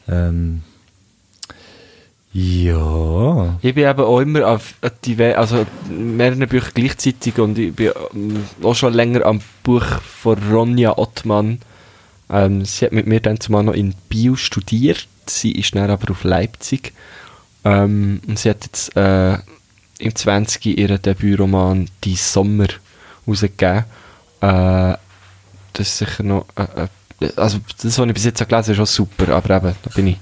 [0.07, 0.61] Ähm,
[2.33, 3.57] ja.
[3.61, 4.75] Ich bin eben auch immer auf
[5.05, 10.37] diver- also mehrere Bücher gleichzeitig und ich bin ähm, auch schon länger am Buch von
[10.49, 11.59] Ronja Ottmann.
[12.29, 15.07] Ähm, sie hat mit mir dann zumal noch in Bio studiert.
[15.25, 16.93] Sie ist dann aber auf Leipzig.
[17.65, 19.37] Ähm, und sie hat jetzt äh,
[19.99, 20.77] im 20.
[20.77, 22.67] ihren Debütroman «Die Sommer»
[23.27, 23.83] rausgegeben.
[24.39, 24.95] Äh,
[25.73, 26.45] das ist sicher noch...
[26.55, 26.87] Äh, äh,
[27.35, 30.07] also das, was ich bis jetzt gelesen habe, ist schon super, aber eben, da bin
[30.07, 30.17] ich,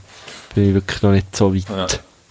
[0.53, 1.69] bin ich wirklich noch nicht so weit.
[1.69, 1.87] Ja.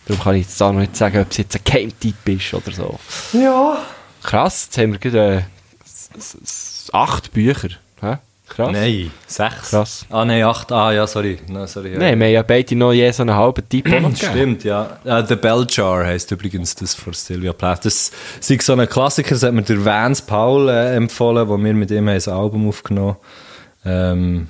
[0.07, 2.73] Darum kann ich jetzt da noch nicht sagen, ob es jetzt ein Game-Typ ist oder
[2.73, 2.99] so.
[3.32, 3.78] Ja.
[4.23, 7.69] Krass, jetzt haben wir gerade äh, acht Bücher.
[8.01, 8.16] Hä?
[8.49, 8.73] Krass.
[8.73, 9.70] Nein, sechs.
[9.70, 10.07] Krass.
[10.09, 10.73] Ah, nein, acht.
[10.73, 11.39] Ah, ja, sorry.
[11.49, 11.99] No, sorry ja.
[11.99, 14.16] Nein, wir haben ja beide noch je so einen halben auch gegeben.
[14.16, 14.99] Stimmt, ja.
[15.05, 17.85] Äh, The Bell Jar heisst übrigens das von Sylvia Plath.
[17.85, 21.74] Das ist so ein Klassiker, das hat mir der Vance Paul äh, empfohlen, wo wir
[21.74, 23.16] mit ihm haben ein Album aufgenommen
[23.85, 24.49] ähm,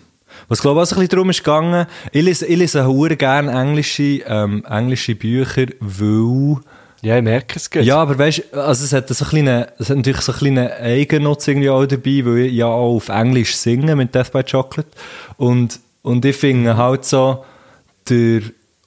[0.48, 3.52] Was glaube ich auch ein bisschen darum ist gegangen, ich lese, ich lese hure gerne
[3.52, 6.56] englische, ähm, englische Bücher, weil...
[7.00, 7.82] Ja, ich merke es gut.
[7.82, 10.68] Ja, aber weißt du, also es hat, so kleine, es hat natürlich so einen kleinen
[10.68, 14.88] Eigennutz irgendwie auch dabei, weil ich ja auch auf Englisch singe mit Death by Chocolate.
[15.36, 17.44] Und, und ich finde halt so,
[18.08, 18.40] der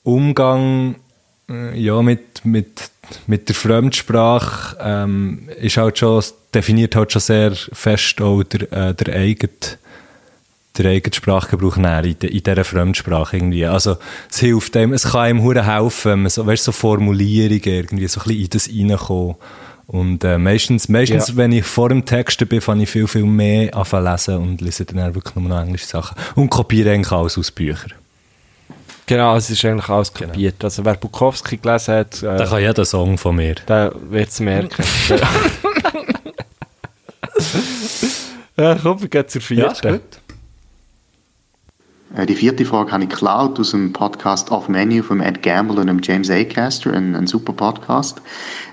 [0.04, 0.96] Umgang
[1.50, 2.90] äh, ja, mit, mit,
[3.28, 6.24] mit der Fremdsprache ähm, ist halt schon,
[6.54, 9.52] definiert halt schon sehr fest auch der, äh, der eigene
[10.78, 13.66] der eigene Sprachgebrauch näher in, in dieser Fremdsprache irgendwie.
[13.66, 13.98] Also,
[14.30, 18.08] es hilft einem, es kann einem hure helfen, wenn man so, weißt, so Formulierungen irgendwie
[18.08, 19.36] so ein bisschen in das reinkommen.
[19.88, 21.36] Und äh, meistens, meistens Ja.
[21.36, 24.62] wenn ich vor dem Text bin, fange ich viel, viel mehr an zu lesen und
[24.62, 26.16] lese dann auch wirklich nur noch englische Sachen.
[26.36, 27.92] Und kopiere eigentlich alles aus Büchern.
[29.06, 30.64] Genau, es ist eigentlich alles kopiert.
[30.64, 33.56] Also wer Bukowski gelesen hat, Da äh, kann jeder Song von mir.
[33.68, 34.86] der wird es merken.
[38.58, 39.96] ja, komm, wir gehen zur vierten.
[39.96, 40.00] Äh,
[42.14, 46.06] Die vierte Frage habe ich geklaut aus dem Podcast Off Menu von Ed Gamble und
[46.06, 48.22] James Acaster, ein, ein super Podcast.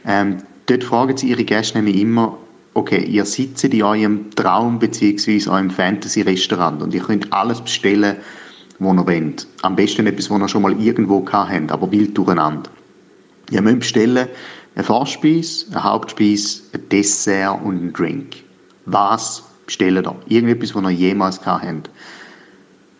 [0.04, 2.36] Ähm, dort fragen sie ihre Gäste nämlich immer,
[2.74, 5.48] okay, ihr sitzt in eurem Traum- bzw.
[5.50, 8.16] eurem Fantasy-Restaurant und ihr könnt alles bestellen,
[8.80, 9.46] was ihr wollt.
[9.62, 12.70] Am besten etwas, was ihr schon mal irgendwo gehabt habt, aber wild durcheinander.
[13.52, 14.26] Ihr müsst bestellen
[14.74, 18.42] eine Vorspeise, eine Hauptspeise, ein Dessert und einen Drink.
[18.86, 20.16] Was bestellen ihr?
[20.26, 21.90] Irgendetwas, was ihr jemals gehabt habt.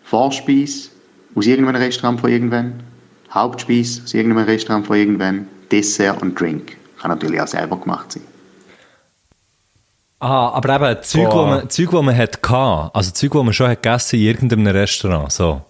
[0.09, 0.89] Vorspeise
[1.35, 2.81] aus irgendeinem Restaurant von irgendwann,
[3.31, 6.77] Hauptspeise aus irgendeinem Restaurant von irgendwann, Dessert und Drink.
[6.99, 8.23] Kann natürlich auch selber gemacht sein.
[10.19, 11.47] Ah, aber eben, Zeug, wo Boah.
[11.47, 14.67] man, Zeug, wo man hat gehabt, also Zeug, wo man schon hat gegessen in irgendeinem
[14.67, 15.61] Restaurant, so.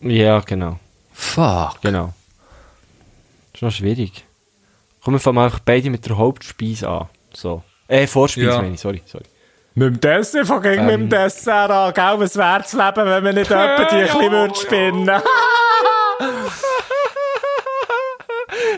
[0.00, 0.78] Ja, genau.
[1.12, 1.80] Fuck.
[1.82, 2.12] genau.
[3.52, 4.24] Das ist noch schwierig.
[5.02, 7.08] Kommen wir fangen einfach beide mit der Hauptspeise an.
[7.32, 7.62] So.
[7.88, 8.62] Äh, Vorspeise Ja.
[8.62, 9.24] meine ich, sorry, sorry.
[9.74, 11.94] Mit dem Dessert, fang ich mit dem Dessert an.
[11.94, 15.06] Gell, was wär's das Leben, wenn man nicht etwa die ein bisschen würde spinnen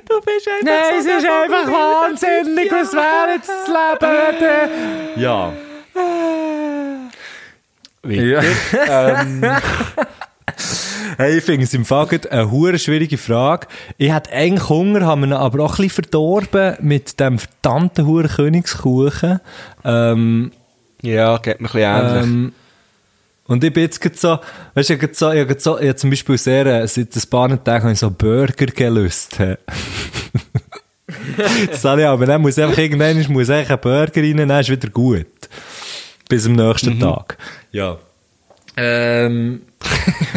[0.08, 2.70] Du bist einfach Nein, es ist einfach wahnsinnig.
[2.70, 4.12] Was wäre jetzt das Leben,
[5.16, 5.52] wenn Ja.
[8.02, 8.44] Weiter.
[9.22, 9.42] ähm,
[11.16, 13.66] Hey, ich finde es im Fall eine hure schwierige Frage.
[13.98, 18.06] Ich hatte eigentlich Hunger, haben wir ihn aber auch ein bisschen verdorben mit dem verdammten
[18.06, 19.40] hure Königskuchen.
[19.84, 20.52] Ähm,
[21.04, 22.22] ja, geht mir ein bisschen ähnlich.
[22.24, 22.52] ähm,
[23.46, 24.38] und ich bin jetzt gerade so,
[24.74, 27.14] weißt du, ich habe so, ich gerade so, ich habe zum Beispiel sehr, äh, seit
[27.14, 29.38] ein paar Tagen habe ich so Burger gelöst.
[29.38, 29.58] habe
[32.00, 34.88] ich aber, dann muss einfach irgendwann, ich muss eigentlich ein Burger rein, dann ist wieder
[34.88, 35.26] gut.
[36.28, 37.36] Bis am nächsten Tag.
[37.70, 37.98] Ja.
[38.76, 39.62] Ähm,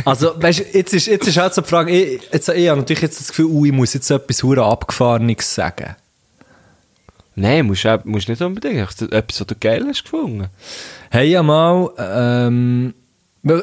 [0.03, 2.79] also, weißt du, jetzt ist, jetzt ist halt so die Frage, ich, jetzt, ich habe
[2.79, 5.95] natürlich jetzt das Gefühl, ui, ich muss jetzt etwas hure Abgefahrenes sagen.
[7.39, 8.87] Nein, musst du musst nicht unbedingt.
[8.87, 10.47] Hast du Etwas, was du geil hast gefunden.
[11.11, 12.95] Hey, ja mal, ähm,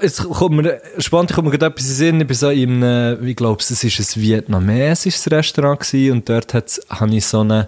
[0.01, 2.20] Es kommt mir, spontan kommt mir gerade etwas in den Sinn.
[2.20, 6.55] Ich bin so in einem, ich glaube, es ist ein vietnamesisches Restaurant gewesen und dort
[6.55, 7.66] habe ich so eine,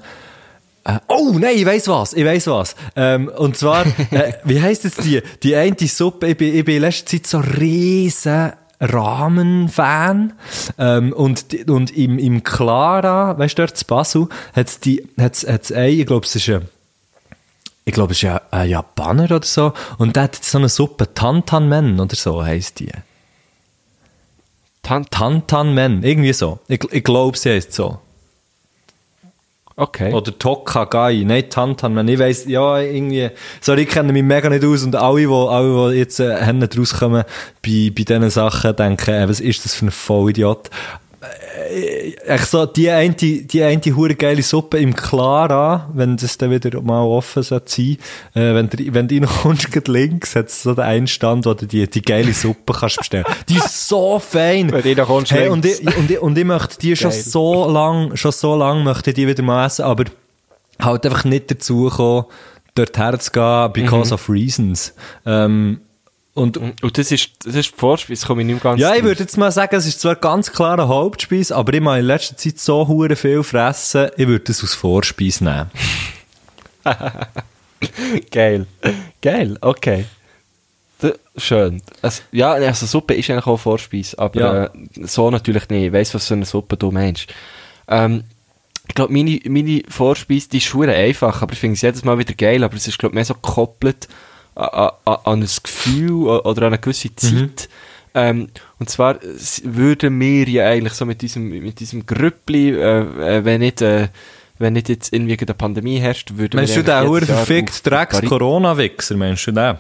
[0.85, 2.77] äh, oh nein, ich weiss was, ich weiss was.
[2.95, 5.21] Ähm, und zwar, äh, wie heisst jetzt die?
[5.43, 10.33] Die eine Suppe, ich bin, ich bin in letzter Zeit so riesen Ramen-Fan.
[10.79, 16.07] Ähm, und, und im, im Clara, weißt du, dort in Basel, hat's die, hat's, ich
[16.07, 16.63] glaube, es ist ein,
[17.85, 19.73] ich glaube, es ist ja ein Japaner oder so.
[19.99, 22.91] Und der hat so eine Suppe, Tantan Men oder so heisst die.
[24.83, 26.59] Tant Tantan Men, irgendwie so.
[26.69, 28.01] Ich, ich glaube, sie heisst so.
[29.77, 30.13] Okay.
[30.13, 32.09] Oder Tokagai, nein, Tantan Men.
[32.09, 33.31] Ich weiss, ja, irgendwie,
[33.61, 37.25] sorry, ich kenne mich mega nicht aus und alle, die, alle, die jetzt äh, rauskommen
[37.63, 40.71] bei, bei diesen Sachen, denken, äh, was ist das für ein Vollidiot?
[41.71, 46.51] Äh, echt so, die eine, die eine hure geile Suppe im Clara, wenn das dann
[46.51, 47.99] wieder mal offen soll sein,
[48.35, 51.67] äh, wenn du, wenn du reinkommst, links, hat es so den einen Stand, wo du
[51.67, 53.25] die, die geile Suppe kannst bestellen.
[53.49, 54.71] Die ist so fein.
[54.71, 57.21] Wenn du reinkommst, hey, und, ich, und, ich, und ich möchte die schon Geil.
[57.21, 60.05] so lang, schon so lang möchte ich die wieder mal essen, aber
[60.81, 62.27] halt einfach nicht dazu kommen,
[62.75, 64.95] dort herzugehen, because of reasons.
[65.25, 65.81] Ähm,
[66.37, 69.05] und, Und das ist, das ist die Vorspeise, komme ich nicht ganz ja, ich drauf.
[69.09, 72.05] würde jetzt mal sagen, es ist zwar ganz klar eine Hauptspeise, aber ich habe in
[72.05, 75.71] letzter Zeit so hure viel fressen, ich würde das als Vorspeise nehmen.
[78.31, 78.67] Geil.
[79.23, 80.05] Geil, okay.
[80.99, 81.83] Da, schön.
[82.01, 84.65] Also, ja, also Suppe ist eigentlich auch Vorspeise, aber Ja.
[84.65, 84.71] äh,
[85.03, 85.87] so natürlich nicht.
[85.87, 87.27] Ich weiss, was für eine Suppe du meinst.
[87.89, 88.25] Ähm,
[88.89, 92.35] ich glaube, meine, meine Vorspeise, die ist einfach, aber ich finde es jedes Mal wieder
[92.35, 94.09] geil, aber es ist, glaube ich, mehr so gekoppelt
[94.57, 97.69] an, an, an ein Gefühl oder an eine gewisse Zeit.
[98.15, 99.19] Ähm, und zwar
[99.63, 103.01] würden wir ja eigentlich so mit diesem, mit diesem Grüppli, äh,
[103.39, 104.09] äh, wenn nicht, äh,
[104.59, 108.15] wenn nicht jetzt irgendwie eine Pandemie herrscht, würden Meinst wir du den verfickt auf Drecks
[108.17, 109.77] Paris- Corona-Wichser, meinst du den?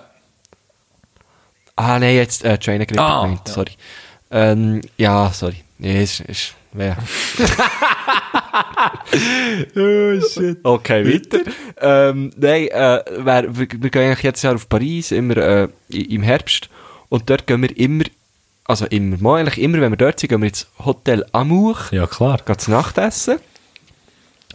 [1.77, 3.73] Ah, nein, jetzt äh, China Grippe Ah, gemeint, sorry.
[4.31, 5.57] Ähm, ja, sorry.
[5.79, 6.97] Ja, ist, ist, ja.
[9.77, 10.59] Oh shit.
[10.63, 11.51] Okay, weiter.
[11.81, 16.69] ähm, nein, äh, wir, wir, gehen eigentlich jetzt Jahr auf Paris, immer äh, im Herbst.
[17.09, 18.05] Und dort gehen wir immer,
[18.65, 22.07] also immer, mal eigentlich immer, wenn wir dort sind, gehen wir ins Hotel Amour, Ja,
[22.07, 22.39] klar.
[22.45, 23.39] gehen zu Nachtessen.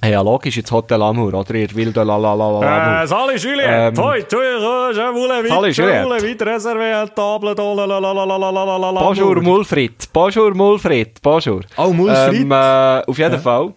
[0.03, 1.53] Hey, ja, logisch, ins Hotel Amour, oder?
[1.53, 6.41] Ihr wilde Lalalala Euh, salut Julien, Ähm, toi, toi, je voulais vite, je voulais vite
[6.41, 9.35] réserver une table dans la la la la la la la la la la Bonjour
[9.43, 11.61] Mulfrit, bonjour Mulfrit, bonjour.
[11.77, 12.41] Oh, Mulfrit?
[12.41, 13.73] Ähm, äh, auf jeden Fall.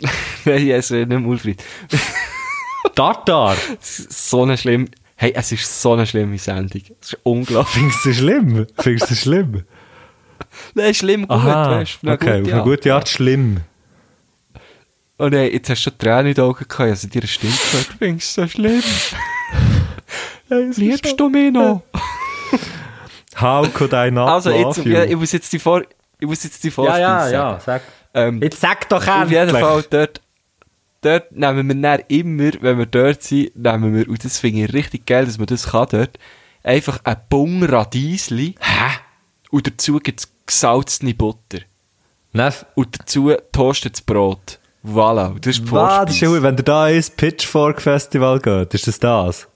[0.46, 1.62] Nein, yes, äh, nicht Mulfrit.
[2.94, 3.54] Tartar.
[3.80, 4.86] so eine schlimme,
[5.16, 6.80] hey, es ist so eine schlimme Sendung.
[7.02, 7.74] Es ist unglaublich.
[7.74, 8.66] Findest du schlimm?
[8.78, 9.64] Findest du schlimm?
[10.74, 12.10] Nein, schlimm gut, Aha, weißt du.
[12.10, 13.58] okay, auf eine gute Art schlimm.
[15.18, 17.88] Und ey, jetzt hast du schon Tränen in den Augen gehabt, also dir Stimme gehört.
[17.88, 18.82] Du findest es so schlimm.
[20.76, 21.82] Liebst du mich noch?
[23.40, 25.82] How could I not Also, jetzt, ja, ich muss jetzt die Vor,
[26.18, 27.32] ich muss jetzt die ja, Vorspeise ja, sagen.
[27.32, 27.82] ja, sag.
[28.14, 30.20] Ähm, Jetzt sag doch Auf jeden Fall, dort,
[31.02, 35.04] dort nehmen wir immer, wenn wir dort sind, nehmen wir, und das finde ich richtig
[35.04, 36.18] geil, dass man das kann dort,
[36.62, 38.54] einfach ein Bung Radiesli.
[38.60, 38.98] Hä?
[39.50, 41.58] Und dazu gibt es gesalzene Butter.
[42.32, 44.57] Neff, Und dazu toastetes Brot.
[44.86, 46.42] Voilà, das ist was, das ist ja, Vorspeise.
[46.42, 49.48] wenn ihr da ins Pitchfork Festival geht, ist das das?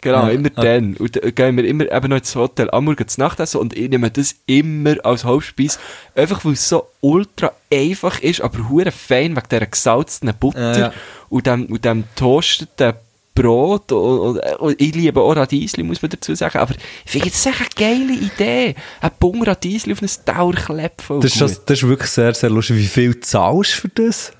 [0.00, 0.30] Genau, Ja.
[0.30, 0.62] immer Ah.
[0.62, 0.96] dann.
[0.96, 3.88] Und dann gehen wir immer eben noch ins Hotel Amur zu Nacht essen und ich
[3.90, 5.78] nehme das immer als Hauptspeise.
[6.14, 10.78] Einfach weil es so ultra einfach ist, aber hure fein wegen dieser gesalzten Butter Ja,
[10.78, 10.92] ja.
[11.28, 12.94] und dem, und dem toasteten
[13.42, 13.92] Brot.
[13.92, 16.58] Und, und, ich liebe auch Radiesli, muss man dazu sagen.
[16.58, 16.74] Aber
[17.04, 18.74] ich finde, das ist echt eine geile Idee.
[19.00, 22.76] Ein Bung Radiesli auf ein Dauerklepp voll Das das, das ist wirklich sehr, sehr lustig.
[22.76, 24.32] Wie viel zahlst du für das?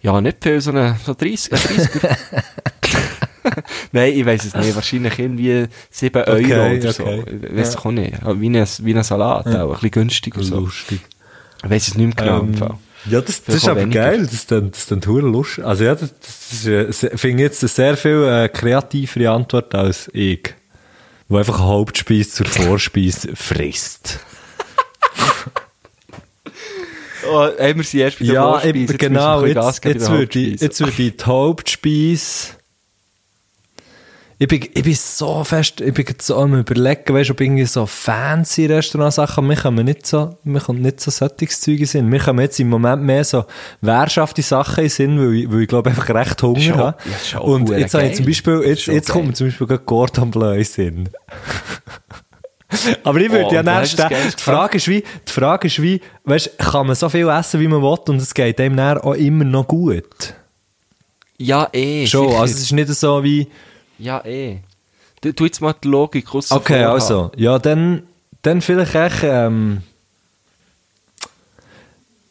[0.00, 1.90] Ja, nicht viel, so eine so 30, ein 30
[3.92, 4.74] Nein, ich weiß es nicht.
[4.74, 7.04] Wahrscheinlich irgendwie 7 Euro Okay, oder so.
[7.04, 7.24] okay.
[7.42, 8.12] Ich weiß es auch nicht.
[8.24, 10.42] Wie ein, wie ein Salat, auch ein bisschen günstiger.
[10.42, 10.60] So.
[10.60, 11.00] Lustig.
[11.64, 12.40] Ich weiß es nicht mehr genau.
[12.42, 12.78] Ähm.
[13.06, 14.02] Ja, das, das ist aber weniger.
[14.02, 14.22] geil.
[14.24, 15.64] Das ist dann, das ist dann lustig.
[15.64, 20.54] Also ja, das, das äh, finde jetzt eine sehr viel äh, kreativere Antwort als ich.
[21.28, 24.20] Wo einfach eine Hauptspeise zur Vorspeise frisst.
[27.30, 29.44] Oh, hey, wir sind erst bei der Ja, Vorspeise, jetzt genau.
[29.44, 32.57] Jetzt, jetzt, der würde ich, jetzt würde ich die Hauptspeise.
[34.40, 37.86] Ich bin, ich bin so fest, ich bin so am überlegen, weißt ob irgendwie so
[37.86, 42.06] fancy Restaurantsachen, mir kommen nicht so, mir kommt nicht so solches Zeug in Sinn.
[42.08, 43.46] Mir kommen jetzt im Moment mehr so
[43.80, 46.96] wehrschafte Sachen in Sinn, weil ich, weil ich glaube einfach recht Hunger auch- habe.
[47.32, 50.30] ja, Und jetzt habe ich zum Beispiel, jetzt, jetzt kommt mir zum Beispiel gerade Gordon
[50.30, 51.08] Bleu in Sinn.
[53.02, 56.58] Aber ich würde Oh, ja Geiles die Frage ist wie, die Frage ist wie, weißt,
[56.58, 59.42] kann man so viel essen, wie man will, und es geht einem dann auch immer
[59.44, 60.34] noch gut?
[61.38, 62.06] Ja, eh.
[62.06, 62.40] Schon, sicher.
[62.40, 63.48] also es ist nicht so wie,
[63.98, 64.60] Ja, eh.
[65.20, 66.50] Du, tu jetzt mal die Logik raus.
[66.52, 67.32] Okay, also.
[67.36, 68.04] Ja, dann,
[68.42, 69.82] dann vielleicht echt, ähm,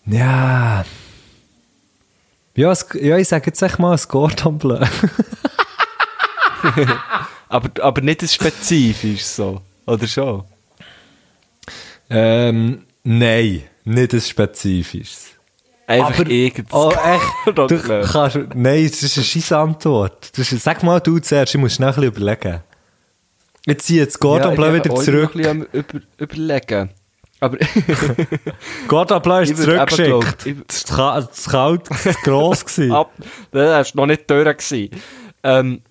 [0.06, 0.86] ja.
[2.56, 4.84] Ja, es, ja, ich sage jetzt echt mal ein Gordon Bleu.
[7.50, 9.62] Aber, aber nicht ein spezifisch so.
[9.86, 10.44] Oder schon?
[12.10, 15.32] ähm, nein, nicht ein spezifisches.
[15.88, 16.74] Einfach Aber- irgendwas.
[16.74, 17.56] Oh, echt?
[17.58, 20.38] Du kannst, nein, das ist eine scheisse Antwort.
[20.38, 22.62] Das ist, sag mal du zuerst, ich muss schnell ein bisschen überlegen.
[23.66, 25.36] Jetzt ziehe jetzt Gordon Ja, Bleu ich wieder zurück.
[25.36, 26.90] noch ein bisschen am über, überlegen.
[27.40, 27.58] Aber
[28.88, 30.08] Gordon Bleu ist Ich eben zurückgeschickt.
[30.10, 32.66] glaubt, ich- Das war zu- kalt, zu gross.
[32.66, 32.92] gewesen.
[32.92, 33.12] ab,
[33.52, 34.58] das war noch nicht durch.
[34.58, 34.90] gewesen.
[35.44, 35.82] Ähm,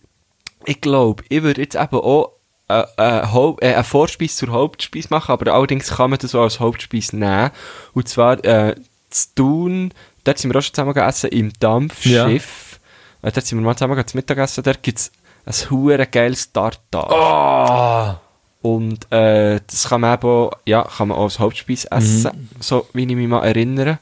[0.65, 2.33] ich glaube, ich würde jetzt eben auch
[2.69, 6.59] äh, äh, äh, eine Vorspeise zur Hauptspeise machen, aber allerdings kann man das auch als
[6.61, 7.51] Hauptspeise nehmen.
[7.95, 8.75] Und zwar äh,
[9.17, 9.93] zu tun,
[10.25, 12.81] dort sind wir auch schon zusammen gegessen, im Dampfschiff.
[13.23, 15.13] Äh, dort sind wir mal zusammen zum Mittagessen, dort gibt es
[15.45, 18.21] ein hure geiles Tartar.
[18.63, 22.87] Und äh, das kann man eben auch, ja, kann man auch als Hauptspeise essen, so
[22.93, 23.99] wie ich mich mal erinnere.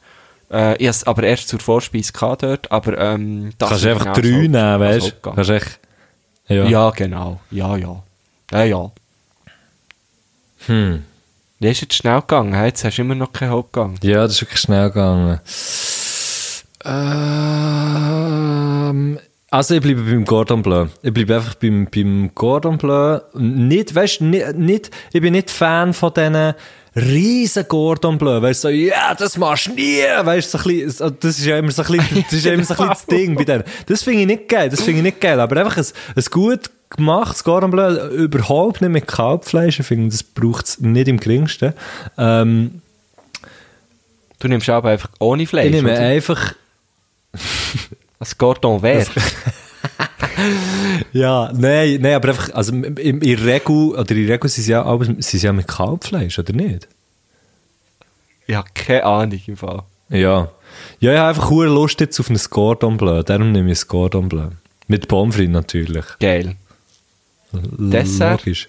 [0.50, 3.90] Äh, ich hatte es aber erst zur Vorspeise gehabt dort, aber ähm, das Kannst du
[3.90, 5.30] einfach genau drei nehmen, weißt du?
[5.32, 5.80] Kannst echt.
[6.48, 6.64] Ja.
[6.64, 6.90] Ja.
[6.90, 7.40] genau.
[7.50, 8.02] Ja, ja.
[8.50, 8.90] Ja, ja.
[10.66, 11.04] Hm.
[11.64, 13.94] Der ist jetzt schnell gegangen, jetzt hast du immer noch keinen Hauptgang.
[14.02, 15.40] Ja, das ist wirklich schnell gegangen.
[16.84, 17.58] Ähm,
[19.48, 20.88] also ich bleibe beim Gordon Bleu.
[21.02, 23.20] Ich bleibe einfach beim, beim Gordon Bleu.
[23.32, 26.52] Nicht, weißt nicht, nicht, ich bin nicht Fan von diesen
[26.96, 30.76] riesen Gordon Bleu, weißt du, so, ja, das machst du nie, weißt du, so ein
[30.86, 32.88] bisschen, das ist ja immer so ein bisschen, das ist ja immer so ein bisschen
[32.94, 33.64] das Ding bei denen.
[33.86, 35.84] Das finde ich nicht geil, das finde ich nicht geil, aber einfach ein,
[36.16, 41.08] ein gut gemachtes Gordon Bleu, überhaupt nicht mit Kalbfleisch, ich finde, das braucht es nicht
[41.08, 41.74] im geringsten.
[42.18, 42.80] Ähm,
[44.40, 45.66] Du nimmst aber einfach ohne Fleisch.
[45.66, 46.00] ich nehme oder?
[46.00, 46.54] einfach,
[47.32, 49.10] Ein Cordon vert.
[51.12, 54.82] Ja, nein, nein, aber einfach, also in, in Regel, oder in Regel sind sie ja,
[54.82, 56.89] aber, sind sie ja mit Kalbfleisch, oder nicht?
[58.47, 59.82] Ich habe keine Ahnung im Fall.
[60.09, 60.48] Ja.
[61.01, 63.89] Ja, ich habe einfach hohe Lust jetzt auf ein Cordon Bleu, darum nehme ich ein
[63.89, 64.48] Cordon Bleu.
[64.89, 66.05] Mit Pommes frites natürlich.
[66.20, 66.56] Geil.
[67.52, 68.40] L- Dessert?
[68.44, 68.69] Logisch.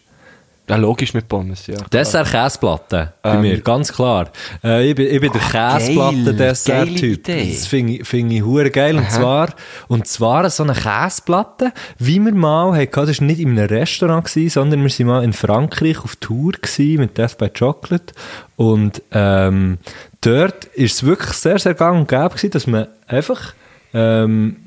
[0.67, 1.77] Ja, logisch mit Pommes, ja.
[1.93, 3.41] Dessert Käseplatte, bei Ähm.
[3.41, 4.31] mir, ganz klar.
[4.63, 6.55] Äh, ich bin, ich bin der.
[6.65, 7.49] Geile Idee.
[7.51, 8.97] Das finde ich, find ich hure geil.
[8.97, 9.49] Und zwar,
[9.87, 14.25] und zwar so eine Käseplatte, wie wir mal hatten, das war nicht in einem Restaurant,
[14.25, 18.13] gewesen, sondern wir waren mal in Frankreich auf Tour gewesen, mit Death by Chocolate.
[18.55, 19.77] Und ähm,
[20.21, 23.53] dort ist es wirklich sehr, sehr gang und gäbe gewesen, dass man einfach
[23.93, 24.64] ähm,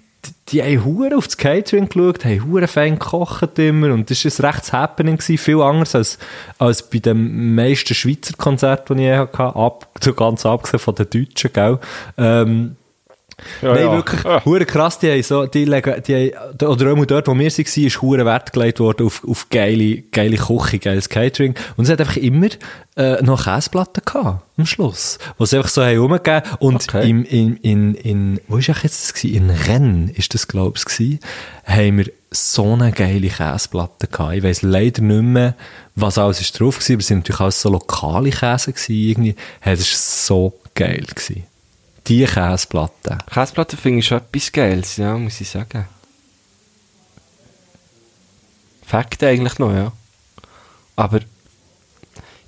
[0.48, 4.32] die, haben hure auf das Catering geschaut, haben hure fein gekocht immer und das war
[4.32, 6.18] ein rechtes Happening, gewesen, viel anders als,
[6.58, 10.94] als bei den meisten Schweizer Konzerten, die ich je hatte, ab, so ganz abgesehen von
[10.94, 11.78] den Deutschen, gell.
[12.16, 12.76] Ähm,
[13.62, 13.92] Nein, ja.
[13.92, 14.44] wirklich, Ja.
[14.44, 17.84] hure krass, die haben so, die legen, die haben, oder auch dort, wo wir waren,
[17.84, 21.54] ist hure Wert gelegt worden auf, auf geile, geile Küche, geiles Catering.
[21.76, 22.48] Und es hat einfach immer,
[22.96, 25.18] äh, noch Käseplatten gehabt, am Schluss.
[25.38, 26.42] Wo sie einfach so haben rumgegeben.
[26.58, 27.08] Und Okay.
[27.08, 29.34] im, in, in, in, wo ist eigentlich jetzt das gewesen?
[29.36, 31.20] In Rennes ist das, glaube ich, gewesen,
[31.64, 34.34] haben wir so eine geile Käseplatte gehabt.
[34.34, 35.54] Ich weiss leider nicht mehr,
[35.94, 39.34] was alles ist drauf gewesen, aber es sind natürlich auch so lokale Käse gewesen, irgendwie.
[39.60, 41.44] Hey, das war so geil gewesen.
[42.08, 43.18] Die Käseplatte.
[43.32, 45.86] Käseplatte finde ich schon etwas Geiles, ja, muss ich sagen.
[48.84, 49.92] Fakt eigentlich noch, ja.
[50.96, 51.20] Aber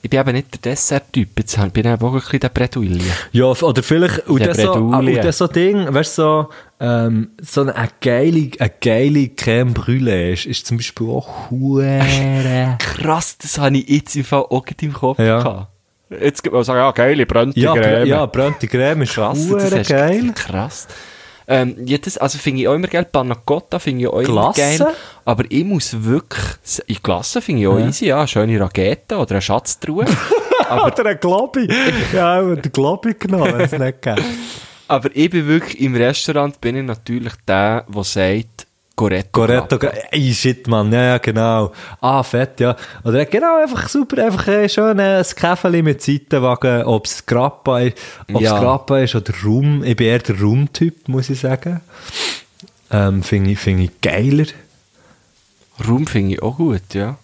[0.02, 1.38] ich bin eben nicht der Dessert-Typ.
[1.38, 3.02] Jetzt bin ich eben auch ein bisschen der Bredouille.
[3.32, 6.48] Ja, oder vielleicht, und Der so, ah, und dann so Ding, weißt du, so,
[6.80, 12.76] ähm, so eine, eine geile, eine geile Creme Brûlée ist, ist zum Beispiel auch hure.
[12.78, 15.42] Krass, das habe ich jetzt im Fall auch im Kopf Ja.
[15.42, 15.69] gehabt.
[16.10, 18.06] Jetzt gibt man sagen, ja, geile brennte ja, br- Creme.
[18.08, 20.32] ja, brannte Creme ist krass, das geil.
[20.34, 20.88] Krass.
[21.46, 23.04] Ähm, ja, das, also finde ich auch immer geil.
[23.10, 24.84] Panna Cotta finde ich auch immer Glasse?
[24.84, 24.94] geil.
[25.24, 26.44] Aber ich muss wirklich,
[26.86, 28.18] in Glasse finde ich auch easy, ja.
[28.18, 30.04] Eine schöne Rakete oder eine Schatztruhe.
[30.86, 31.68] Oder ein Globi.
[32.12, 34.22] ja, den Globi genommen, wenn es nicht geht.
[34.86, 38.68] Aber ich bin wirklich im Restaurant bin ich natürlich der, der sagt,
[39.00, 39.30] Goretto.
[39.32, 39.78] Goretto,
[40.10, 41.72] ey, shit, Mann, ja, ja, genau.
[42.02, 42.76] Ah, fett, ja.
[43.02, 47.80] Oder genau, einfach super, einfach äh, schön äh, ein Käfeli mit Seitenwagen, ob es Grappa
[47.80, 47.96] ist,
[48.28, 48.60] Ja.
[48.60, 49.82] Grappa ist oder Rum.
[49.84, 51.80] Ich bin eher der Rum-Typ, muss ich sagen.
[52.90, 54.44] Ähm, Finde ich, find ich geiler.
[55.88, 57.16] Raum finde ich auch gut, ja.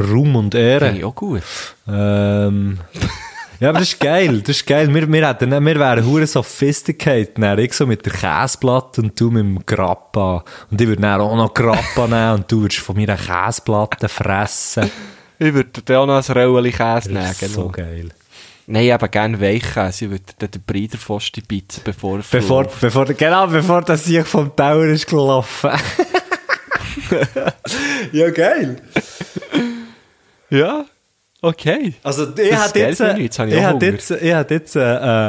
[0.00, 0.96] Rum und Finde Ehre.
[0.96, 1.42] ich auch gut.
[1.88, 2.78] Ähm,
[3.60, 4.92] ja, aber das ist geil, das ist geil.
[4.92, 7.38] Wir, wir, hätten, wir wären hure sophisticated.
[7.38, 10.44] Dann ich so mit der Käseplatte und du mit dem Grappa.
[10.70, 14.08] Und ich würde dann auch noch Grappa nehmen und du würdest von mir eine Käseplatte
[14.08, 14.90] fressen.
[15.38, 17.30] Ich würde dir auch noch ein Röllchen Käse nehmen.
[17.30, 17.52] Ist Genau.
[17.52, 18.08] so geil.
[18.68, 20.06] Nein, eben gerne Weichkäse.
[20.06, 24.54] Ich würde dir den Breiderpfosten bieten, bevor er Bevor, bevor, genau, bevor das sich vom
[24.56, 25.70] Tower ist gelaufen.
[28.12, 28.76] ja, geil.
[30.50, 30.84] Ja,
[31.46, 31.94] okay.
[32.02, 33.78] Also, ich hätte jetzt, äh, habe ich ich Hunger.
[33.82, 34.80] jetzt, ich hätte jetzt, äh,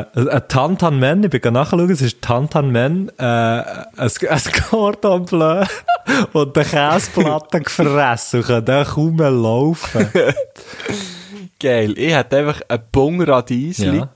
[0.01, 3.63] äh, ein Tantan Men, ich bin nachschauen, es ist Tantan Men, äh, ein,
[3.97, 5.63] ein Cordon Bleu
[6.33, 10.09] und eine Käseplatte gefressen und kann dann kaum mehr laufen.
[11.59, 11.93] Geil.
[11.97, 14.09] Ich hätte einfach ein Bungradiesli, Ja.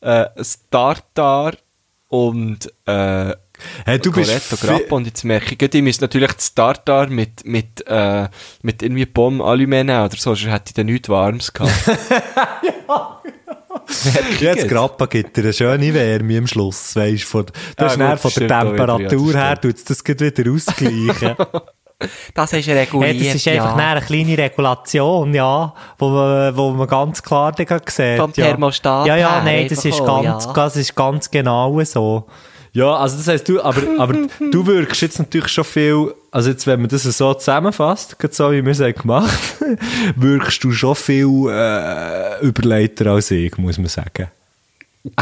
[0.00, 1.52] äh, ein Tartar
[2.08, 3.34] und äh,
[3.84, 4.96] Hey, du bist Coretto fi- Grappa.
[4.96, 8.28] Und jetzt merke ich, ich müsste natürlich das Tartar mit, mit, äh,
[8.62, 11.72] mit irgendwie Bomben Aluminium nehmen oder so, sonst hätte ich dann nichts Warmes gehabt.
[14.40, 17.52] Jetzt Grappa gibt dir eine schöne Wärme am Schluss, weisst von, du
[17.84, 21.36] Ja, gut, das von der wieder, ja, das Temperatur her, tut es das wieder ausgleichen.
[22.32, 23.90] Das ist reguliert, das ist einfach ja.
[23.90, 27.68] eine kleine Regulation, ja, wo man, wo man ganz klar sieht.
[27.68, 28.46] Vom ja.
[28.46, 30.52] Thermostat Ja, ja, nein, das ist, ganz, ja.
[30.54, 32.26] das ist ganz genau so.
[32.72, 34.14] Ja, also das heisst, du, aber, aber
[34.52, 38.64] du wirkst jetzt natürlich schon viel, also jetzt, wenn man das so zusammenfasst, so wie
[38.64, 39.56] wir es haben gemacht
[40.16, 44.28] wirkst du schon viel äh, überleiter als ich, muss man sagen.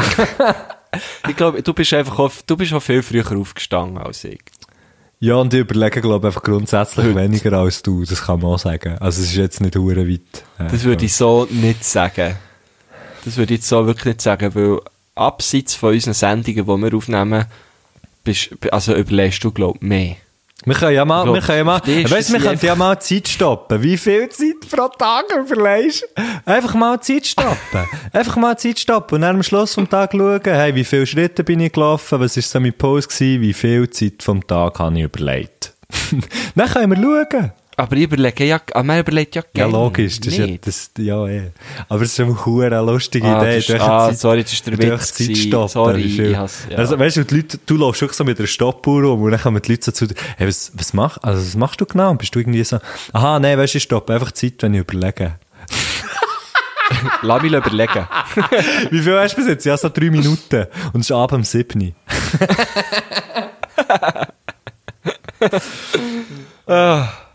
[1.27, 4.39] Ich glaube, du bist einfach auf, du bist auch viel früher aufgestanden als ich.
[5.19, 8.57] Ja, und ich überlege, glaube ich, einfach grundsätzlich weniger als du, das kann man auch
[8.59, 8.97] sagen.
[8.99, 10.21] Also es ist jetzt nicht hure weit.
[10.57, 12.37] äh, Das würde ich so nicht sagen.
[13.23, 14.79] Das würde ich jetzt so wirklich nicht sagen, weil
[15.19, 17.45] abseits von unseren Sendungen, die wir aufnehmen,
[18.23, 20.15] bist, also überlegst du, glaube ich, mehr.
[20.65, 22.99] Wir können ja mal, glaub, wir können ja mal, weißt, wir können einfach- ja mal
[22.99, 23.81] Zeit stoppen.
[23.81, 26.05] Wie viel Zeit pro Tag überlegst?
[26.43, 27.57] Einfach mal Zeit stoppen.
[28.11, 31.45] Einfach mal Zeit stoppen und dann am Schluss vom Tag schauen, hey, wie viele Schritte
[31.45, 34.97] bin ich gelaufen, was war so mein Post gewesen, wie viel Zeit vom Tag habe
[34.97, 35.73] ich überlegt.
[36.55, 37.51] dann können wir schauen.
[37.79, 40.67] Aber ich überlege ja, ah, man überlegt ja Ja, gerne logisch, das ist ja, nicht.
[40.67, 41.51] das, ja, eh.
[41.87, 43.55] Aber es ist eine hure lustige Ah, Idee.
[43.55, 45.69] das ist- ah, Zeit- sorry, das ist der Witz Zeit stoppen.
[45.69, 46.77] Sorry, ich has- ja.
[46.77, 49.39] also, weißt du, die Leute, du läufst wirklich so mit einer Stoppuhr rum und dann
[49.41, 52.11] kommen die Leute so zu dir, hey, was, was, mach, also, was machst du genau?
[52.11, 52.79] Und bist du irgendwie so,
[53.13, 55.35] aha, nein, weißt du, ich stoppe einfach Zeit, wenn ich überlege.
[57.21, 58.07] Lass mich überlegen.
[58.89, 59.63] Wie viel hast du bis jetzt?
[59.65, 60.65] Ja, so drei Minuten.
[60.91, 61.95] Und es ist abends um sieben.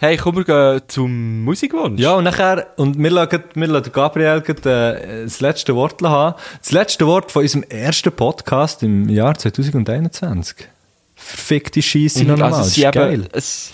[0.00, 2.00] Hey, komm, wir gehen zum Musikwunsch.
[2.00, 6.36] Ja, und nachher, und wir lassen, wir lassen Gabriel äh, das letzte Wort haben.
[6.60, 10.68] Das letzte Wort von unserem ersten Podcast im Jahr 2021.
[11.16, 12.52] Verfickte Scheisse noch Mhm, einmal.
[12.52, 13.12] also das es ist sind geil.
[13.14, 13.72] eben, es,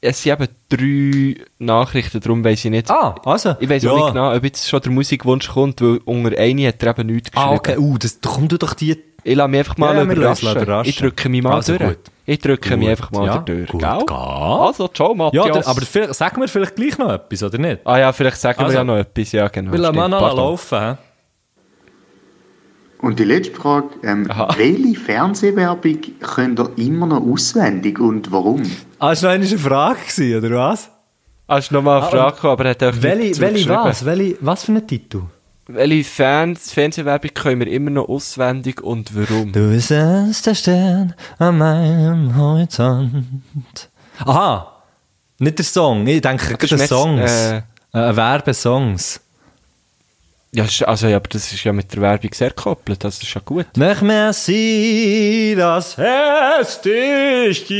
[0.00, 2.90] es sind eben drei Nachrichten, darum weiss ich nicht.
[2.90, 3.56] Ah, also.
[3.60, 3.90] Ich weiss ja.
[3.90, 7.08] auch nicht genau, ob jetzt schon der Musikwunsch kommt, weil unter eine hat er eben
[7.12, 7.50] nichts geschrieben.
[7.50, 7.76] Ah, okay.
[7.76, 8.96] Uh, das, komm du doch die...
[9.24, 10.82] Ich lasse mich einfach mal Ja, ja, überraschen.
[10.84, 11.88] Ich drücke mich mal Also durch.
[11.90, 11.98] gut.
[12.26, 12.90] Ich drücke mich Gut.
[12.90, 13.68] einfach mal Ja, durch.
[13.68, 14.16] gut, gell?
[14.16, 15.44] Also, ciao, Ja, Matthias.
[15.64, 17.80] der, aber vielleicht, sagen wir vielleicht gleich noch etwas, oder nicht?
[17.84, 19.32] Ah ja, vielleicht sagen Also, wir ja noch etwas.
[19.32, 19.72] Ja, genau.
[19.72, 20.98] Wir lassen mal noch laufen?
[23.00, 28.62] Und die letzte Frage, ähm, welche Fernsehwerbung könnt ihr immer noch auswendig und warum?
[28.98, 30.90] Ah, das war noch eine Frage, gewesen, oder was?
[31.46, 34.04] Hast du nochmal eine Ah, Frage gehabt, aber er hat auch Welche, nicht welche was?
[34.06, 35.20] Welche, was für ein Titel?
[35.66, 39.50] Welche Fans, Fernsehwerbung können wir immer noch auswendig und warum?
[39.50, 43.24] Du bist der Stern an meinem Horizont.
[44.18, 44.70] Aha!
[45.38, 47.30] Nicht der Song, ich denke Das ist Songs.
[47.30, 47.56] äh,
[47.92, 49.20] Äh, Werbesongs.
[50.52, 53.40] Ja, also, ja, aber das ist ja mit der Werbung sehr gekoppelt, das ist ja
[53.44, 53.66] gut.
[53.76, 57.74] Nicht mehr sie, dass es dich gibt.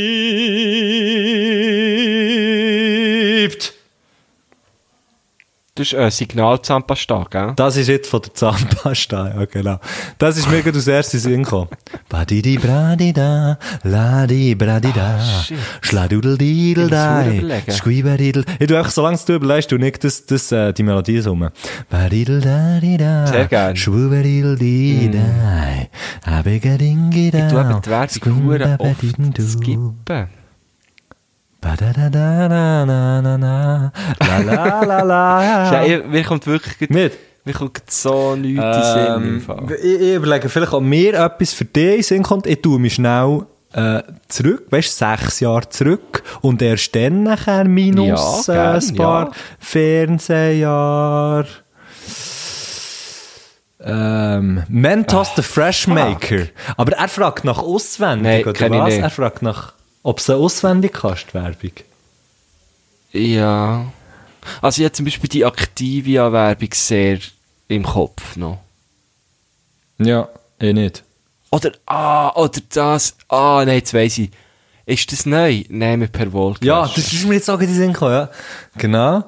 [5.77, 7.51] Das ist äh, Signalzahnpasta, gell?
[7.57, 9.77] Das ist jetzt von der Zahnpasta, ja genau.
[10.17, 11.67] Das ist mir gerade aus erstes Sinn gekommen.
[12.07, 15.43] Badidi bradida, ladi bradida, Ah,
[15.81, 17.71] schladudel mir überlegen.
[17.71, 18.45] squibadidel.
[18.57, 21.49] Ich tu einfach, solange du überlegst, du nicht das, das, äh, die Melodie summen.
[21.89, 23.75] Badidel dadida, Sehr gern.
[23.75, 25.89] schwubadidel didai,
[26.23, 29.99] abigadingida, Ich tue eben die Werbung skippen.
[30.05, 30.27] Badadadadadadada, la la la la.
[35.87, 37.17] Ja, mir kommt wirklich gut- Nicht?
[37.43, 39.57] mir kommt so nichts in den Sinn.
[39.57, 42.47] Ähm, ich, ich überlege vielleicht, ob mir etwas für dich in Sinn kommt.
[42.47, 47.65] Ich tue mich schnell äh, zurück, weißt du, sechs Jahre zurück und erst dann nachher
[47.65, 49.31] minus Ja, äh, gern, ein paar ja.
[49.59, 51.45] Fernsehjahre.
[53.87, 56.45] Ähm, Mentos the Freshmaker.
[56.77, 58.93] Aber er fragt nach auswendig, Nein, oder was?
[58.95, 59.73] Er fragt nach,
[60.05, 61.71] ob es auswendig kannst, die Werbung.
[63.11, 63.91] Ja.
[64.61, 67.17] Also ich habe zum Beispiel die Activia-Werbung sehr
[67.67, 68.59] im Kopf noch.
[69.97, 70.27] Ja,
[70.59, 71.03] eh nicht.
[71.51, 74.29] Oder, ah, oder das, ah, nein, jetzt weiss ich.
[74.85, 75.63] Ist das neu?
[75.69, 76.63] Nein, mit per Volt.
[76.63, 78.29] Ja, das ist mir jetzt auch in den Sinn gekommen, ja.
[78.77, 79.23] Genau.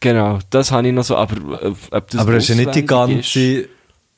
[0.00, 2.74] Genau, das habe ich noch so, aber äh, ob das Aber es ist ja nicht
[2.74, 3.68] die auswendig ist- ganze.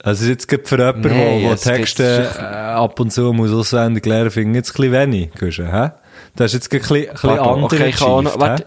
[0.03, 4.31] Also jetzt gibt für jemanden, Nee, der Texte äh, ab und zu muss auswendig lernen,
[4.31, 5.31] finde ich jetzt ein bisschen wenig.
[5.39, 5.91] Du, hä?
[6.37, 8.67] Das ist jetzt ein bisschen, ein bisschen andere okay, ich habe auch noch, warte,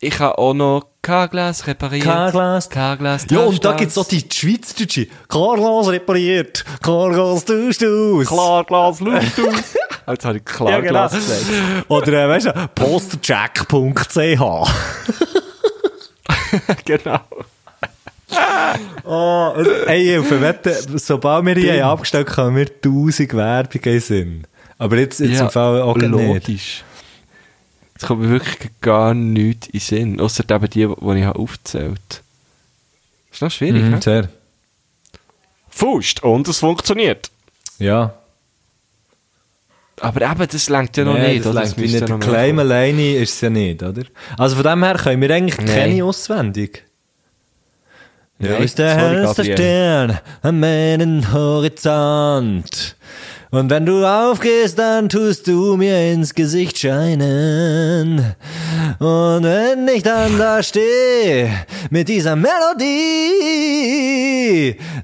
[0.00, 2.04] ich habe auch noch K-Glas repariert.
[2.04, 2.70] K-Glas.
[2.70, 3.26] K-Glas.
[3.30, 5.06] Ja, und da gibt es auch die Schweizerdeutsche.
[5.28, 8.26] Klarglas repariert, Klarglas tauscht aus.
[8.26, 9.74] Klarglas Luft aus.
[10.06, 11.08] Jetzt habe ich Ja, genau.
[11.08, 11.44] Klarglas gesagt.
[11.88, 14.70] Oder, äh, weißt du, posterjack.ch.
[16.84, 17.20] genau.
[19.06, 19.52] Oh,
[19.86, 24.46] ey, auf Wette, sobald wir hier haben abgestellt haben, wir tausend Werbungen Sinn.
[24.78, 26.08] Aber jetzt, jetzt im Fall auch nicht.
[26.10, 26.84] logisch.
[27.94, 30.20] Jetzt kommt mir wirklich gar nichts in den Sinn.
[30.20, 32.22] Außer eben die, die ich habe aufgezählt
[33.30, 34.00] Ist noch schwierig, Mhm, ne?
[34.02, 34.28] sehr.
[35.68, 37.30] Faust und es funktioniert.
[37.78, 38.14] Ja.
[40.00, 41.46] Aber eben, das längt ja noch Nee, nicht.
[41.46, 42.08] das müsste nicht.
[42.08, 44.02] ja Claim alleine ist es ja nicht, oder?
[44.38, 45.66] Also von dem her können wir eigentlich Nein.
[45.66, 46.84] keine auswendig.
[48.40, 49.44] Ja, ist der hellste.
[49.44, 52.96] Stern am meinen Horizont.
[53.50, 58.34] Und wenn du aufgehst, dann tust du mir ins Gesicht scheinen.
[58.98, 62.84] Und wenn ich dann da stehe mit dieser Melodie,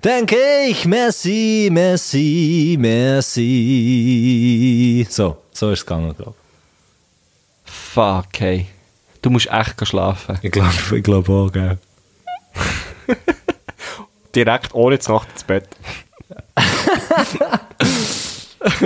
[0.02, 0.36] denke
[0.68, 3.46] ich merci, merci, merci.
[5.08, 6.34] So, so ist es gegangen, glaube
[7.64, 8.66] Fuck, hey.
[9.22, 10.38] Du musst echt schlafen.
[10.38, 10.46] ich.
[10.46, 11.78] Ich glaube ich glaub auch, gell.
[14.34, 15.68] Direkt ohne zu Nacht ins Bett.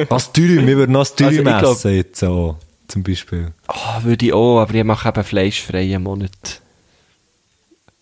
[0.09, 2.57] Was Dürüm, wir würden noch das Dürüm Also, essen jetzt so,
[2.89, 3.53] zum Beispiel.
[3.67, 6.61] Ah, würde ich auch, aber ich mache eben fleischfreien Monat.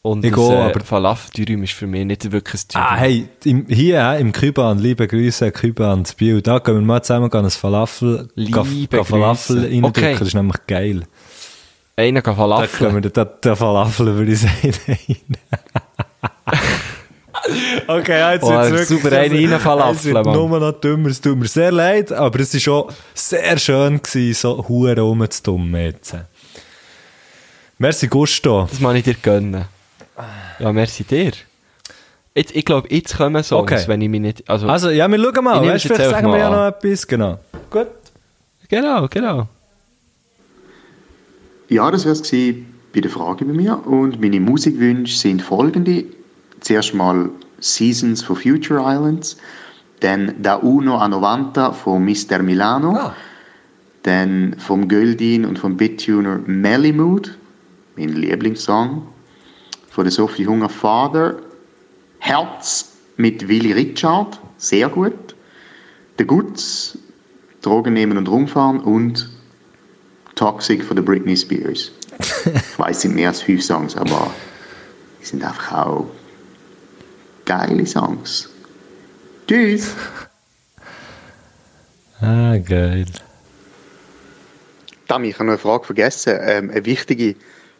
[0.03, 2.87] Und Ich das, auch, äh, aber- Falafel-Dürüm ist für mich nicht wirklich ein Dürüm.
[2.87, 6.81] Ah, hey, im, hier äh, im Küban, liebe Grüße, Küban, zu Biel, da gehen wir
[6.83, 10.13] mal zusammen gehen, ein Falafel, Liebe gehen Falafel reindrücken, Okay.
[10.19, 11.05] das ist nämlich geil.
[11.97, 12.79] Einer kann Da Falafel.
[12.91, 15.17] können wir den, den Falafel, würde ich sagen, rein.
[17.89, 20.35] okay, ja, jetzt Oh, wird's wirklich- super, eine rein Falafel, Es wird Mann.
[20.35, 22.85] nur noch dümmer, es tut mir sehr leid, aber es war schon
[23.15, 26.15] sehr schön gewesen, so Huren rumzudummen jetzt.
[27.79, 28.69] Merci Gusto.
[28.71, 29.65] Das kann ich dir gönnen.
[30.61, 31.33] Ja, merci dir.
[32.35, 33.83] Jetzt, ich glaube, jetzt kommen Songs, Okay.
[33.89, 34.49] wenn ich mich nicht...
[34.49, 36.67] Also, Also, ja, wir schauen Ich mal, weißt, es jetzt vielleicht sagen wir ja noch
[36.69, 37.39] etwas, genau.
[37.71, 37.89] Gut.
[38.69, 39.49] genau, genau.
[41.69, 42.23] Ja, das wäre es
[42.93, 43.87] bei der Frage bei mir.
[43.87, 46.05] Und meine Musikwünsche sind folgende.
[46.61, 49.37] Zuerst mal Seasons for Future Islands,
[50.01, 52.43] dann Da Uno a Novanta von Mr.
[52.43, 53.13] Milano,
[54.03, 57.37] dann vom Göldin und vom Bittuner Mellymood,
[57.97, 59.07] mein Lieblingssong,
[59.91, 61.37] von der Sophie Hunger Father,
[62.19, 65.37] Herz mit Willy Richard, sehr gut,
[66.19, 66.99] The Goods,
[67.61, 69.31] Drogen nehmen und rumfahren und
[70.35, 71.93] Toxic von der Britney Spears.
[72.19, 74.33] Ich weiß, es sind mehr als fünf Songs, aber
[75.21, 76.07] die sind einfach auch
[77.45, 78.49] geile Songs.
[79.47, 79.93] Tschüss!
[82.21, 83.07] Ah, geil.
[85.09, 86.39] Dami, ich habe noch eine Frage vergessen.
[86.41, 87.35] Ähm, eine wichtige,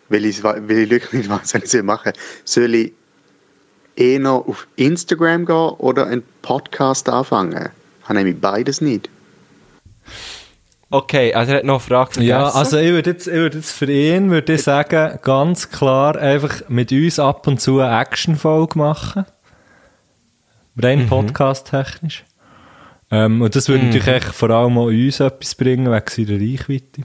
[0.09, 2.13] weil ich, weil ich wirklich nicht weiß, was ich machen
[2.45, 2.65] soll.
[2.65, 2.93] Soll ich
[3.95, 7.71] eher auf Instagram gehen oder einen Podcast anfangen?
[8.01, 9.09] Ich habe nämlich beides nicht.
[10.93, 12.29] Okay, also er hat noch eine Frage vergessen.
[12.29, 16.17] Ja, also ich würde jetzt, ich würde jetzt für ihn würde ich sagen, ganz klar
[16.17, 19.25] einfach mit uns ab und zu eine Action-Folge machen.
[20.77, 22.25] Rein podcast-technisch.
[23.11, 27.03] Ähm, und das würde natürlich echt vor allem auch uns etwas bringen, wegen seiner Reichweite.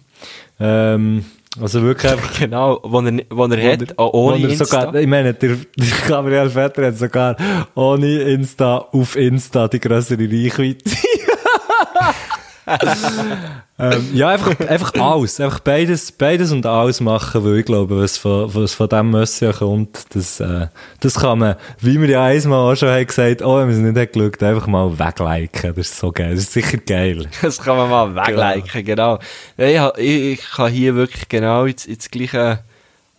[0.59, 1.23] Ähm,
[1.61, 2.34] also wirklich einfach...
[2.39, 4.65] Genau, wo er, wo er hat, auch ohne er Insta.
[4.65, 7.38] Sogar, ich meine, der, der Gabriel Vetter hat sogar
[7.73, 10.84] ohne Insta auf Insta die größere Reichweite.
[13.80, 15.39] ähm, ja, einfach, einfach alles.
[15.39, 19.49] Einfach beides, beides und alles machen, weil ich glaube, was von, was von dem Messi
[19.53, 20.68] kommt, das, äh,
[20.99, 23.77] das kann man, wie wir ja einmal auch schon haben gesagt, oh, wenn man es
[23.77, 25.76] nicht hat geschaut, einfach mal wegliken.
[25.76, 26.31] Das ist so geil.
[26.31, 27.27] Das ist sicher geil.
[27.41, 29.19] Das kann man mal wegliken, genau.
[29.57, 32.60] Ja, Ich, ich, ich kann hier wirklich genau ins, ins gleiche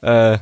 [0.03, 0.39] äh,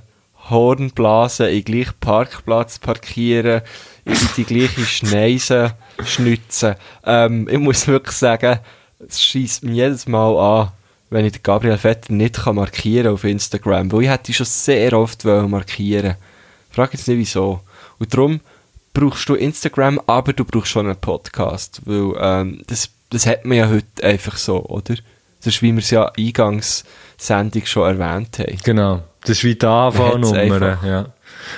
[0.51, 3.63] Horn blasen, in den gleichen Parkplatz parkieren,
[4.05, 5.75] in die gleiche Schneise
[6.05, 6.75] schnitzen.
[7.05, 8.61] Ähm, ich muss wirklich sagen,
[9.07, 10.69] es schießt mich jedes Mal an,
[11.11, 14.93] wenn ich den Gabriel Vetter nicht kann markieren auf Instagram, weil ich hätte schon sehr
[14.93, 16.17] oft wollen markieren
[16.71, 17.61] Frag jetzt nicht wieso.
[17.99, 18.41] Und darum
[18.93, 23.57] brauchst du Instagram, aber du brauchst schon einen Podcast, weil ähm, das, das hat man
[23.57, 24.95] ja heute einfach so, oder?
[25.39, 28.59] Das ist, wie wir es ja Eingangssendung schon erwähnt haben.
[28.65, 29.03] Genau.
[29.21, 30.79] Das ist wie die AHV-Nummer.
[30.85, 31.07] Ja.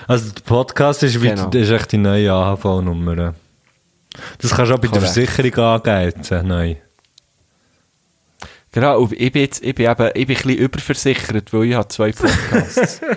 [0.07, 1.47] Also der Podcast ist, wie, Genau.
[1.47, 3.35] das ist echt die neue AHV-Nummer.
[4.39, 5.15] Das kannst du auch bei der Korrekt.
[5.15, 6.77] Versicherung angeben, äh, neu.
[8.79, 11.75] Genau, und ich bin jetzt, ich bin eben, ich bin ein bisschen überversichert, weil ich
[11.75, 13.01] habe zwei Podcasts.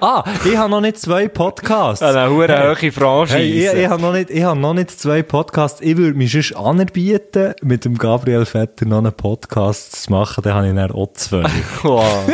[0.00, 2.02] Ah, ich habe noch nicht zwei Podcasts.
[2.02, 2.48] Eine hohe
[2.90, 3.36] Franchise.
[3.38, 5.80] Hey, ich, ich habe noch, nicht- ich hab noch nicht zwei Podcasts.
[5.80, 10.42] Ich würde mich sonst anbieten, mit dem Gabriel Vetter noch einen Podcast zu machen.
[10.42, 11.44] Dann habe ich dann auch zwei.
[11.84, 12.28] Wow.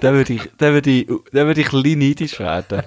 [0.00, 2.82] dann würde ich, dann würde ich, dann würde ich ein bisschen neidisch werden.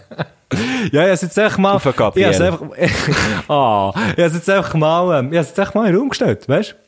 [0.92, 1.74] ja, ich habe jetzt einfach mal...
[1.74, 2.34] Auf den Ich Gabriel.
[2.34, 3.50] habe einfach...
[3.50, 5.20] ah, ich habe jetzt einfach mal...
[5.20, 6.87] Ähm, ich habe jetzt einfach mal in den Raum gestellt, weißt du?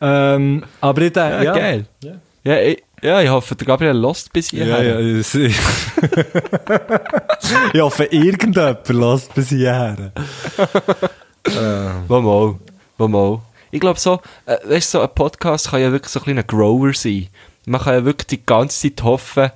[0.00, 1.44] Ähm, aber ich denke...
[1.44, 1.84] Ja, geil.
[2.44, 5.00] Ja, ich, ja, ich hoffe, der Gabriel lost bis Ja, hierher.
[5.00, 5.34] ja, es-
[7.74, 10.12] ich hoffe, irgendjemand lässt bis hierher.
[12.08, 12.54] Wo mal,
[13.08, 13.40] mal.
[13.70, 16.42] Ich glaube so, äh, weißt du, so ein Podcast kann ja wirklich so ein kleiner
[16.42, 17.28] Grower sein.
[17.64, 19.50] Man kann ja wirklich die ganze Zeit hoffen,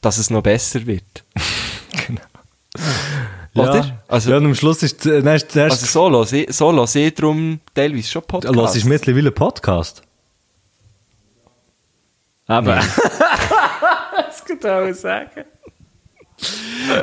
[0.00, 1.24] dass es noch besser wird.
[2.10, 2.20] Oder?
[3.56, 5.06] Ja, Also, ja, und am Schluss ist...
[5.06, 8.56] äh, Dann ist, also so los ich, so ich darum teilweise schon Podcasts.
[8.56, 10.02] Los ist mittlerweile Podcast.
[12.46, 12.76] Aber.
[14.16, 15.44] das kann ich auch sagen.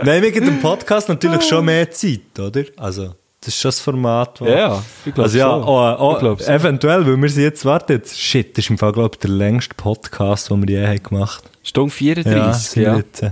[0.03, 2.63] Nein, wir geben dem Podcast natürlich schon mehr Zeit, oder?
[2.77, 4.39] Also, das ist schon das Format.
[4.41, 5.65] wo- Ja, ja, ich glaube Also ja, so.
[5.65, 8.91] oh, oh, Ich eventuell, weil wir sie jetzt, warte jetzt, shit, das ist im Fall,
[8.91, 12.97] glaube ich, der längste Podcast, den wir je haben gemacht Stunde 34, Ja, ja.
[12.97, 13.31] jetzt, äh,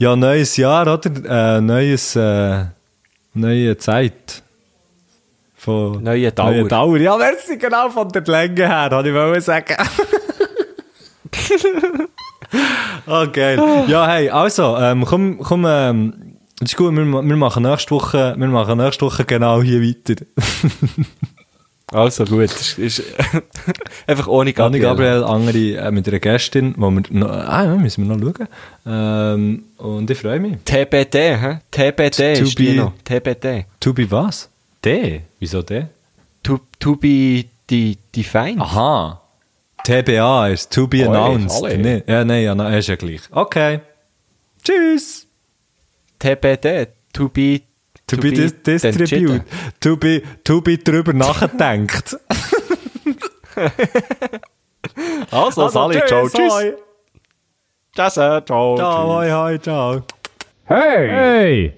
[0.00, 1.56] ja, neues Jahr, oder?
[1.58, 2.64] Äh, neues, äh,
[3.34, 4.42] neue Zeit.
[5.54, 6.52] Von Neue Dauer.
[6.52, 6.96] Neue Dauer.
[6.96, 9.76] Ja, merci, genau von der Länge her, wollte ich wollen sagen.
[13.06, 13.84] oh, geil.
[13.88, 18.34] Ja, hey, also, ähm, komm, komm, ähm, das ist gut, wir, wir machen nächste Woche,
[18.38, 20.24] wir machen nächste Woche genau hier weiter.
[21.92, 23.02] Also gut, ist, ist
[24.06, 25.20] einfach ohne Anni Gabriel.
[25.20, 28.48] Gabriel, andere äh, mit einer Gästin, wo wir noch, ah, ja, müssen wir noch schauen.
[28.86, 30.58] Ähm, und ich freue mich.
[30.64, 31.58] TBD, hä?
[31.70, 32.92] TBD To ist die be- noch.
[33.04, 33.64] TBD.
[33.80, 34.48] To be was?
[34.84, 35.22] D?
[35.40, 35.86] Wieso D?
[36.44, 38.60] To, to be die, defined.
[38.60, 39.20] Aha.
[39.84, 41.64] TBA ist to be announced.
[41.64, 41.76] alle.
[41.78, 43.22] Nee, ja, nein, ja, nein, ist ja gleich.
[43.32, 43.80] Okay.
[44.62, 45.26] Tschüss.
[46.18, 46.86] TBD.
[47.14, 47.62] To be...
[48.10, 49.00] To, be, dis distribute.
[49.00, 49.44] entschieden.
[49.80, 52.16] To be, to be drüber nachgedacht.
[55.30, 56.52] Also, Sali, ciao, tschüss.
[56.52, 56.74] hoi.
[57.94, 60.02] Tschüss, äh, ciao, Ciao, hoi, hoi, ciao.
[60.66, 61.74] Hey!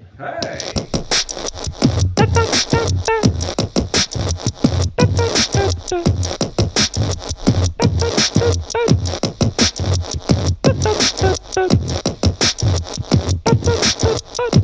[13.55, 14.62] do do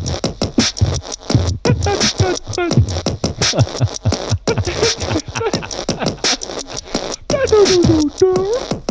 [7.29, 8.88] Da-da-da-da-da.